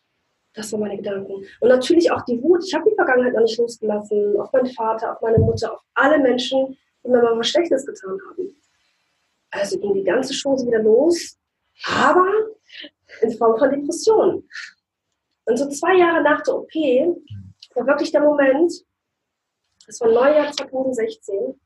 [0.53, 1.33] Das waren meine Gedanken.
[1.33, 2.63] Und natürlich auch die Wut.
[2.65, 4.39] Ich habe die Vergangenheit noch nicht losgelassen.
[4.39, 8.17] Auf meinen Vater, auf meine Mutter, auf alle Menschen, die mir mal was Schlechtes getan
[8.29, 8.55] haben.
[9.51, 11.37] Also ging die ganze Chose wieder los,
[11.85, 12.27] aber
[13.21, 14.47] in Form von Depressionen.
[15.45, 16.73] Und so zwei Jahre nach der OP
[17.75, 18.73] war wirklich der Moment,
[19.85, 21.59] das war Neujahr 2016,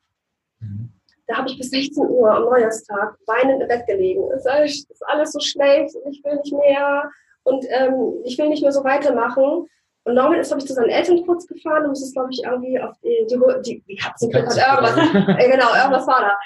[0.59, 0.93] mhm.
[1.25, 4.29] da habe ich bis 16 Uhr am Neujahrstag weinend im Bett gelegen.
[4.33, 7.09] Es ist alles so schlecht und ich will nicht mehr
[7.43, 9.67] und ähm, ich will nicht mehr so weitermachen.
[10.03, 12.43] Und Norman ist, glaube ich, zu seinen Eltern kurz gefahren und es ist, glaube ich,
[12.43, 15.37] irgendwie auf die, die, die, die Katzen, hat irgendwas.
[15.37, 16.37] äh, genau, irgendwas war da.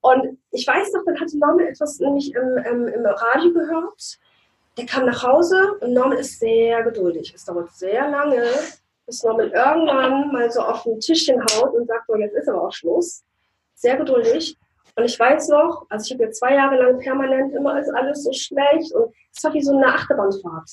[0.00, 4.18] Und ich weiß noch, dann hatte Norman etwas nämlich im, im, im Radio gehört.
[4.76, 7.32] Der kam nach Hause und Norman ist sehr geduldig.
[7.34, 8.42] Es dauert sehr lange,
[9.06, 12.62] bis Norman irgendwann mal so auf den Tischchen haut und sagt, so, jetzt ist aber
[12.62, 13.22] auch Schluss.
[13.74, 14.58] Sehr geduldig.
[14.96, 18.22] Und ich weiß noch, also ich habe jetzt zwei Jahre lang permanent immer ist alles
[18.22, 20.70] so schlecht und es war wie so eine Achterbahnfahrt.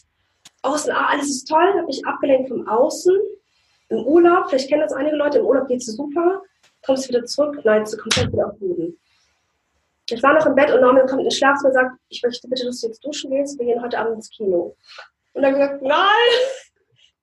[0.62, 3.16] Außen, ah, alles ist toll, habe ich abgelenkt vom Außen.
[3.90, 6.44] Im Urlaub, vielleicht kennen das einige Leute, im Urlaub geht es super,
[6.86, 8.98] kommst wieder zurück, nein, du komplett wieder auf Boden.
[10.10, 12.48] Ich war noch im Bett und Norman kommt in den Schlafzimmer und sagt, ich möchte
[12.48, 14.76] bitte, dass du jetzt duschen gehst, wir gehen heute Abend ins Kino.
[15.34, 16.08] Und dann gesagt, nein,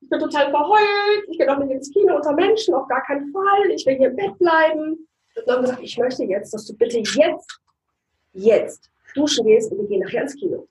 [0.00, 3.32] ich bin total verheult, ich gehe auch nicht ins Kino unter Menschen, auf gar keinen
[3.32, 5.07] Fall, ich will hier im Bett bleiben.
[5.38, 7.60] Und dann gesagt, ich möchte jetzt, dass du bitte jetzt,
[8.32, 10.66] jetzt duschen gehst und wir gehen nachher ins Kino.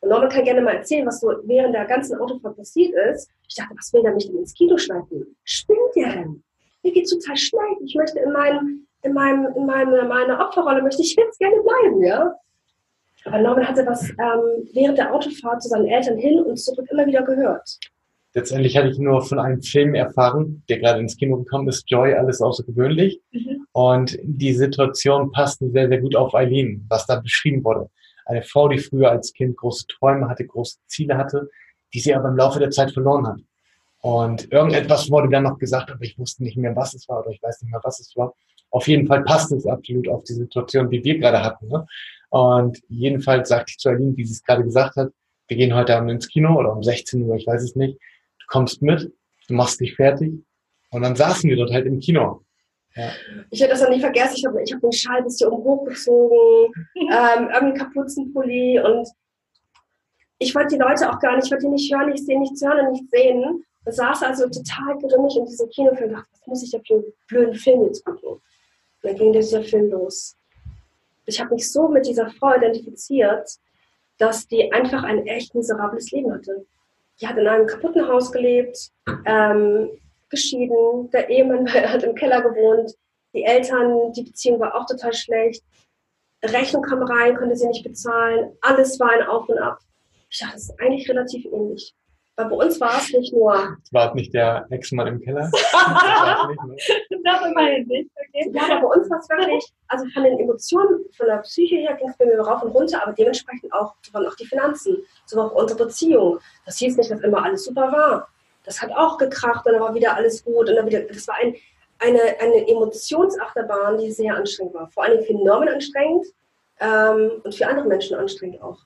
[0.00, 3.30] Und Norman kann gerne mal erzählen, was so während der ganzen Autofahrt passiert ist.
[3.48, 5.36] Ich dachte, was will der mich denn ins Kino schleifen?
[5.44, 6.42] Spinnt der denn?
[6.82, 7.80] Mir geht's total schlecht.
[7.84, 11.60] Ich möchte in meinem, in meinem, in meinem, in meiner Opferrolle möchte ich jetzt gerne
[11.62, 12.34] bleiben, ja?
[13.24, 17.04] Aber Norman hatte was ähm, während der Autofahrt zu seinen Eltern hin und zurück immer
[17.04, 17.78] wieder gehört.
[18.34, 22.14] Letztendlich hatte ich nur von einem Film erfahren, der gerade ins Kino gekommen ist, Joy,
[22.14, 23.20] alles außergewöhnlich.
[23.32, 23.66] Mhm.
[23.72, 27.88] Und die Situation passte sehr, sehr gut auf Eileen, was da beschrieben wurde.
[28.26, 31.48] Eine Frau, die früher als Kind große Träume hatte, große Ziele hatte,
[31.94, 33.40] die sie aber im Laufe der Zeit verloren hat.
[34.00, 37.30] Und irgendetwas wurde dann noch gesagt, aber ich wusste nicht mehr, was es war oder
[37.30, 38.34] ich weiß nicht mehr, was es war.
[38.70, 41.68] Auf jeden Fall passt es absolut auf die Situation, die wir gerade hatten.
[41.68, 41.86] Ne?
[42.30, 45.10] Und jedenfalls sagte ich zu Aline, wie sie es gerade gesagt hat,
[45.48, 47.98] wir gehen heute Abend ins Kino oder um 16 Uhr, ich weiß es nicht.
[48.48, 49.12] Kommst mit,
[49.46, 50.34] du machst dich fertig.
[50.90, 52.42] Und dann saßen wir dort halt im Kino.
[52.96, 53.10] Ja.
[53.50, 54.34] Ich werde das noch nie vergessen.
[54.36, 59.08] Ich habe ich hab den Schal bis hier oben hochgezogen, ähm, irgendeinen Kapuzenpulli und
[60.38, 62.62] ich wollte die Leute auch gar nicht, ich wollte die nicht hören, ich sehe nichts
[62.62, 63.64] hören und nichts sehen.
[63.84, 66.94] Und saß also total grimmig in diesem Kinofilm und dachte, was muss ich da für
[66.94, 68.30] einen blöden Film jetzt gucken?
[68.30, 68.42] Und
[69.02, 70.36] dann ging dieser Film los.
[71.26, 73.48] Ich habe mich so mit dieser Frau identifiziert,
[74.18, 76.66] dass die einfach ein echt miserables Leben hatte.
[77.20, 78.90] Die hat in einem kaputten Haus gelebt,
[79.24, 79.90] ähm,
[80.30, 82.94] geschieden, der Ehemann hat im Keller gewohnt,
[83.34, 85.62] die Eltern, die Beziehung war auch total schlecht,
[86.44, 89.78] Rechnung kam rein, konnte sie nicht bezahlen, alles war ein Auf und Ab.
[90.30, 91.94] Ich dachte, das ist eigentlich relativ ähnlich.
[92.38, 93.76] Weil bei uns war es nicht nur.
[93.90, 95.50] War nicht der Ex-Mann im Keller?
[95.52, 98.08] das immerhin nicht.
[98.14, 98.52] Okay.
[98.54, 101.94] Ja, aber bei uns war es wirklich, also von den Emotionen, von der Psyche her
[101.94, 105.40] ging es bei mir rauf und runter, aber dementsprechend auch, waren auch die Finanzen, so
[105.40, 106.38] auch unsere Beziehung.
[106.64, 108.28] Das hieß nicht, dass immer alles super war.
[108.64, 111.34] Das hat auch gekracht und dann war wieder alles gut und dann wieder, das war
[111.42, 111.56] ein,
[111.98, 114.88] eine, eine Emotionsachterbahn, die sehr anstrengend war.
[114.92, 116.24] Vor allem für Normen anstrengend
[116.78, 118.78] ähm, und für andere Menschen anstrengend auch.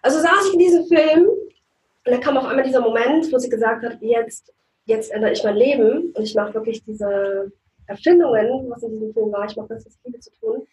[0.00, 1.28] Also saß ich in diesem Film
[2.06, 4.52] und dann kam auf einmal dieser Moment, wo sie gesagt hat, jetzt,
[4.84, 7.50] jetzt ändere ich mein Leben und ich mache wirklich diese
[7.86, 9.46] Erfindungen, was in diesem Film war.
[9.48, 10.66] Ich mache das, was Liebe zu tun.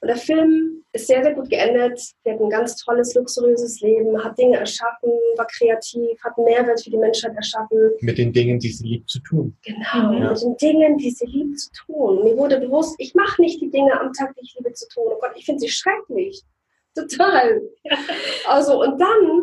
[0.00, 1.98] Und der Film ist sehr, sehr gut geendet.
[2.24, 6.84] Der hat ein ganz tolles, luxuriöses Leben, hat Dinge erschaffen, war kreativ, hat einen Mehrwert
[6.84, 7.90] für die Menschheit erschaffen.
[8.00, 9.56] Mit den Dingen, die sie liebt zu tun.
[9.64, 10.30] Genau, ja.
[10.30, 12.22] mit den Dingen, die sie liebt zu tun.
[12.22, 15.04] Mir wurde bewusst, ich mache nicht die Dinge am Tag, die ich liebe zu tun.
[15.06, 16.42] Oh Gott, ich finde sie schrecklich.
[16.94, 17.62] Total.
[18.46, 19.42] Also, und dann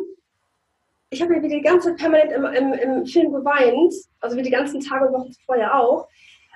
[1.12, 4.44] ich habe ja wie die ganze Zeit permanent im, im, im Film geweint, also wie
[4.44, 6.08] die ganzen Tage und Wochen vorher auch.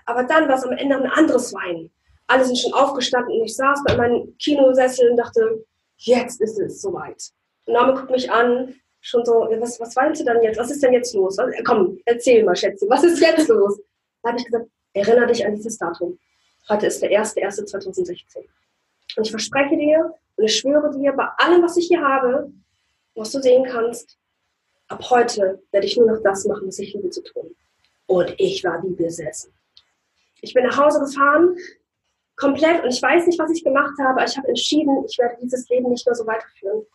[0.05, 1.91] Aber dann war es am Ende ein anderes Weinen.
[2.27, 5.65] Alle sind schon aufgestanden und ich saß bei meinem Kinosessel und dachte,
[5.97, 7.21] jetzt ist es soweit.
[7.65, 10.57] Und Name guckt mich an, schon so, was, was weinst du denn jetzt?
[10.57, 11.37] Was ist denn jetzt los?
[11.37, 13.79] Was, komm, erzähl mal, Schätze, was ist jetzt los?
[14.23, 16.17] Da habe ich gesagt, erinnere dich an dieses Datum.
[16.69, 18.45] Heute ist der 1.1.2016.
[19.17, 22.51] Und ich verspreche dir und ich schwöre dir, bei allem, was ich hier habe,
[23.15, 24.17] was du sehen kannst,
[24.87, 27.55] ab heute werde ich nur noch das machen, was ich liebe zu tun.
[28.07, 29.51] Und ich war wie besessen.
[30.41, 31.57] Ich bin nach Hause gefahren,
[32.35, 35.37] komplett, und ich weiß nicht, was ich gemacht habe, aber ich habe entschieden, ich werde
[35.41, 36.85] dieses Leben nicht mehr so weiterführen.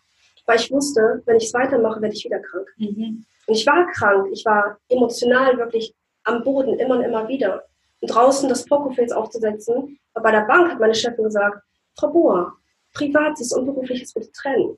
[0.47, 2.67] weil ich wusste, wenn ich es weitermache, werde ich wieder krank.
[2.77, 3.25] Mhm.
[3.47, 7.65] Und ich war krank, ich war emotional wirklich am Boden immer und immer wieder.
[8.01, 11.63] Und draußen das Pokerface aufzusetzen, aber bei der Bank hat meine Chefin gesagt,
[11.97, 12.57] Frau Bohr,
[12.95, 14.77] Privates und Berufliches bitte trennen.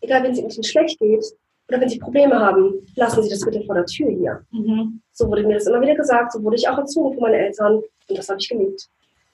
[0.00, 1.24] Egal, wenn es Ihnen schlecht geht
[1.72, 4.44] oder wenn Sie Probleme haben, lassen Sie das bitte vor der Tür hier.
[4.50, 5.00] Mhm.
[5.12, 7.76] So wurde mir das immer wieder gesagt, so wurde ich auch erzogen von meinen Eltern
[8.08, 8.88] und das habe ich geliebt.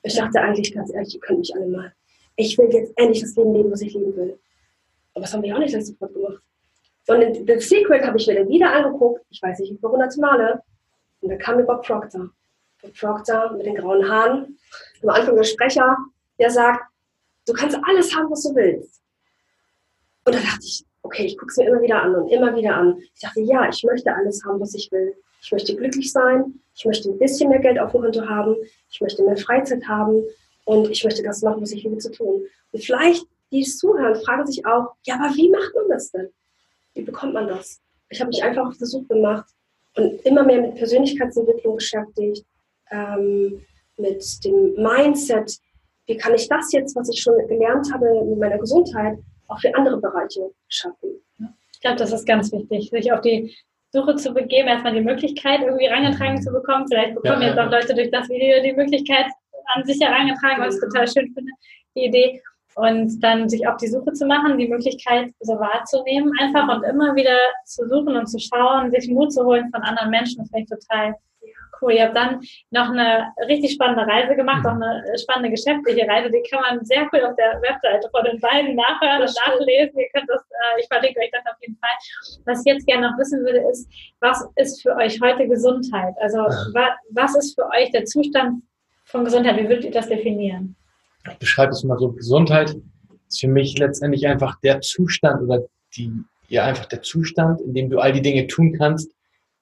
[0.05, 1.93] Ich dachte eigentlich ganz ehrlich, ihr könnt mich alle mal.
[2.37, 4.39] Ich will jetzt endlich das Leben leben, was ich leben will.
[5.15, 6.43] Aber das haben wir auch nicht sofort gemacht.
[7.05, 10.21] Sondern The Secret habe ich mir dann wieder angeguckt, ich weiß nicht, wie viele hunderte
[10.21, 10.63] Male.
[11.21, 12.31] Und da kam mir Bob Proctor.
[12.81, 14.57] Bob Proctor mit den grauen Haaren,
[15.03, 15.97] am Anfang der Sprecher,
[16.39, 16.85] der sagt,
[17.47, 19.03] du kannst alles haben, was du willst.
[20.25, 22.77] Und da dachte ich, okay, ich gucke es mir immer wieder an und immer wieder
[22.77, 22.99] an.
[23.15, 25.15] Ich dachte, ja, ich möchte alles haben, was ich will.
[25.41, 28.57] Ich möchte glücklich sein, ich möchte ein bisschen mehr Geld auf dem Konto haben,
[28.91, 30.23] ich möchte mehr Freizeit haben
[30.65, 32.43] und ich möchte das machen, was ich liebe zu tun.
[32.73, 36.29] Und vielleicht, die zuhören, fragen sich auch, ja, aber wie macht man das denn?
[36.95, 37.81] Wie bekommt man das?
[38.11, 39.49] Ich habe mich einfach auf die Suche gemacht
[39.97, 42.45] und immer mehr mit Persönlichkeitsentwicklung beschäftigt,
[42.91, 43.63] ähm,
[43.97, 45.59] mit dem Mindset,
[46.07, 49.19] wie kann ich das jetzt, was ich schon gelernt habe mit meiner Gesundheit,
[49.49, 51.21] auch für andere Bereiche schaffen.
[51.73, 53.55] Ich glaube, das ist ganz wichtig, sich auf die
[53.91, 56.87] Suche zu begeben, erstmal die Möglichkeit irgendwie herangetragen zu bekommen.
[56.89, 59.27] Vielleicht bekommen ja, jetzt auch Leute durch das Video die Möglichkeit
[59.75, 61.53] an sich herangetragen, was ich total schön finde,
[61.97, 62.43] die Idee.
[62.75, 67.15] Und dann sich auf die Suche zu machen, die Möglichkeit so wahrzunehmen einfach und immer
[67.17, 70.63] wieder zu suchen und zu schauen, sich Mut zu holen von anderen Menschen, das finde
[70.65, 71.15] ich total
[71.81, 71.93] cool.
[71.93, 76.31] Ihr habt dann noch eine richtig spannende Reise gemacht, auch eine spannende geschäftliche Reise.
[76.31, 79.99] Die kann man sehr cool auf der Webseite von den beiden nachhören und nachlesen.
[79.99, 82.43] Ihr könnt das, äh, ich verlinke euch das auf jeden Fall.
[82.47, 83.89] Was ich jetzt gerne noch wissen würde, ist,
[84.21, 86.15] was ist für euch heute Gesundheit?
[86.21, 88.63] Also wa was ist für euch der Zustand
[89.05, 89.57] von Gesundheit?
[89.57, 90.77] Wie würdet ihr das definieren?
[91.31, 92.13] Ich beschreibe es mal so.
[92.13, 92.77] Gesundheit
[93.29, 95.65] ist für mich letztendlich einfach der Zustand oder
[95.97, 96.13] die,
[96.49, 99.13] ja, einfach der Zustand, in dem du all die Dinge tun kannst,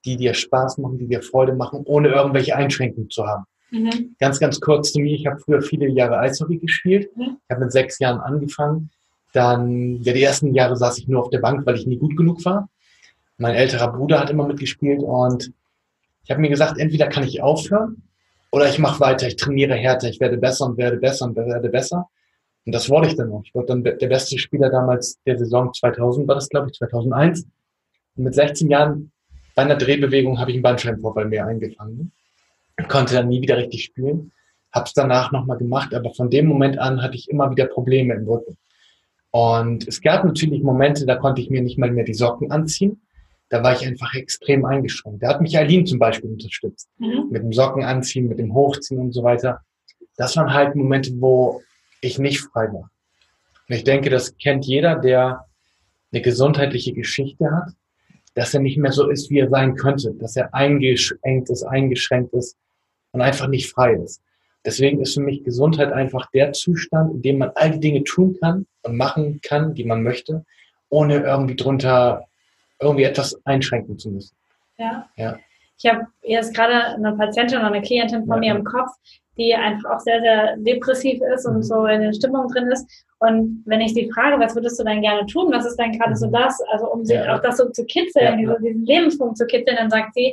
[0.07, 3.45] die dir Spaß machen, die dir Freude machen, ohne irgendwelche Einschränkungen zu haben.
[3.71, 4.15] Mhm.
[4.19, 5.15] Ganz, ganz kurz zu mir.
[5.15, 7.15] Ich habe früher viele Jahre Eishockey gespielt.
[7.17, 7.39] Mhm.
[7.43, 8.91] Ich habe mit sechs Jahren angefangen.
[9.33, 12.17] Dann, ja, die ersten Jahre saß ich nur auf der Bank, weil ich nie gut
[12.17, 12.69] genug war.
[13.39, 15.53] Mein älterer Bruder hat immer mitgespielt und
[16.25, 18.03] ich habe mir gesagt, entweder kann ich aufhören
[18.51, 21.69] oder ich mache weiter, ich trainiere härter, ich werde besser und werde besser und werde
[21.69, 22.09] besser.
[22.65, 23.43] Und das wollte ich dann auch.
[23.45, 27.47] Ich wurde dann der beste Spieler damals der Saison 2000, war das glaube ich, 2001.
[28.17, 29.13] Und mit 16 Jahren
[29.57, 32.13] bei einer Drehbewegung habe ich einen Bandscheibenvorfall mehr eingefangen.
[32.89, 34.31] Konnte dann nie wieder richtig spielen.
[34.71, 38.29] Hab's danach nochmal gemacht, aber von dem Moment an hatte ich immer wieder Probleme im
[38.29, 38.59] Rücken.
[39.31, 43.01] Und es gab natürlich Momente, da konnte ich mir nicht mal mehr die Socken anziehen.
[43.49, 45.23] Da war ich einfach extrem eingeschränkt.
[45.23, 46.91] Da hat mich Aline zum Beispiel unterstützt.
[46.99, 47.29] Mhm.
[47.31, 49.63] Mit dem Socken anziehen, mit dem Hochziehen und so weiter.
[50.17, 51.63] Das waren halt Momente, wo
[52.03, 52.91] ich nicht frei war.
[53.69, 55.47] Und ich denke, das kennt jeder, der
[56.13, 57.73] eine gesundheitliche Geschichte hat
[58.37, 62.35] dass er nicht mehr so ist, wie er sein könnte, dass er eingeschränkt ist, eingeschränkt
[62.35, 62.57] ist
[63.13, 64.21] und einfach nicht frei ist.
[64.65, 68.37] Deswegen ist für mich Gesundheit einfach der Zustand, in dem man all die Dinge tun
[68.39, 70.45] kann und machen kann, die man möchte,
[70.91, 72.27] ohne irgendwie drunter
[72.79, 74.37] irgendwie etwas einschränken zu müssen.
[74.77, 75.09] Ja.
[75.17, 75.39] ja.
[75.79, 78.91] Ich habe jetzt gerade eine Patientin oder eine Klientin von mir im Kopf,
[79.37, 81.63] die einfach auch sehr, sehr depressiv ist und mhm.
[81.63, 82.89] so in der Stimmung drin ist.
[83.19, 85.53] Und wenn ich sie frage, was würdest du denn gerne tun?
[85.53, 86.33] Was ist denn gerade so mhm.
[86.33, 86.61] das?
[86.71, 87.37] Also um sie ja.
[87.37, 88.57] auch das so zu kitzeln, ja.
[88.59, 90.33] diesen Lebenspunkt zu kitzeln, dann sagt sie,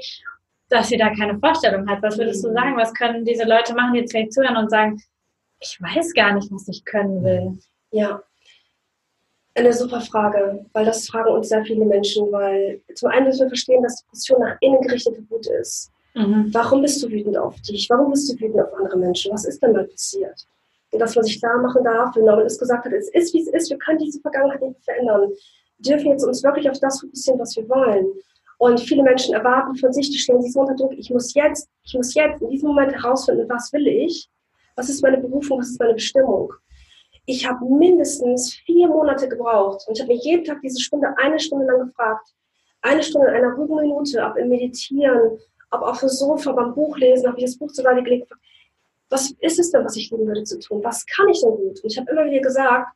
[0.69, 2.01] dass sie da keine Vorstellung hat.
[2.01, 2.53] Was würdest du mhm.
[2.53, 2.77] sagen?
[2.77, 5.01] Was können diese Leute machen, die jetzt vielleicht zuhören und sagen,
[5.59, 7.59] ich weiß gar nicht, was ich können will?
[7.91, 8.21] Ja,
[9.55, 13.49] eine super Frage, weil das fragen uns sehr viele Menschen, weil zum einen müssen wir
[13.49, 15.91] verstehen, dass Depression nach innen gerichtete Wut ist.
[16.15, 16.49] Mhm.
[16.51, 17.89] Warum bist du wütend auf dich?
[17.89, 19.31] Warum bist du wütend auf andere Menschen?
[19.31, 20.47] Was ist denn mal passiert?
[20.91, 23.41] Und dass man sich klar machen darf, wenn Norman es gesagt hat, es ist, wie
[23.41, 25.31] es ist, wir können diese Vergangenheit nicht verändern.
[25.79, 28.07] Wir dürfen jetzt uns wirklich auf das fokussieren, was wir wollen.
[28.59, 31.67] Und viele Menschen erwarten von sich, die stellen sich so unter Druck, ich muss jetzt,
[31.83, 34.29] ich muss jetzt in diesem Moment herausfinden, was will ich?
[34.75, 35.59] Was ist meine Berufung?
[35.59, 36.53] Was ist meine Bestimmung?
[37.25, 41.39] Ich habe mindestens vier Monate gebraucht und ich habe mich jeden Tag diese Stunde, eine
[41.39, 42.27] Stunde lang gefragt.
[42.81, 45.39] Eine Stunde in einer ruhigen Minute, ob im Meditieren,
[45.71, 48.29] ob auf dem Sofa beim Buch lesen, habe ich das Buch zur Seite gelegt.
[49.09, 50.83] Was ist es denn, was ich lieben würde zu tun?
[50.83, 51.81] Was kann ich denn gut?
[51.81, 52.91] Und ich habe immer wieder gesagt,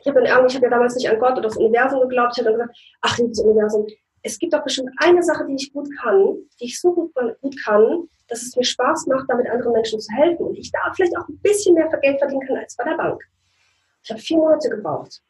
[0.00, 2.34] ich habe hab ja damals nicht an Gott oder das Universum geglaubt.
[2.34, 3.86] Ich habe dann gesagt, ach, liebes Universum,
[4.22, 7.56] es gibt doch bestimmt eine Sache, die ich gut kann, die ich so gut, gut
[7.64, 11.16] kann, dass es mir Spaß macht, damit anderen Menschen zu helfen und ich da vielleicht
[11.16, 13.20] auch ein bisschen mehr Geld verdienen kann als bei der Bank.
[14.02, 15.20] Ich habe vier Monate gebraucht.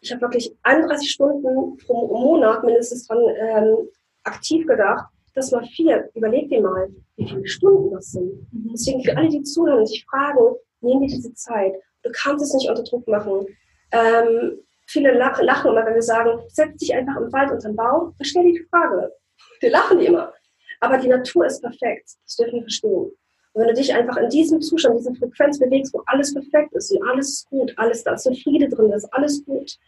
[0.00, 3.88] Ich habe wirklich 31 Stunden pro Monat mindestens dran ähm,
[4.24, 6.10] aktiv gedacht, das mal vier.
[6.14, 8.46] Überleg dir mal, wie viele Stunden das sind.
[8.52, 8.70] Mhm.
[8.72, 11.74] Deswegen für alle, die zuhören und sich fragen, nehmen dir diese Zeit.
[12.02, 13.46] Du kannst es nicht unter Druck machen.
[13.92, 18.14] Ähm, Viele lachen immer, wenn wir sagen, setz dich einfach im Wald unter den Baum
[18.18, 19.12] und stell dir die Frage.
[19.60, 20.32] Wir lachen die immer.
[20.80, 22.10] Aber die Natur ist perfekt.
[22.24, 23.10] Das dürfen wir verstehen.
[23.54, 27.08] Wenn du dich einfach in diesem Zustand, dieser Frequenz bewegst, wo alles perfekt ist und
[27.08, 29.78] alles ist gut, alles, da ist so Friede drin, da ist alles gut.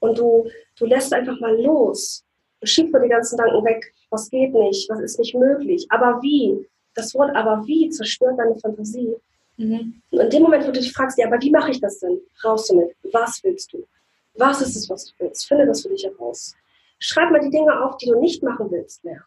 [0.00, 0.48] Und du,
[0.78, 2.24] du lässt einfach mal los.
[2.60, 3.92] Du schiebst dir die ganzen Gedanken weg.
[4.08, 4.88] Was geht nicht?
[4.88, 5.86] Was ist nicht möglich?
[5.90, 6.66] Aber wie?
[6.94, 9.14] Das Wort aber wie zerstört deine Fantasie.
[9.58, 10.00] Mhm.
[10.10, 12.18] Und in dem Moment, wo du dich fragst, ja, aber wie mache ich das denn?
[12.42, 12.96] Raus damit.
[13.12, 13.86] Was willst du?
[14.34, 15.46] Was ist es, was du willst?
[15.46, 16.54] Finde das für dich heraus.
[16.98, 19.24] Schreib mal die Dinge auf, die du nicht machen willst mehr.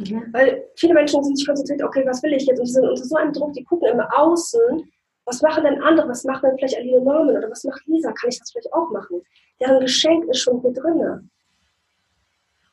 [0.00, 0.32] Mhm.
[0.32, 2.58] Weil viele Menschen sind sich konzentriert, okay, was will ich jetzt?
[2.58, 4.90] Und die sind unter so einem Druck, die gucken im Außen,
[5.26, 6.08] was machen denn andere?
[6.08, 8.10] Was macht denn vielleicht Aline Norman oder was macht Lisa?
[8.12, 9.22] Kann ich das vielleicht auch machen?
[9.60, 11.30] Deren Geschenk ist schon hier drin.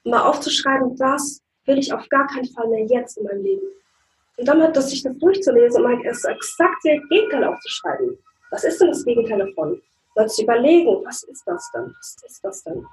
[0.04, 3.68] Um mal aufzuschreiben, was will ich auf gar keinen Fall mehr jetzt in meinem Leben.
[4.38, 8.18] Und dann hat das sich das durchzulesen und mal das exakte Gegenteil aufzuschreiben.
[8.52, 9.82] Was ist denn das Gegenteil davon?
[10.16, 11.94] Mal zu überlegen, was ist das denn?
[12.00, 12.86] Was ist das denn?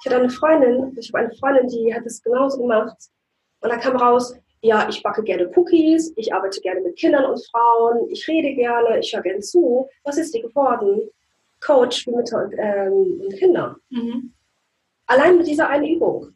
[0.00, 2.96] Ich hatte eine Freundin, ich habe eine Freundin, die hat das genauso gemacht.
[3.60, 7.46] Und da kam raus, ja, ich backe gerne Cookies, ich arbeite gerne mit Kindern und
[7.50, 9.88] Frauen, ich rede gerne, ich höre gerne zu.
[10.04, 11.08] Was ist die geworden?
[11.60, 13.76] Coach für Mütter und, ähm, und Kinder.
[13.90, 14.32] Mhm.
[15.06, 16.34] Allein mit dieser einen Übung.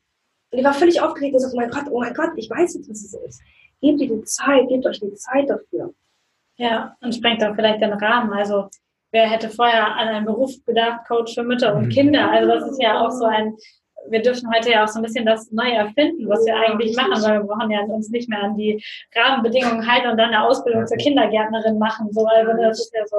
[0.51, 2.75] Und die war völlig aufgeregt und sagte, oh mein Gott, oh mein Gott, ich weiß
[2.75, 3.41] jetzt, was es ist.
[3.81, 5.95] Gebt ihr die Zeit, gebt euch die Zeit dafür.
[6.57, 8.33] Ja, und sprengt auch vielleicht den Rahmen.
[8.33, 8.69] Also
[9.11, 11.91] wer hätte vorher an einen Beruf gedacht, Coach für Mütter und mhm.
[11.91, 12.31] Kinder?
[12.31, 13.57] Also das ist ja auch so ein,
[14.09, 17.23] wir dürfen heute ja auch so ein bisschen das neu erfinden, was wir eigentlich machen,
[17.23, 18.83] weil wir brauchen ja uns nicht mehr an die
[19.15, 22.13] Rahmenbedingungen halten und dann eine Ausbildung zur Kindergärtnerin machen.
[22.13, 23.17] So, also das ist ja so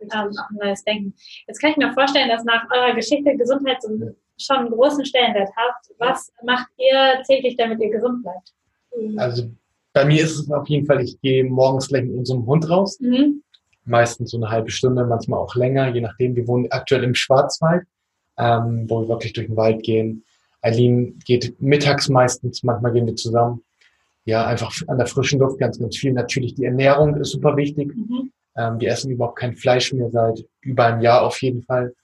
[0.00, 1.14] ähm, ein neues Denken.
[1.46, 3.78] Jetzt kann ich mir vorstellen, dass nach eurer Geschichte Gesundheit
[4.38, 5.90] schon einen großen Stellenwert habt.
[5.98, 8.52] Was macht ihr täglich, damit ihr gesund bleibt?
[9.16, 9.50] Also
[9.92, 13.00] bei mir ist es auf jeden Fall, ich gehe morgens gleich mit unserem Hund raus.
[13.00, 13.42] Mhm.
[13.84, 16.34] Meistens so eine halbe Stunde, manchmal auch länger, je nachdem.
[16.36, 17.84] Wir wohnen aktuell im Schwarzwald,
[18.36, 20.24] ähm, wo wir wirklich durch den Wald gehen.
[20.66, 23.62] Eileen geht mittags meistens, manchmal gehen wir zusammen.
[24.24, 26.12] Ja, einfach an der frischen Luft ganz, ganz viel.
[26.12, 27.94] Natürlich die Ernährung ist super wichtig.
[27.94, 28.32] Mhm.
[28.56, 31.94] Ähm, wir essen überhaupt kein Fleisch mehr seit über einem Jahr auf jeden Fall.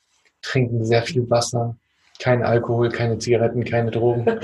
[0.43, 1.77] Trinken sehr viel Wasser.
[2.21, 4.25] Kein Alkohol, keine Zigaretten, keine Drogen.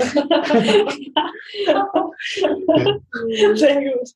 [3.53, 4.13] Sehr gut.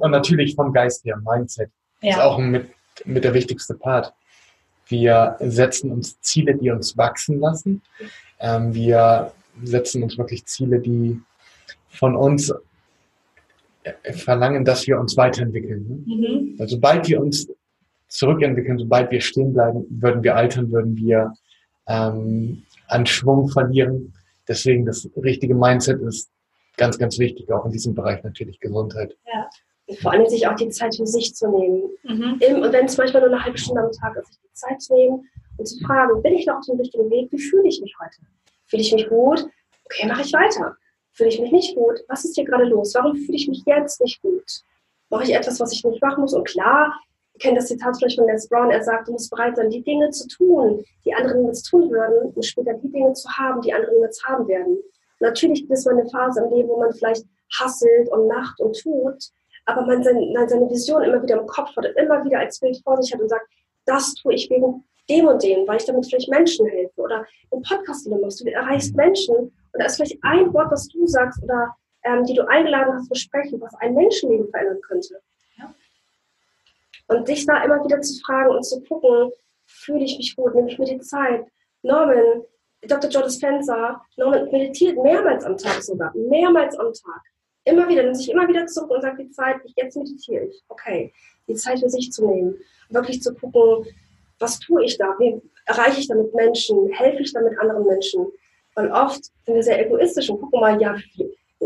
[0.00, 1.70] Und natürlich vom Geist her, Mindset.
[2.00, 2.10] Ja.
[2.10, 2.68] Ist auch mit,
[3.04, 4.12] mit der wichtigste Part.
[4.88, 7.82] Wir setzen uns Ziele, die uns wachsen lassen.
[8.40, 9.32] Ähm, wir
[9.62, 11.20] setzen uns wirklich Ziele, die
[11.88, 12.52] von uns
[13.84, 16.04] äh, verlangen, dass wir uns weiterentwickeln.
[16.06, 16.14] Ne?
[16.14, 16.56] Mhm.
[16.58, 17.48] Also sobald wir uns
[18.08, 21.32] zurückentwickeln, sobald wir stehen bleiben, würden wir altern, würden wir
[21.86, 24.12] ähm, an Schwung verlieren.
[24.48, 26.30] Deswegen das richtige Mindset ist
[26.76, 29.16] ganz, ganz wichtig, auch in diesem Bereich natürlich Gesundheit.
[29.26, 29.48] Ja.
[30.00, 31.90] Vor allem sich auch die Zeit für sich zu nehmen.
[32.04, 32.40] Mhm.
[32.62, 34.94] und wenn es manchmal nur eine halbe Stunde am Tag ist, sich die Zeit zu
[34.94, 35.28] nehmen
[35.58, 37.30] und zu fragen, bin ich noch auf dem richtigen Weg?
[37.30, 38.16] Wie fühle ich mich heute?
[38.66, 39.46] Fühle ich mich gut?
[39.84, 40.76] Okay, mache ich weiter.
[41.12, 42.00] Fühle ich mich nicht gut?
[42.08, 42.94] Was ist hier gerade los?
[42.94, 44.44] Warum fühle ich mich jetzt nicht gut?
[45.10, 46.34] Mache ich etwas, was ich nicht machen muss?
[46.34, 46.92] Und klar,
[47.34, 49.82] ihr kennt das Zitat vielleicht von Les Brown, er sagt, du musst bereit sein, die
[49.82, 53.72] Dinge zu tun, die andere niemals tun würden, und später die Dinge zu haben, die
[53.72, 54.78] andere niemals haben werden.
[55.20, 57.24] Natürlich gibt es mal eine Phase im Leben, wo man vielleicht
[57.58, 59.30] hasselt und macht und tut,
[59.66, 62.80] aber man seine, seine Vision immer wieder im Kopf hat und immer wieder als Bild
[62.84, 63.46] vor sich hat und sagt,
[63.86, 67.62] das tue ich wegen dem und dem, weil ich damit vielleicht Menschen helfe oder einen
[67.62, 71.06] Podcast, den du machst, du erreichst Menschen und da ist vielleicht ein Wort, was du
[71.06, 75.20] sagst oder ähm, die du eingeladen hast zu sprechen, was ein Menschenleben verändern könnte.
[75.58, 75.74] Ja.
[77.08, 79.30] Und dich da immer wieder zu fragen und zu gucken,
[79.66, 81.46] fühle ich mich gut, nehme ich mir die Zeit.
[81.82, 82.42] Norman,
[82.82, 83.10] Dr.
[83.10, 87.22] Joe Dispenza Norman meditiert mehrmals am Tag sogar, mehrmals am Tag.
[87.64, 90.62] Immer wieder, nimmt sich immer wieder zurück und sagt, die Zeit, jetzt meditiere ich.
[90.68, 91.12] Okay,
[91.48, 92.56] die Zeit für sich zu nehmen.
[92.90, 93.86] Wirklich zu gucken,
[94.38, 95.14] was tue ich da?
[95.18, 96.88] Wie erreiche ich damit Menschen?
[96.92, 98.26] Helfe ich damit anderen Menschen?
[98.74, 100.96] Weil oft sind wir sehr egoistisch und gucken mal, ja,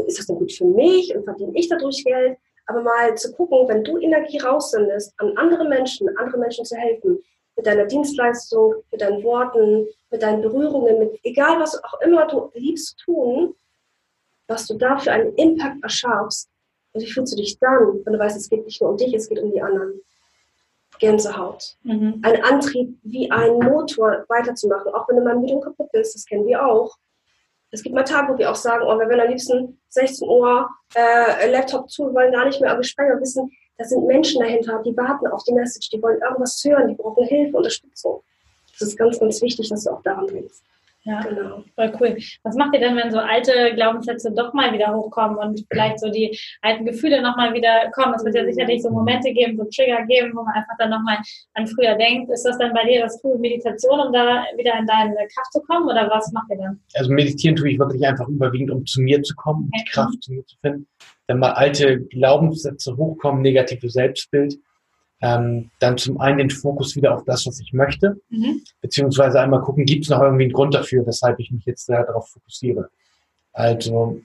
[0.06, 2.36] ist das denn gut für mich und verdiene ich dadurch Geld?
[2.66, 7.18] Aber mal zu gucken, wenn du Energie raussendest, an andere Menschen, andere Menschen zu helfen,
[7.56, 12.50] mit deiner Dienstleistung, mit deinen Worten, mit deinen Berührungen, mit egal was auch immer du
[12.54, 13.54] liebst tun,
[14.48, 16.48] was du da für einen Impact erschaffst.
[16.92, 19.14] Und wie fühlst du dich dann, wenn du weißt, es geht nicht nur um dich,
[19.14, 20.00] es geht um die anderen?
[20.98, 21.76] Gänsehaut.
[21.84, 22.20] Mhm.
[22.22, 26.26] Ein Antrieb wie ein Motor weiterzumachen, auch wenn du mal müde und kaputt bist, das
[26.26, 26.96] kennen wir auch.
[27.70, 30.68] Es gibt mal Tage, wo wir auch sagen, oh, wir wollen am liebsten 16 Uhr
[30.94, 34.40] äh, Laptop zu, wir wollen gar nicht mehr am Gespräch, wir wissen, da sind Menschen
[34.40, 38.22] dahinter, die warten auf die Message, die wollen irgendwas hören, die brauchen Hilfe, Unterstützung.
[38.78, 40.56] Das ist ganz, ganz wichtig, dass du auch daran denkst.
[41.04, 41.64] Ja, genau.
[41.74, 42.16] voll cool.
[42.42, 46.10] Was macht ihr denn, wenn so alte Glaubenssätze doch mal wieder hochkommen und vielleicht so
[46.10, 48.14] die alten Gefühle nochmal wieder kommen?
[48.14, 51.18] Es wird ja sicherlich so Momente geben, so Trigger geben, wo man einfach dann nochmal
[51.54, 52.30] an früher denkt.
[52.30, 55.60] Ist das dann bei dir das Tool Meditation, um da wieder in deine Kraft zu
[55.62, 56.80] kommen oder was macht ihr dann?
[56.94, 60.22] Also meditieren tue ich wirklich einfach überwiegend, um zu mir zu kommen, um die Kraft
[60.22, 60.86] zu mir zu finden.
[61.26, 64.58] Wenn mal alte Glaubenssätze hochkommen, negative Selbstbild,
[65.20, 68.62] ähm, dann zum einen den Fokus wieder auf das, was ich möchte, mhm.
[68.80, 72.28] beziehungsweise einmal gucken, gibt es noch irgendwie einen Grund dafür, weshalb ich mich jetzt darauf
[72.28, 72.88] fokussiere.
[73.52, 74.20] Also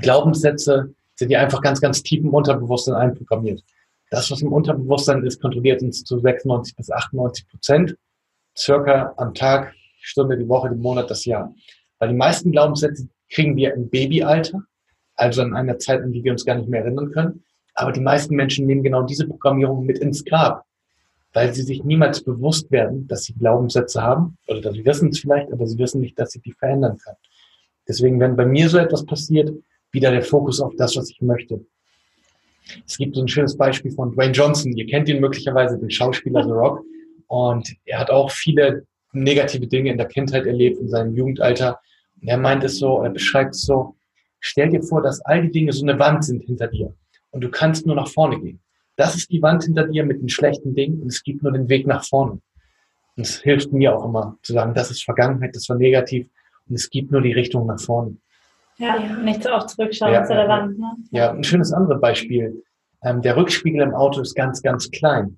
[0.00, 3.62] Glaubenssätze sind ja einfach ganz, ganz tief im Unterbewusstsein einprogrammiert.
[4.10, 7.96] Das, was im Unterbewusstsein ist, kontrolliert uns zu 96 bis 98 Prozent,
[8.56, 11.54] circa am Tag, Stunde, die Woche, den Monat, das Jahr.
[11.98, 14.62] Weil die meisten Glaubenssätze kriegen wir im Babyalter,
[15.16, 17.44] also in einer Zeit, an die wir uns gar nicht mehr erinnern können.
[17.74, 20.64] Aber die meisten Menschen nehmen genau diese Programmierung mit ins Grab,
[21.32, 25.18] weil sie sich niemals bewusst werden, dass sie Glaubenssätze haben, oder dass sie wissen es
[25.18, 27.16] vielleicht, aber sie wissen nicht, dass sie die verändern können.
[27.86, 29.52] Deswegen, wenn bei mir so etwas passiert,
[29.90, 31.64] wieder der Fokus auf das, was ich möchte.
[32.86, 34.72] Es gibt so ein schönes Beispiel von Dwayne Johnson.
[34.72, 36.82] Ihr kennt ihn möglicherweise, den Schauspieler The Rock.
[37.26, 41.78] Und er hat auch viele negative Dinge in der Kindheit erlebt, in seinem Jugendalter.
[42.20, 43.96] Und er meint es so, er beschreibt es so,
[44.40, 46.94] stell dir vor, dass all die Dinge so eine Wand sind hinter dir
[47.34, 48.60] und du kannst nur nach vorne gehen.
[48.96, 51.68] Das ist die Wand hinter dir mit den schlechten Dingen und es gibt nur den
[51.68, 52.40] Weg nach vorne.
[53.16, 56.28] Und es hilft mir auch immer zu sagen, das ist Vergangenheit, das war negativ
[56.68, 58.16] und es gibt nur die Richtung nach vorne.
[58.78, 60.78] Ja, nicht so oft zurückschauen ja, zu der Wand.
[60.78, 60.92] Ne?
[61.10, 62.62] Ja, ein schönes anderes Beispiel.
[63.02, 65.36] Ähm, der Rückspiegel im Auto ist ganz, ganz klein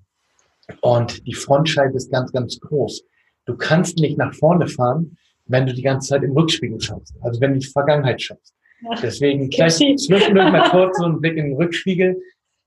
[0.82, 3.04] und die Frontscheibe ist ganz, ganz groß.
[3.46, 5.16] Du kannst nicht nach vorne fahren,
[5.46, 8.55] wenn du die ganze Zeit im Rückspiegel schaust, also wenn du die Vergangenheit schaust.
[9.02, 12.20] Deswegen gleich zwischendurch mal kurz so einen Blick in den Rückspiegel,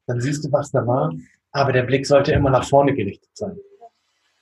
[0.08, 1.14] dann siehst du, was da war.
[1.52, 3.58] Aber der Blick sollte immer nach vorne gerichtet sein.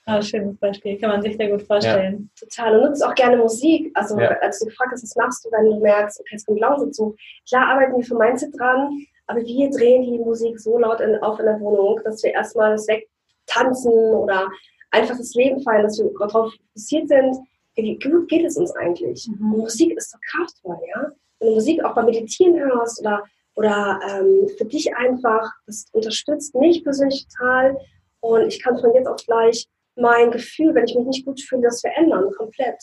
[0.06, 2.30] Ah, schönes Beispiel, kann man sich sehr gut vorstellen.
[2.34, 2.46] Ja.
[2.46, 2.78] Total.
[2.78, 3.90] Und nutzt auch gerne Musik.
[3.94, 4.30] Also, ja.
[4.40, 6.98] als du gefragt hast, was machst du, wenn du merkst, okay, es kommt Lausitz
[7.46, 11.38] Klar arbeiten wir für Mindset dran, aber wir drehen die Musik so laut in, auf
[11.38, 14.48] in der Wohnung, dass wir erstmal das wegtanzen oder
[14.92, 17.36] einfach das Leben feiern, dass wir darauf fokussiert sind,
[17.76, 19.28] wie gut geht es uns eigentlich?
[19.28, 19.58] Mhm.
[19.58, 21.12] Musik ist so kraftvoll, ja
[21.50, 23.22] Musik auch beim Meditieren hörst oder,
[23.54, 27.76] oder ähm, für dich einfach, das unterstützt mich persönlich total
[28.20, 31.62] und ich kann von jetzt auf gleich mein Gefühl, wenn ich mich nicht gut fühle,
[31.62, 32.78] das verändern, komplett.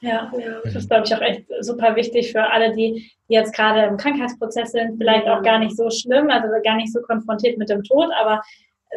[0.00, 0.60] Ja, ja.
[0.62, 4.72] das ist, glaube ich, auch echt super wichtig für alle, die jetzt gerade im Krankheitsprozess
[4.72, 8.10] sind, vielleicht auch gar nicht so schlimm, also gar nicht so konfrontiert mit dem Tod,
[8.20, 8.42] aber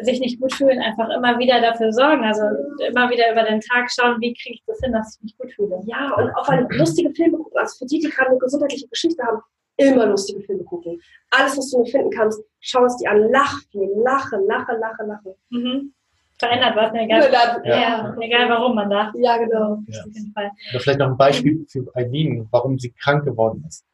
[0.02, 2.24] sich nicht gut fühlen, einfach immer wieder dafür sorgen.
[2.24, 2.42] Also
[2.88, 5.52] immer wieder über den Tag schauen, wie kriege ich das hin, dass ich mich gut
[5.52, 5.80] fühle.
[5.86, 7.58] Ja, und auch eine lustige Filme gucken.
[7.58, 9.40] Also für die, die gerade eine gesundheitliche Geschichte haben,
[9.76, 11.00] immer lustige Filme gucken.
[11.30, 13.30] Alles, was du nur finden kannst, schau es dir an.
[13.30, 15.36] Lach viel, lache, lache, lache, lache.
[15.50, 15.92] Mhm.
[16.38, 17.02] Verändert was, ne?
[17.02, 17.32] egal,
[17.64, 17.80] ja.
[17.80, 19.14] Ja, egal warum man lacht.
[19.18, 19.78] Ja, genau.
[19.88, 20.04] Ja.
[20.70, 23.84] Oder vielleicht noch ein Beispiel für Eileen, warum sie krank geworden ist.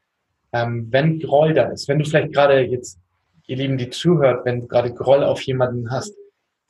[0.52, 3.00] Ähm, wenn Groll da ist, wenn du vielleicht gerade jetzt
[3.46, 6.14] ihr Lieben, die zuhört, wenn du gerade Groll auf jemanden hast,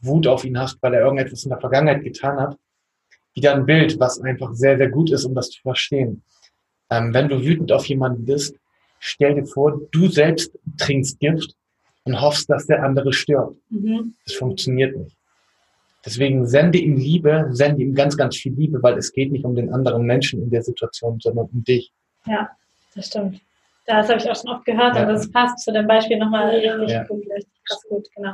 [0.00, 2.58] Wut auf ihn hast, weil er irgendetwas in der Vergangenheit getan hat,
[3.34, 6.22] wieder ein Bild, was einfach sehr, sehr gut ist, um das zu verstehen.
[6.90, 8.56] Ähm, wenn du wütend auf jemanden bist,
[8.98, 11.54] stell dir vor, du selbst trinkst Gift
[12.04, 13.56] und hoffst, dass der andere stirbt.
[13.70, 14.14] Mhm.
[14.24, 15.16] Das funktioniert nicht.
[16.04, 19.54] Deswegen sende ihm Liebe, sende ihm ganz, ganz viel Liebe, weil es geht nicht um
[19.54, 21.92] den anderen Menschen in der Situation, sondern um dich.
[22.26, 22.50] Ja,
[22.94, 23.40] das stimmt.
[23.86, 25.02] Das habe ich auch schon oft gehört ja.
[25.02, 27.04] und das passt zu dem Beispiel nochmal richtig ja.
[27.04, 28.32] gut, richtig krass gut, genau.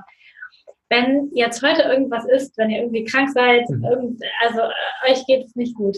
[0.88, 3.84] Wenn jetzt heute irgendwas ist, wenn ihr irgendwie krank seid, mhm.
[3.84, 5.96] irgend, also äh, euch geht es nicht gut,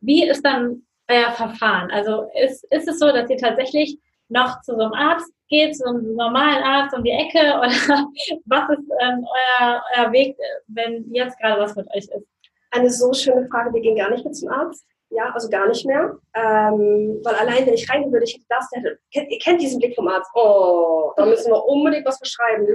[0.00, 1.90] wie ist dann euer Verfahren?
[1.90, 3.98] Also ist, ist es so, dass ihr tatsächlich
[4.28, 8.06] noch zu so einem Arzt geht, zu einem normalen Arzt um die Ecke oder
[8.46, 9.26] was ist ähm,
[9.60, 10.36] euer, euer Weg,
[10.68, 12.26] wenn jetzt gerade was mit euch ist?
[12.70, 14.86] Eine so schöne Frage, wir gehen gar nicht mit zum Arzt.
[15.14, 16.16] Ja, also gar nicht mehr.
[16.34, 19.94] Ähm, weil allein, wenn ich reingehen würde, ich hätte das, hätte, ihr kennt diesen Blick
[19.94, 20.30] vom Arzt.
[20.34, 22.66] Oh, da müssen wir unbedingt was beschreiben.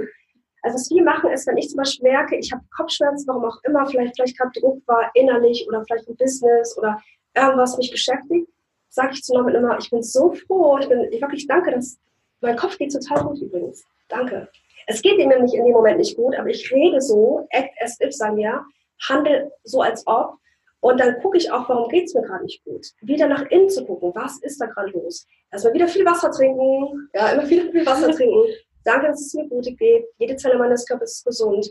[0.62, 3.58] Also was wir machen ist, wenn ich zum Beispiel merke, ich habe Kopfschmerzen, warum auch
[3.64, 7.00] immer, vielleicht, vielleicht gerade Druck war innerlich oder vielleicht im Business oder
[7.34, 8.48] irgendwas mich beschäftigt,
[8.88, 11.98] sage ich zu Norman immer, ich bin so froh, ich bin ich wirklich danke, dass
[12.40, 13.84] mein Kopf geht total gut übrigens.
[14.08, 14.48] Danke.
[14.86, 18.00] Es geht ihm nämlich in dem Moment nicht gut, aber ich rede so, act as
[18.00, 18.64] if, sagen wir,
[19.08, 20.38] handle so als ob
[20.80, 22.86] und dann gucke ich auch, warum geht es mir gerade nicht gut.
[23.00, 25.26] Wieder nach innen zu gucken, was ist da gerade los.
[25.50, 28.44] Erstmal wieder viel Wasser trinken, ja, immer wieder viel Wasser trinken.
[28.84, 30.06] Danke, dass es mir gut geht.
[30.18, 31.70] Jede Zelle meines Körpers ist gesund.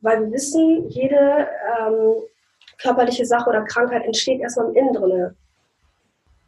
[0.00, 1.48] Weil wir wissen, jede
[1.78, 2.14] ähm,
[2.78, 5.36] körperliche Sache oder Krankheit entsteht erstmal im Innen drinne.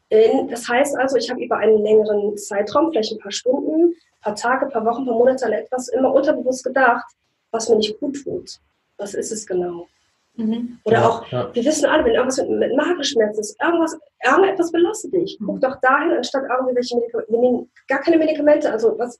[0.08, 4.22] In, das heißt also, ich habe über einen längeren Zeitraum, vielleicht ein paar Stunden, ein
[4.22, 7.06] paar Tage, ein paar Wochen, ein paar Monate an etwas immer unterbewusst gedacht,
[7.50, 8.60] was mir nicht gut tut.
[8.98, 9.88] Was ist es genau?
[10.36, 10.78] Mhm.
[10.84, 11.50] Oder ja, auch, ja.
[11.52, 15.38] wir wissen alle, wenn irgendwas mit, mit Magenschmerzen ist, irgendwas, irgendetwas belastet dich.
[15.40, 15.46] Mhm.
[15.46, 17.32] Guck doch dahin, anstatt irgendwie welche Medikamente.
[17.32, 18.70] Wir nehmen gar keine Medikamente.
[18.70, 19.18] Also was,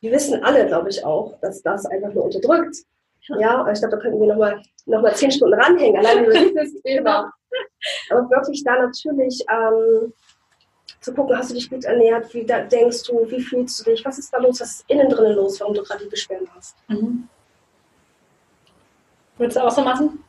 [0.00, 2.76] wir wissen alle, glaube ich, auch, dass das einfach nur unterdrückt.
[3.38, 6.32] Ja, und ich glaube, da könnten wir nochmal noch mal zehn Stunden ranhängen, allein über
[6.32, 7.30] dieses Thema.
[8.10, 10.12] Aber wirklich da natürlich ähm,
[11.00, 14.04] zu gucken, hast du dich gut ernährt, wie da, denkst du, wie fühlst du dich,
[14.04, 16.76] was ist da los, was ist innen drin los, warum du gerade die Beschwerden hast.
[16.88, 17.28] Mhm.
[19.36, 20.24] Würdest du auch so machen?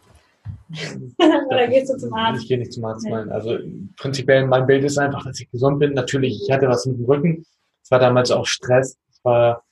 [1.50, 2.44] Oder gehst du zum Arzt?
[2.44, 3.12] Ich gehe nicht zum Arzt, nee.
[3.12, 3.30] nein.
[3.30, 3.58] Also
[3.98, 5.94] prinzipiell mein Bild ist einfach, dass ich gesund bin.
[5.94, 7.46] Natürlich, ich hatte was mit dem Rücken.
[7.84, 8.98] Es war damals auch Stress.
[9.10, 9.64] Es war,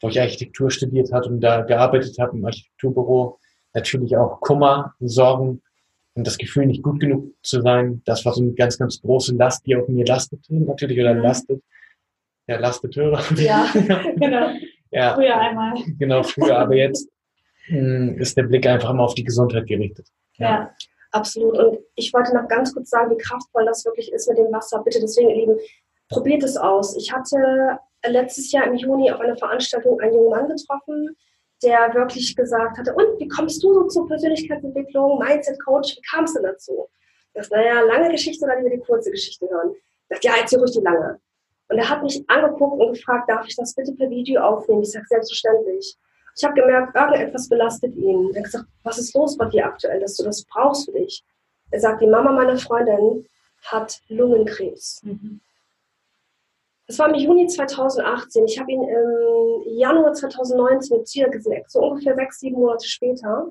[0.00, 3.38] wo ich Architektur studiert hatte und da gearbeitet habe im Architekturbüro.
[3.74, 5.60] Natürlich auch Kummer, Sorgen
[6.14, 8.02] und das Gefühl, nicht gut genug zu sein.
[8.04, 11.22] Das war so eine ganz, ganz große Last, die auf mir lastete, natürlich, oder mhm.
[11.22, 11.62] lastet.
[12.46, 13.12] Ja, lastete.
[13.36, 13.66] Ja,
[14.16, 14.48] genau.
[14.90, 15.14] ja.
[15.14, 15.74] Früher einmal.
[15.98, 16.58] Genau, früher.
[16.58, 17.08] Aber jetzt
[17.68, 20.06] ist der Blick einfach immer auf die Gesundheit gerichtet.
[20.34, 20.48] Ja.
[20.48, 20.74] ja.
[21.14, 21.56] Absolut.
[21.56, 24.82] Und ich wollte noch ganz kurz sagen, wie kraftvoll das wirklich ist mit dem Wasser.
[24.82, 25.58] Bitte deswegen, ihr Lieben,
[26.08, 26.96] probiert es aus.
[26.96, 31.16] Ich hatte letztes Jahr im Juni auf einer Veranstaltung einen jungen Mann getroffen,
[31.62, 36.24] der wirklich gesagt hatte, und wie kommst du so zur Persönlichkeitsentwicklung, Mindset Coach, wie kam
[36.24, 36.88] es denn dazu?
[37.32, 39.70] Das, naja, lange Geschichte oder lieber die kurze Geschichte hören.
[39.72, 41.20] Ich dachte, ja, erzähl ruhig die lange.
[41.68, 44.82] Und er hat mich angeguckt und gefragt, darf ich das bitte per Video aufnehmen?
[44.82, 45.96] Ich sage, selbstverständlich.
[46.36, 48.30] Ich habe gemerkt, irgendetwas belastet ihn.
[48.32, 51.24] Er hat gesagt, was ist los bei dir aktuell, dass du das brauchst für dich?
[51.70, 53.26] Er sagt, die Mama meiner Freundin
[53.64, 55.02] hat Lungenkrebs.
[55.04, 55.40] Mhm.
[56.86, 58.44] Das war im Juni 2018.
[58.44, 63.48] Ich habe ihn im Januar 2019 mit Tier gesehen, so ungefähr sechs, sieben Monate später.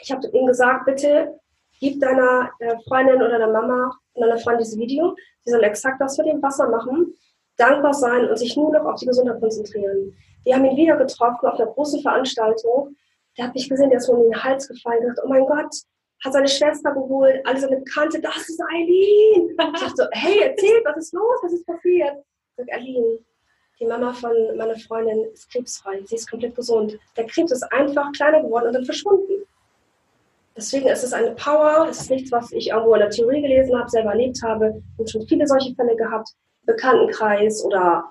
[0.00, 1.40] Ich habe ihm gesagt, bitte
[1.80, 5.16] gib deiner äh, Freundin oder deiner Mama und deiner Freundin dieses Video.
[5.42, 7.12] Sie soll exakt das mit dem Wasser machen,
[7.60, 10.16] dankbar sein und sich nur noch auf die Gesundheit konzentrieren.
[10.44, 12.96] Wir haben ihn wieder getroffen auf einer großen Veranstaltung.
[13.36, 15.00] Der hat mich gesehen, der ist mir in den Hals gefallen.
[15.00, 15.74] und dachte, oh mein Gott,
[16.24, 19.50] hat seine Schwester geholt, alle seine Bekannte, das ist Eileen.
[19.50, 22.14] Ich dachte so, hey, erzähl, was ist los, was ist passiert?
[22.18, 23.18] Ich sag, Eileen,
[23.78, 26.98] die Mama von meiner Freundin ist krebsfrei, sie ist komplett gesund.
[27.16, 29.44] Der Krebs ist einfach kleiner geworden und dann verschwunden.
[30.56, 33.78] Deswegen ist es eine Power, es ist nichts, was ich irgendwo in der Theorie gelesen
[33.78, 36.28] habe, selber erlebt habe und schon viele solche Fälle gehabt,
[36.72, 38.04] Bekanntenkreis oder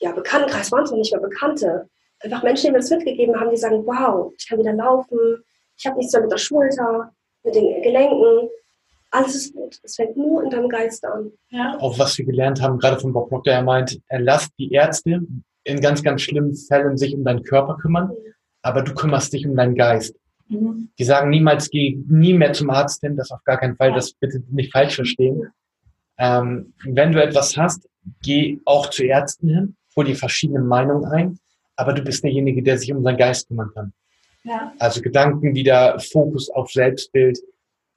[0.00, 1.88] ja, Bekanntenkreis waren es noch nicht mehr Bekannte.
[2.20, 5.42] Einfach Menschen, die mir das mitgegeben haben, die sagen, wow, ich kann wieder laufen,
[5.78, 7.12] ich habe nichts mehr mit der Schulter,
[7.44, 8.48] mit den Gelenken.
[9.10, 9.78] Alles ist gut.
[9.82, 11.32] Es fängt nur in deinem Geist an.
[11.50, 11.76] Ja.
[11.80, 15.20] Auch was wir gelernt haben, gerade von Bob Proctor, er meint, er lasst die Ärzte
[15.64, 18.34] in ganz, ganz schlimmen Fällen sich um deinen Körper kümmern, mhm.
[18.62, 20.16] aber du kümmerst dich um deinen Geist.
[20.48, 20.88] Mhm.
[20.98, 24.12] Die sagen niemals, geh nie mehr zum Arzt hin, das auf gar keinen Fall, das
[24.14, 25.52] bitte nicht falsch verstehen.
[26.18, 27.88] Ähm, wenn du etwas hast,
[28.22, 31.38] geh auch zu Ärzten hin hol die verschiedenen Meinungen ein,
[31.76, 33.92] aber du bist derjenige, der sich um seinen Geist kümmern kann.
[34.44, 34.72] Ja.
[34.78, 37.38] Also Gedanken wieder, Fokus auf Selbstbild.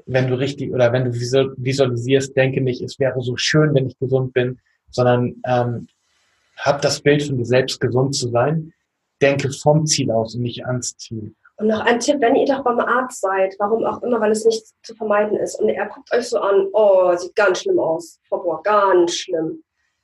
[0.05, 3.97] Wenn du richtig oder wenn du visualisierst, denke nicht, es wäre so schön, wenn ich
[3.97, 4.59] gesund bin,
[4.91, 5.87] sondern ähm,
[6.57, 8.71] hab das Bild von dir selbst gesund zu sein.
[9.21, 11.33] Denke vom Ziel aus und nicht ans Ziel.
[11.57, 14.43] Und noch ein Tipp, wenn ihr doch beim Arzt seid, warum auch immer, weil es
[14.43, 18.19] nicht zu vermeiden ist, und er guckt euch so an, oh, sieht ganz schlimm aus,
[18.27, 19.63] Frau Bohr, ganz schlimm.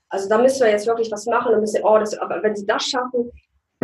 [0.10, 2.66] Also da müssen wir jetzt wirklich was machen und müssen, oh, das, aber wenn Sie
[2.66, 3.32] das schaffen,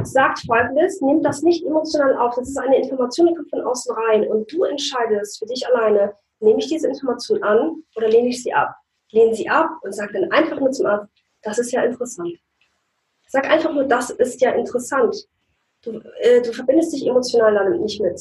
[0.04, 2.36] sagt Folgendes, nimm das nicht emotional auf.
[2.36, 6.14] Das ist eine Information, die kommt von außen rein und du entscheidest für dich alleine,
[6.40, 8.76] nehme ich diese Information an oder lehne ich sie ab?
[9.12, 11.12] Lehne sie ab und sag dann einfach nur zum Arzt,
[11.42, 12.38] das ist ja interessant.
[13.30, 15.28] Sag einfach nur, das ist ja interessant.
[15.88, 18.20] Du, äh, du verbindest dich emotional damit nicht mit.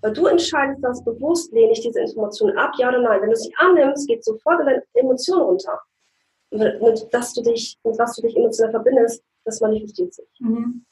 [0.00, 3.20] Weil du entscheidest das bewusst, lehne ich diese Information ab, ja oder nein.
[3.20, 5.78] Wenn du sie annimmst, geht sofort deine Emotion runter
[6.50, 10.26] mit, dass du dich, mit was du dich emotional verbindest, das manifestiert sich.
[10.38, 10.84] Mhm.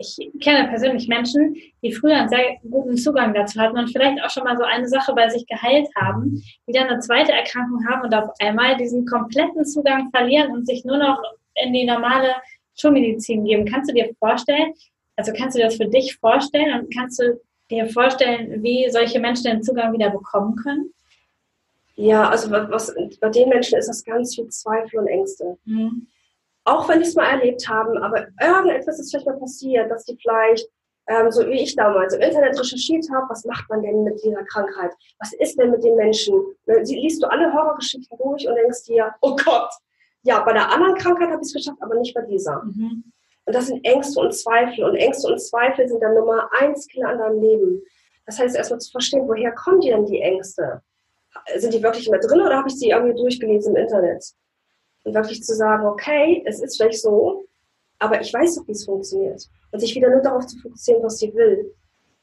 [0.00, 4.30] Ich kenne persönlich Menschen, die früher einen sehr guten Zugang dazu hatten und vielleicht auch
[4.30, 8.02] schon mal so eine Sache bei sich geheilt haben, die dann eine zweite Erkrankung haben
[8.02, 11.20] und auf einmal diesen kompletten Zugang verlieren und sich nur noch
[11.56, 12.34] in die normale
[12.76, 13.64] Schulmedizin geben.
[13.64, 14.72] Kannst du dir vorstellen,
[15.18, 17.40] also kannst du das für dich vorstellen und kannst du
[17.70, 20.94] dir vorstellen, wie solche Menschen den Zugang wieder bekommen können?
[21.96, 25.58] Ja, also was, bei den Menschen ist das ganz viel Zweifel und Ängste.
[25.64, 26.06] Mhm.
[26.64, 30.16] Auch wenn die es mal erlebt haben, aber irgendetwas ist vielleicht mal passiert, dass die
[30.16, 30.68] vielleicht,
[31.08, 34.44] ähm, so wie ich damals, im Internet recherchiert habe, was macht man denn mit dieser
[34.44, 34.92] Krankheit?
[35.18, 36.34] Was ist denn mit den Menschen?
[36.66, 39.70] Ne, sie, liest du alle Horrorgeschichten durch und denkst dir, oh Gott,
[40.22, 42.62] ja, bei der anderen Krankheit habe ich es geschafft, aber nicht bei dieser.
[42.62, 43.02] Mhm.
[43.48, 44.84] Und das sind Ängste und Zweifel.
[44.84, 47.82] Und Ängste und Zweifel sind dann Nummer eins Killer an deinem Leben.
[48.26, 50.82] Das heißt, erstmal zu verstehen, woher kommen die denn die Ängste?
[51.56, 54.22] sind die wirklich immer drin oder habe ich sie irgendwie durchgelesen im Internet?
[55.04, 57.46] Und wirklich zu sagen, okay, es ist vielleicht so,
[57.98, 59.48] aber ich weiß doch, wie es funktioniert.
[59.70, 61.74] Und sich wieder nur darauf zu fokussieren, was sie will.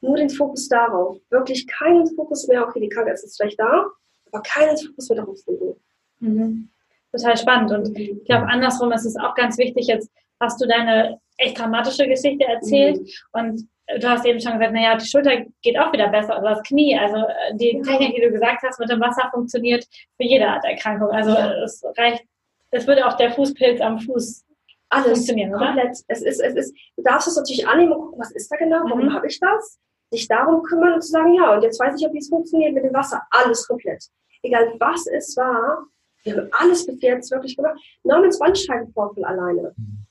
[0.01, 1.17] nur den Fokus darauf.
[1.31, 3.87] Wirklich keinen Fokus mehr, okay, die Krankheit ist vielleicht da,
[4.31, 5.75] aber keinen Fokus mehr darauf legen.
[6.19, 6.69] Mhm.
[7.11, 7.71] Total spannend.
[7.71, 10.11] Und ich glaube, andersrum ist es auch ganz wichtig, jetzt
[10.45, 13.07] hast du deine echt dramatische Geschichte erzählt mhm.
[13.33, 13.69] und
[13.99, 16.97] du hast eben schon gesagt, naja, die Schulter geht auch wieder besser oder das Knie.
[16.97, 19.85] Also äh, die Technik, die du gesagt hast, mit dem Wasser funktioniert
[20.17, 21.09] für jede Art Erkrankung.
[21.09, 21.63] Also ja.
[21.63, 22.23] es reicht,
[22.71, 24.43] es würde auch der Fußpilz am Fuß
[24.89, 25.85] alles funktionieren, komplett.
[25.85, 25.91] Oder?
[26.07, 28.81] Es ist, es ist, du darfst es natürlich annehmen und gucken, was ist da genau,
[28.83, 29.13] warum mhm.
[29.13, 29.79] habe ich das?
[30.13, 32.83] Dich darum kümmern und zu sagen, ja, und jetzt weiß ich, wie es funktioniert mit
[32.83, 33.21] dem Wasser.
[33.31, 34.05] Alles komplett.
[34.43, 35.85] Egal was es war,
[36.23, 37.77] wir haben alles bis jetzt wirklich gemacht.
[38.03, 39.73] Normans Bandscheibenvorfall alleine.
[39.75, 40.04] Mhm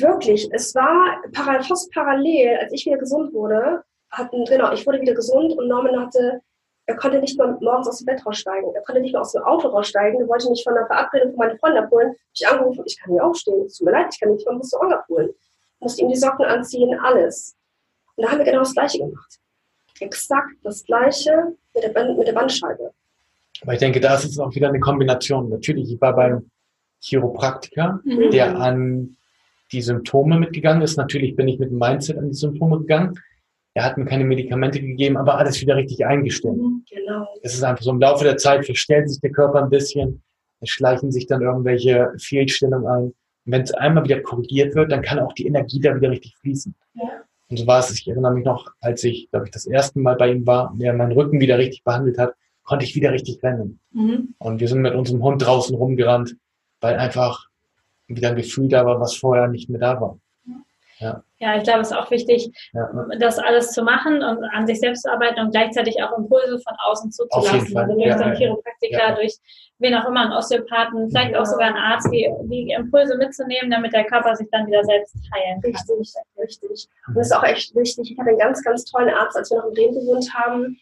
[0.00, 1.22] wirklich, es war
[1.62, 6.00] fast parallel, als ich wieder gesund wurde, hatten, genau, ich wurde wieder gesund und Norman
[6.00, 6.40] hatte,
[6.86, 8.72] er konnte nicht mal morgens aus dem Bett raussteigen.
[8.74, 10.20] Er konnte nicht mal aus dem Auto raussteigen.
[10.20, 12.14] Er wollte mich von der Verabredung von meiner Freundin abholen.
[12.32, 13.64] Ich angerufen, ich kann nicht aufstehen.
[13.66, 15.30] Es tut mir leid, ich kann nicht mal musste auch abholen.
[15.30, 17.56] Ich musste ihm die Socken anziehen, alles.
[18.14, 19.38] Und da haben wir genau das Gleiche gemacht.
[19.98, 22.92] Exakt das Gleiche mit der, Band, mit der Bandscheibe.
[23.62, 25.48] Aber ich denke, da ist es auch wieder eine Kombination.
[25.48, 26.48] Natürlich, ich war beim
[27.00, 28.30] Chiropraktiker, mhm.
[28.30, 29.16] der an
[29.72, 30.96] die Symptome mitgegangen ist.
[30.96, 33.14] Natürlich bin ich mit dem Mindset an die Symptome gegangen.
[33.74, 36.56] Er hat mir keine Medikamente gegeben, aber alles wieder richtig eingestellt.
[36.56, 37.26] Mhm, genau.
[37.42, 40.22] Es ist einfach so im Laufe der Zeit verstellt sich der Körper ein bisschen,
[40.60, 43.02] es schleichen sich dann irgendwelche Fehlstellungen ein.
[43.04, 43.14] Und
[43.44, 46.74] wenn es einmal wieder korrigiert wird, dann kann auch die Energie da wieder richtig fließen.
[46.94, 47.02] Ja.
[47.48, 50.16] Und so war es, ich erinnere mich noch, als ich, glaube ich, das erste Mal
[50.16, 53.42] bei ihm war und er meinen Rücken wieder richtig behandelt hat, konnte ich wieder richtig
[53.42, 53.78] rennen.
[53.92, 54.34] Mhm.
[54.38, 56.36] Und wir sind mit unserem Hund draußen rumgerannt,
[56.80, 57.46] weil einfach
[58.08, 60.18] wieder ein Gefühl da war, was vorher nicht mehr da war.
[60.98, 61.22] Ja.
[61.38, 62.88] ja, ich glaube, es ist auch wichtig, ja.
[63.18, 66.74] das alles zu machen und an sich selbst zu arbeiten und gleichzeitig auch Impulse von
[66.86, 67.76] außen zuzulassen.
[67.76, 69.36] Also durch ja, so einen Chiropraktiker, durch
[69.78, 73.92] wen auch immer, einen Osteopathen, vielleicht auch sogar einen Arzt, die, die Impulse mitzunehmen, damit
[73.92, 75.72] der Körper sich dann wieder selbst heilen kann.
[75.72, 76.88] Richtig, richtig.
[77.08, 78.12] Und das ist auch echt wichtig.
[78.12, 80.80] Ich hatte einen ganz, ganz tollen Arzt, als wir noch in Bremen gewohnt haben.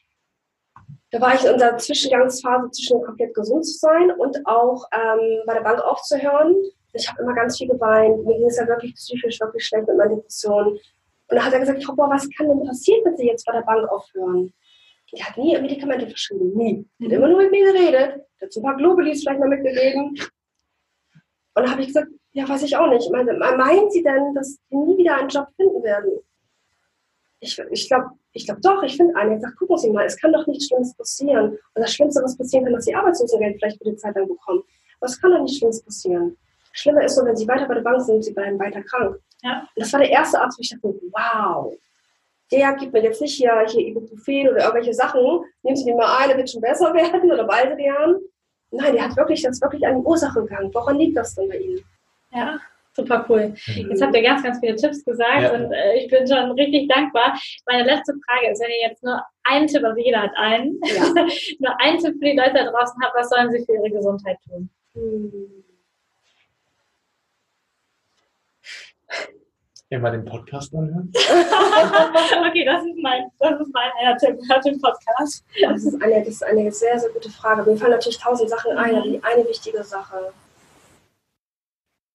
[1.10, 5.54] Da war ich in unserer Zwischengangsphase zwischen komplett gesund zu sein und auch ähm, bei
[5.54, 6.54] der Bank aufzuhören
[6.94, 8.24] ich habe immer ganz viel geweint.
[8.24, 10.68] Mir ging es ja wirklich psychisch wirklich schlecht mit meiner Depression.
[10.68, 13.52] Und da hat er gesagt, Frau Boah, was kann denn passieren, wenn Sie jetzt bei
[13.52, 14.52] der Bank aufhören?
[15.12, 16.86] Die hat nie Medikamente verschrieben, nie.
[16.98, 20.16] Die hat immer nur mit mir geredet, hat so ein paar Globulis vielleicht mal mitgegeben.
[21.56, 23.10] Und da habe ich gesagt, ja, weiß ich auch nicht.
[23.10, 26.18] Meine, meinen Sie denn, dass Sie nie wieder einen Job finden werden?
[27.40, 29.36] Ich, ich glaube ich glaub doch, ich finde einen.
[29.36, 31.50] Ich sage, gucken Sie mal, es kann doch nichts Schlimmes passieren.
[31.50, 34.62] Und das Schlimmste, was passieren kann, dass Sie Arbeitslosengeld vielleicht für die Zeit lang bekommen.
[35.00, 36.36] Es kann doch nichts Schlimmes passieren.
[36.74, 39.16] Schlimmer ist nur, wenn sie weiter bei der Bank sind, sie bleiben weiter krank.
[39.42, 39.60] Ja.
[39.60, 41.72] Und das war der erste Arzt, wo ich dachte, wow,
[42.50, 45.20] der gibt mir jetzt nicht hier, hier Ibuprofen oder irgendwelche Sachen,
[45.62, 48.16] nehmen Sie mir mal ein, wird schon besser werden oder Baldrian.
[48.70, 50.70] Nein, der hat wirklich, das wirklich an die Ursache gegangen.
[50.74, 51.80] Woran liegt das denn bei Ihnen?
[52.32, 52.58] Ja,
[52.92, 53.54] super cool.
[53.66, 55.54] Jetzt habt ihr ganz, ganz viele Tipps gesagt ja.
[55.54, 57.38] und äh, ich bin schon richtig dankbar.
[57.66, 61.04] Meine letzte Frage ist, wenn ihr jetzt nur einen Tipp, also jeder hat einen, ja.
[61.60, 64.38] nur einen Tipp für die Leute da draußen habt, was sollen sie für ihre Gesundheit
[64.48, 64.68] tun?
[64.94, 65.63] Hm.
[69.94, 71.12] Immer den Podcast anhören.
[71.14, 73.92] okay, das ist mein, das ist mein
[74.48, 75.44] hört den Podcast.
[75.62, 77.62] Das ist, eine, das ist eine sehr, sehr gute Frage.
[77.70, 80.32] Mir fallen natürlich tausend Sachen ein, aber die eine wichtige Sache.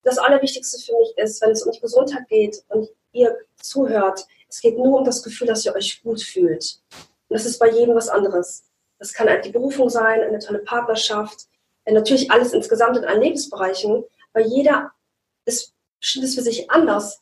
[0.04, 4.60] Das Allerwichtigste für mich ist, wenn es um die Gesundheit geht und ihr zuhört, es
[4.60, 6.82] geht nur um das Gefühl, dass ihr euch gut fühlt.
[7.30, 8.66] Und das ist bei jedem was anderes.
[8.98, 11.48] Das kann die Berufung sein, eine tolle Partnerschaft,
[11.90, 14.04] natürlich alles insgesamt in allen Lebensbereichen,
[14.34, 14.92] weil jeder
[15.46, 17.22] ist bestimmt es für sich anders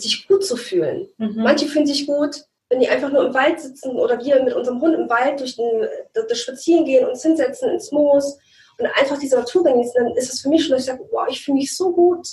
[0.00, 1.08] sich gut zu fühlen.
[1.18, 1.42] Mhm.
[1.42, 4.80] Manche fühlen sich gut, wenn die einfach nur im Wald sitzen oder wir mit unserem
[4.80, 8.38] Hund im Wald durch den, das Spazieren gehen, uns hinsetzen ins Moos
[8.78, 11.26] und einfach diese Natur genießen, dann ist es für mich schon, dass ich sage, wow,
[11.28, 12.28] ich fühle mich so gut.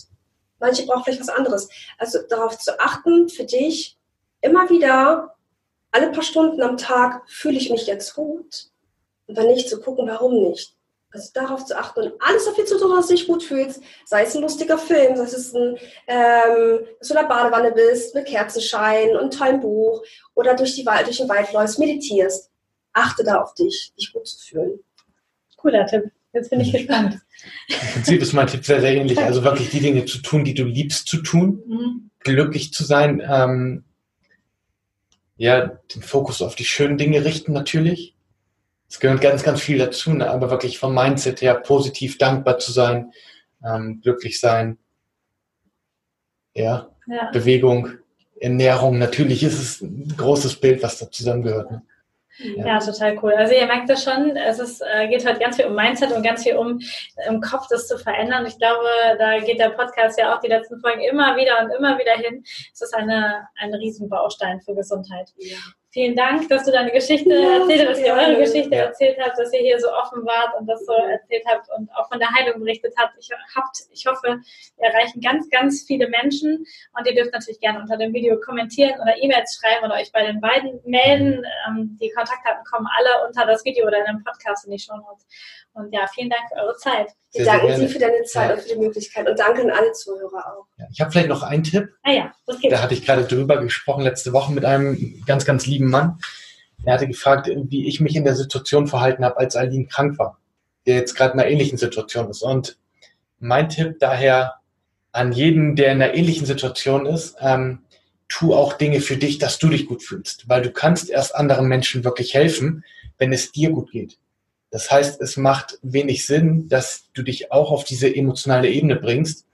[0.59, 1.69] Manche brauchen vielleicht was anderes.
[1.97, 3.97] Also darauf zu achten, für dich,
[4.41, 5.35] immer wieder,
[5.91, 8.69] alle paar Stunden am Tag, fühle ich mich jetzt gut?
[9.27, 10.75] Und wenn nicht, zu gucken, warum nicht.
[11.13, 13.83] Also darauf zu achten und alles dafür zu tun, dass du dich gut fühlst.
[14.05, 15.77] Sei es ein lustiger Film, sei es ein,
[16.07, 20.03] ähm, dass du in der Badewanne bist, mit Kerzenschein und einem tollen Buch
[20.33, 22.49] oder durch, die, durch den Wald läufst, meditierst.
[22.93, 24.79] Achte da auf dich, dich gut zu fühlen.
[25.57, 26.11] Cooler Tipp.
[26.33, 27.19] Jetzt bin ich gespannt.
[27.67, 29.19] Im Prinzip ist mein Tipp sehr, sehr ähnlich.
[29.19, 31.61] Also wirklich die Dinge zu tun, die du liebst zu tun.
[31.67, 32.09] Mhm.
[32.21, 33.21] Glücklich zu sein.
[33.23, 33.83] Ähm,
[35.37, 38.12] ja, den Fokus auf die schönen Dinge richten natürlich
[38.93, 40.29] es gehört ganz, ganz viel dazu, ne?
[40.29, 43.11] aber wirklich vom Mindset her positiv dankbar zu sein,
[43.65, 44.77] ähm, glücklich sein,
[46.53, 47.89] ja, ja, Bewegung,
[48.39, 51.71] Ernährung, natürlich ist es ein großes Bild, was da zusammengehört.
[51.71, 51.81] Ne?
[52.37, 52.67] Ja.
[52.67, 52.79] ja.
[52.79, 53.33] total cool.
[53.33, 56.21] Also ihr merkt das schon, es ist, äh, geht halt ganz viel um Mindset und
[56.21, 56.79] ganz viel um
[57.27, 58.45] im Kopf das zu verändern.
[58.45, 58.85] Ich glaube,
[59.17, 62.43] da geht der Podcast ja auch die letzten Folgen immer wieder und immer wieder hin.
[62.71, 65.33] Es ist eine, ein Riesenbaustein für Gesundheit.
[65.37, 65.57] Ja.
[65.93, 68.85] Vielen Dank, dass du deine Geschichte ja, erzählt hast, dass ihr eure Geschichte ja.
[68.85, 72.09] erzählt habt, dass ihr hier so offen wart und das so erzählt habt und auch
[72.09, 73.13] von der Heilung berichtet habt.
[73.19, 74.41] Ich, habt, ich hoffe,
[74.77, 76.65] wir erreichen ganz, ganz viele Menschen
[76.97, 80.25] und ihr dürft natürlich gerne unter dem Video kommentieren oder E-Mails schreiben oder euch bei
[80.25, 81.45] den beiden melden.
[81.67, 84.97] Ähm, die Kontaktdaten kommen alle unter das Video oder in dem Podcast in die Show
[84.97, 85.27] Notes.
[85.73, 87.09] Und ja, vielen Dank für eure Zeit.
[87.31, 88.55] Wir danken dir für deine Zeit ja.
[88.55, 90.65] und für die Möglichkeit und danke an alle Zuhörer auch.
[90.77, 91.89] Ja, ich habe vielleicht noch einen Tipp.
[92.03, 92.71] Ah ja, das geht.
[92.71, 96.19] Da hatte ich gerade drüber gesprochen letzte Woche mit einem ganz, ganz lieben Mann.
[96.85, 100.37] Er hatte gefragt, wie ich mich in der Situation verhalten habe, als Aline krank war,
[100.85, 102.43] der jetzt gerade in einer ähnlichen Situation ist.
[102.43, 102.77] Und
[103.39, 104.55] mein Tipp daher
[105.11, 107.83] an jeden, der in einer ähnlichen Situation ist, ähm,
[108.27, 111.67] tu auch Dinge für dich, dass du dich gut fühlst, weil du kannst erst anderen
[111.67, 112.83] Menschen wirklich helfen,
[113.17, 114.17] wenn es dir gut geht.
[114.73, 119.45] Das heißt, es macht wenig Sinn, dass du dich auch auf diese emotionale Ebene bringst,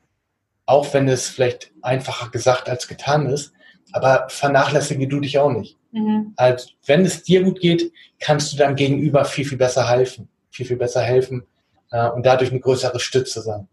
[0.66, 3.52] auch wenn es vielleicht einfacher gesagt als getan ist,
[3.92, 5.78] aber vernachlässige du dich auch nicht.
[5.92, 6.32] Mhm.
[6.38, 7.92] Also, wenn es dir gut geht,
[8.22, 11.46] kannst du deinem Gegenüber viel, viel besser helfen, viel, viel besser helfen
[11.92, 13.68] äh, und dadurch eine größere Stütze sein.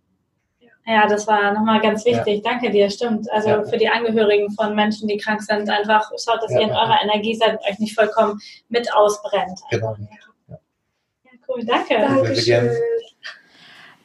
[0.84, 2.42] Ja, das war nochmal ganz wichtig.
[2.44, 2.50] Ja.
[2.50, 3.30] Danke dir, stimmt.
[3.30, 3.64] Also ja.
[3.64, 6.58] für die Angehörigen von Menschen, die krank sind, einfach schaut, dass ja.
[6.58, 9.60] ihr in eurer Energie seid und euch nicht vollkommen mit ausbrennt.
[9.70, 9.94] Genau
[11.48, 11.94] cool, danke.
[11.94, 12.70] Dankeschön.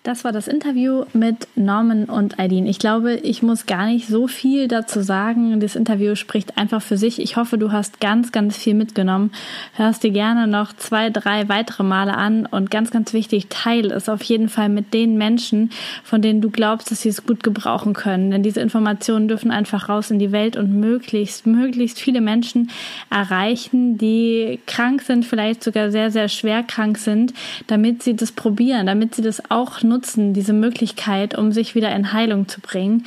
[0.03, 2.65] Das war das Interview mit Norman und Aileen.
[2.65, 5.60] Ich glaube, ich muss gar nicht so viel dazu sagen.
[5.60, 7.22] Das Interview spricht einfach für sich.
[7.22, 9.32] Ich hoffe, du hast ganz, ganz viel mitgenommen.
[9.73, 14.10] Hörst dir gerne noch zwei, drei weitere Male an und ganz, ganz wichtig, teile es
[14.10, 15.69] auf jeden Fall mit den Menschen,
[16.03, 18.32] von denen du glaubst, dass sie es gut gebrauchen können.
[18.32, 22.72] Denn diese Informationen dürfen einfach raus in die Welt und möglichst, möglichst viele Menschen
[23.11, 27.36] erreichen, die krank sind, vielleicht sogar sehr, sehr schwer krank sind,
[27.68, 32.13] damit sie das probieren, damit sie das auch nutzen, diese Möglichkeit, um sich wieder in
[32.13, 33.05] Heilung zu bringen.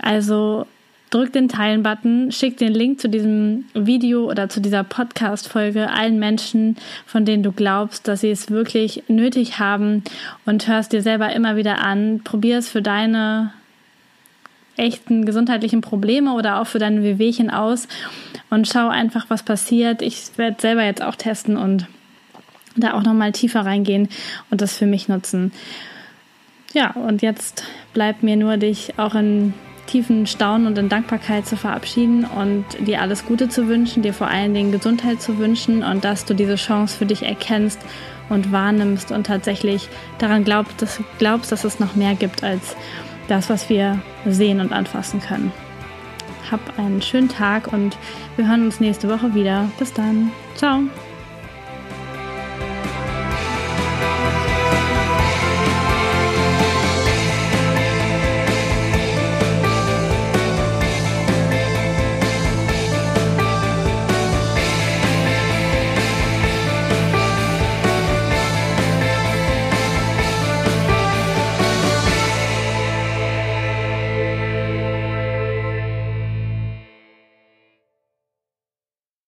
[0.00, 0.66] Also
[1.10, 6.76] drück den Teilen-Button, schick den Link zu diesem Video oder zu dieser Podcast-Folge allen Menschen,
[7.06, 10.02] von denen du glaubst, dass sie es wirklich nötig haben
[10.46, 12.22] und hörst dir selber immer wieder an.
[12.24, 13.52] Probier es für deine
[14.76, 17.88] echten gesundheitlichen Probleme oder auch für deine Wehwehchen aus
[18.48, 20.00] und schau einfach, was passiert.
[20.00, 21.86] Ich werde selber jetzt auch testen und
[22.74, 24.08] da auch nochmal tiefer reingehen
[24.50, 25.52] und das für mich nutzen.
[26.72, 29.54] Ja, und jetzt bleibt mir nur, dich auch in
[29.86, 34.28] tiefen Staunen und in Dankbarkeit zu verabschieden und dir alles Gute zu wünschen, dir vor
[34.28, 37.78] allen Dingen Gesundheit zu wünschen und dass du diese Chance für dich erkennst
[38.30, 39.88] und wahrnimmst und tatsächlich
[40.18, 42.76] daran glaubst, dass, glaubst, dass es noch mehr gibt als
[43.28, 45.52] das, was wir sehen und anfassen können.
[46.50, 47.96] Hab einen schönen Tag und
[48.36, 49.68] wir hören uns nächste Woche wieder.
[49.78, 50.30] Bis dann.
[50.54, 50.82] Ciao.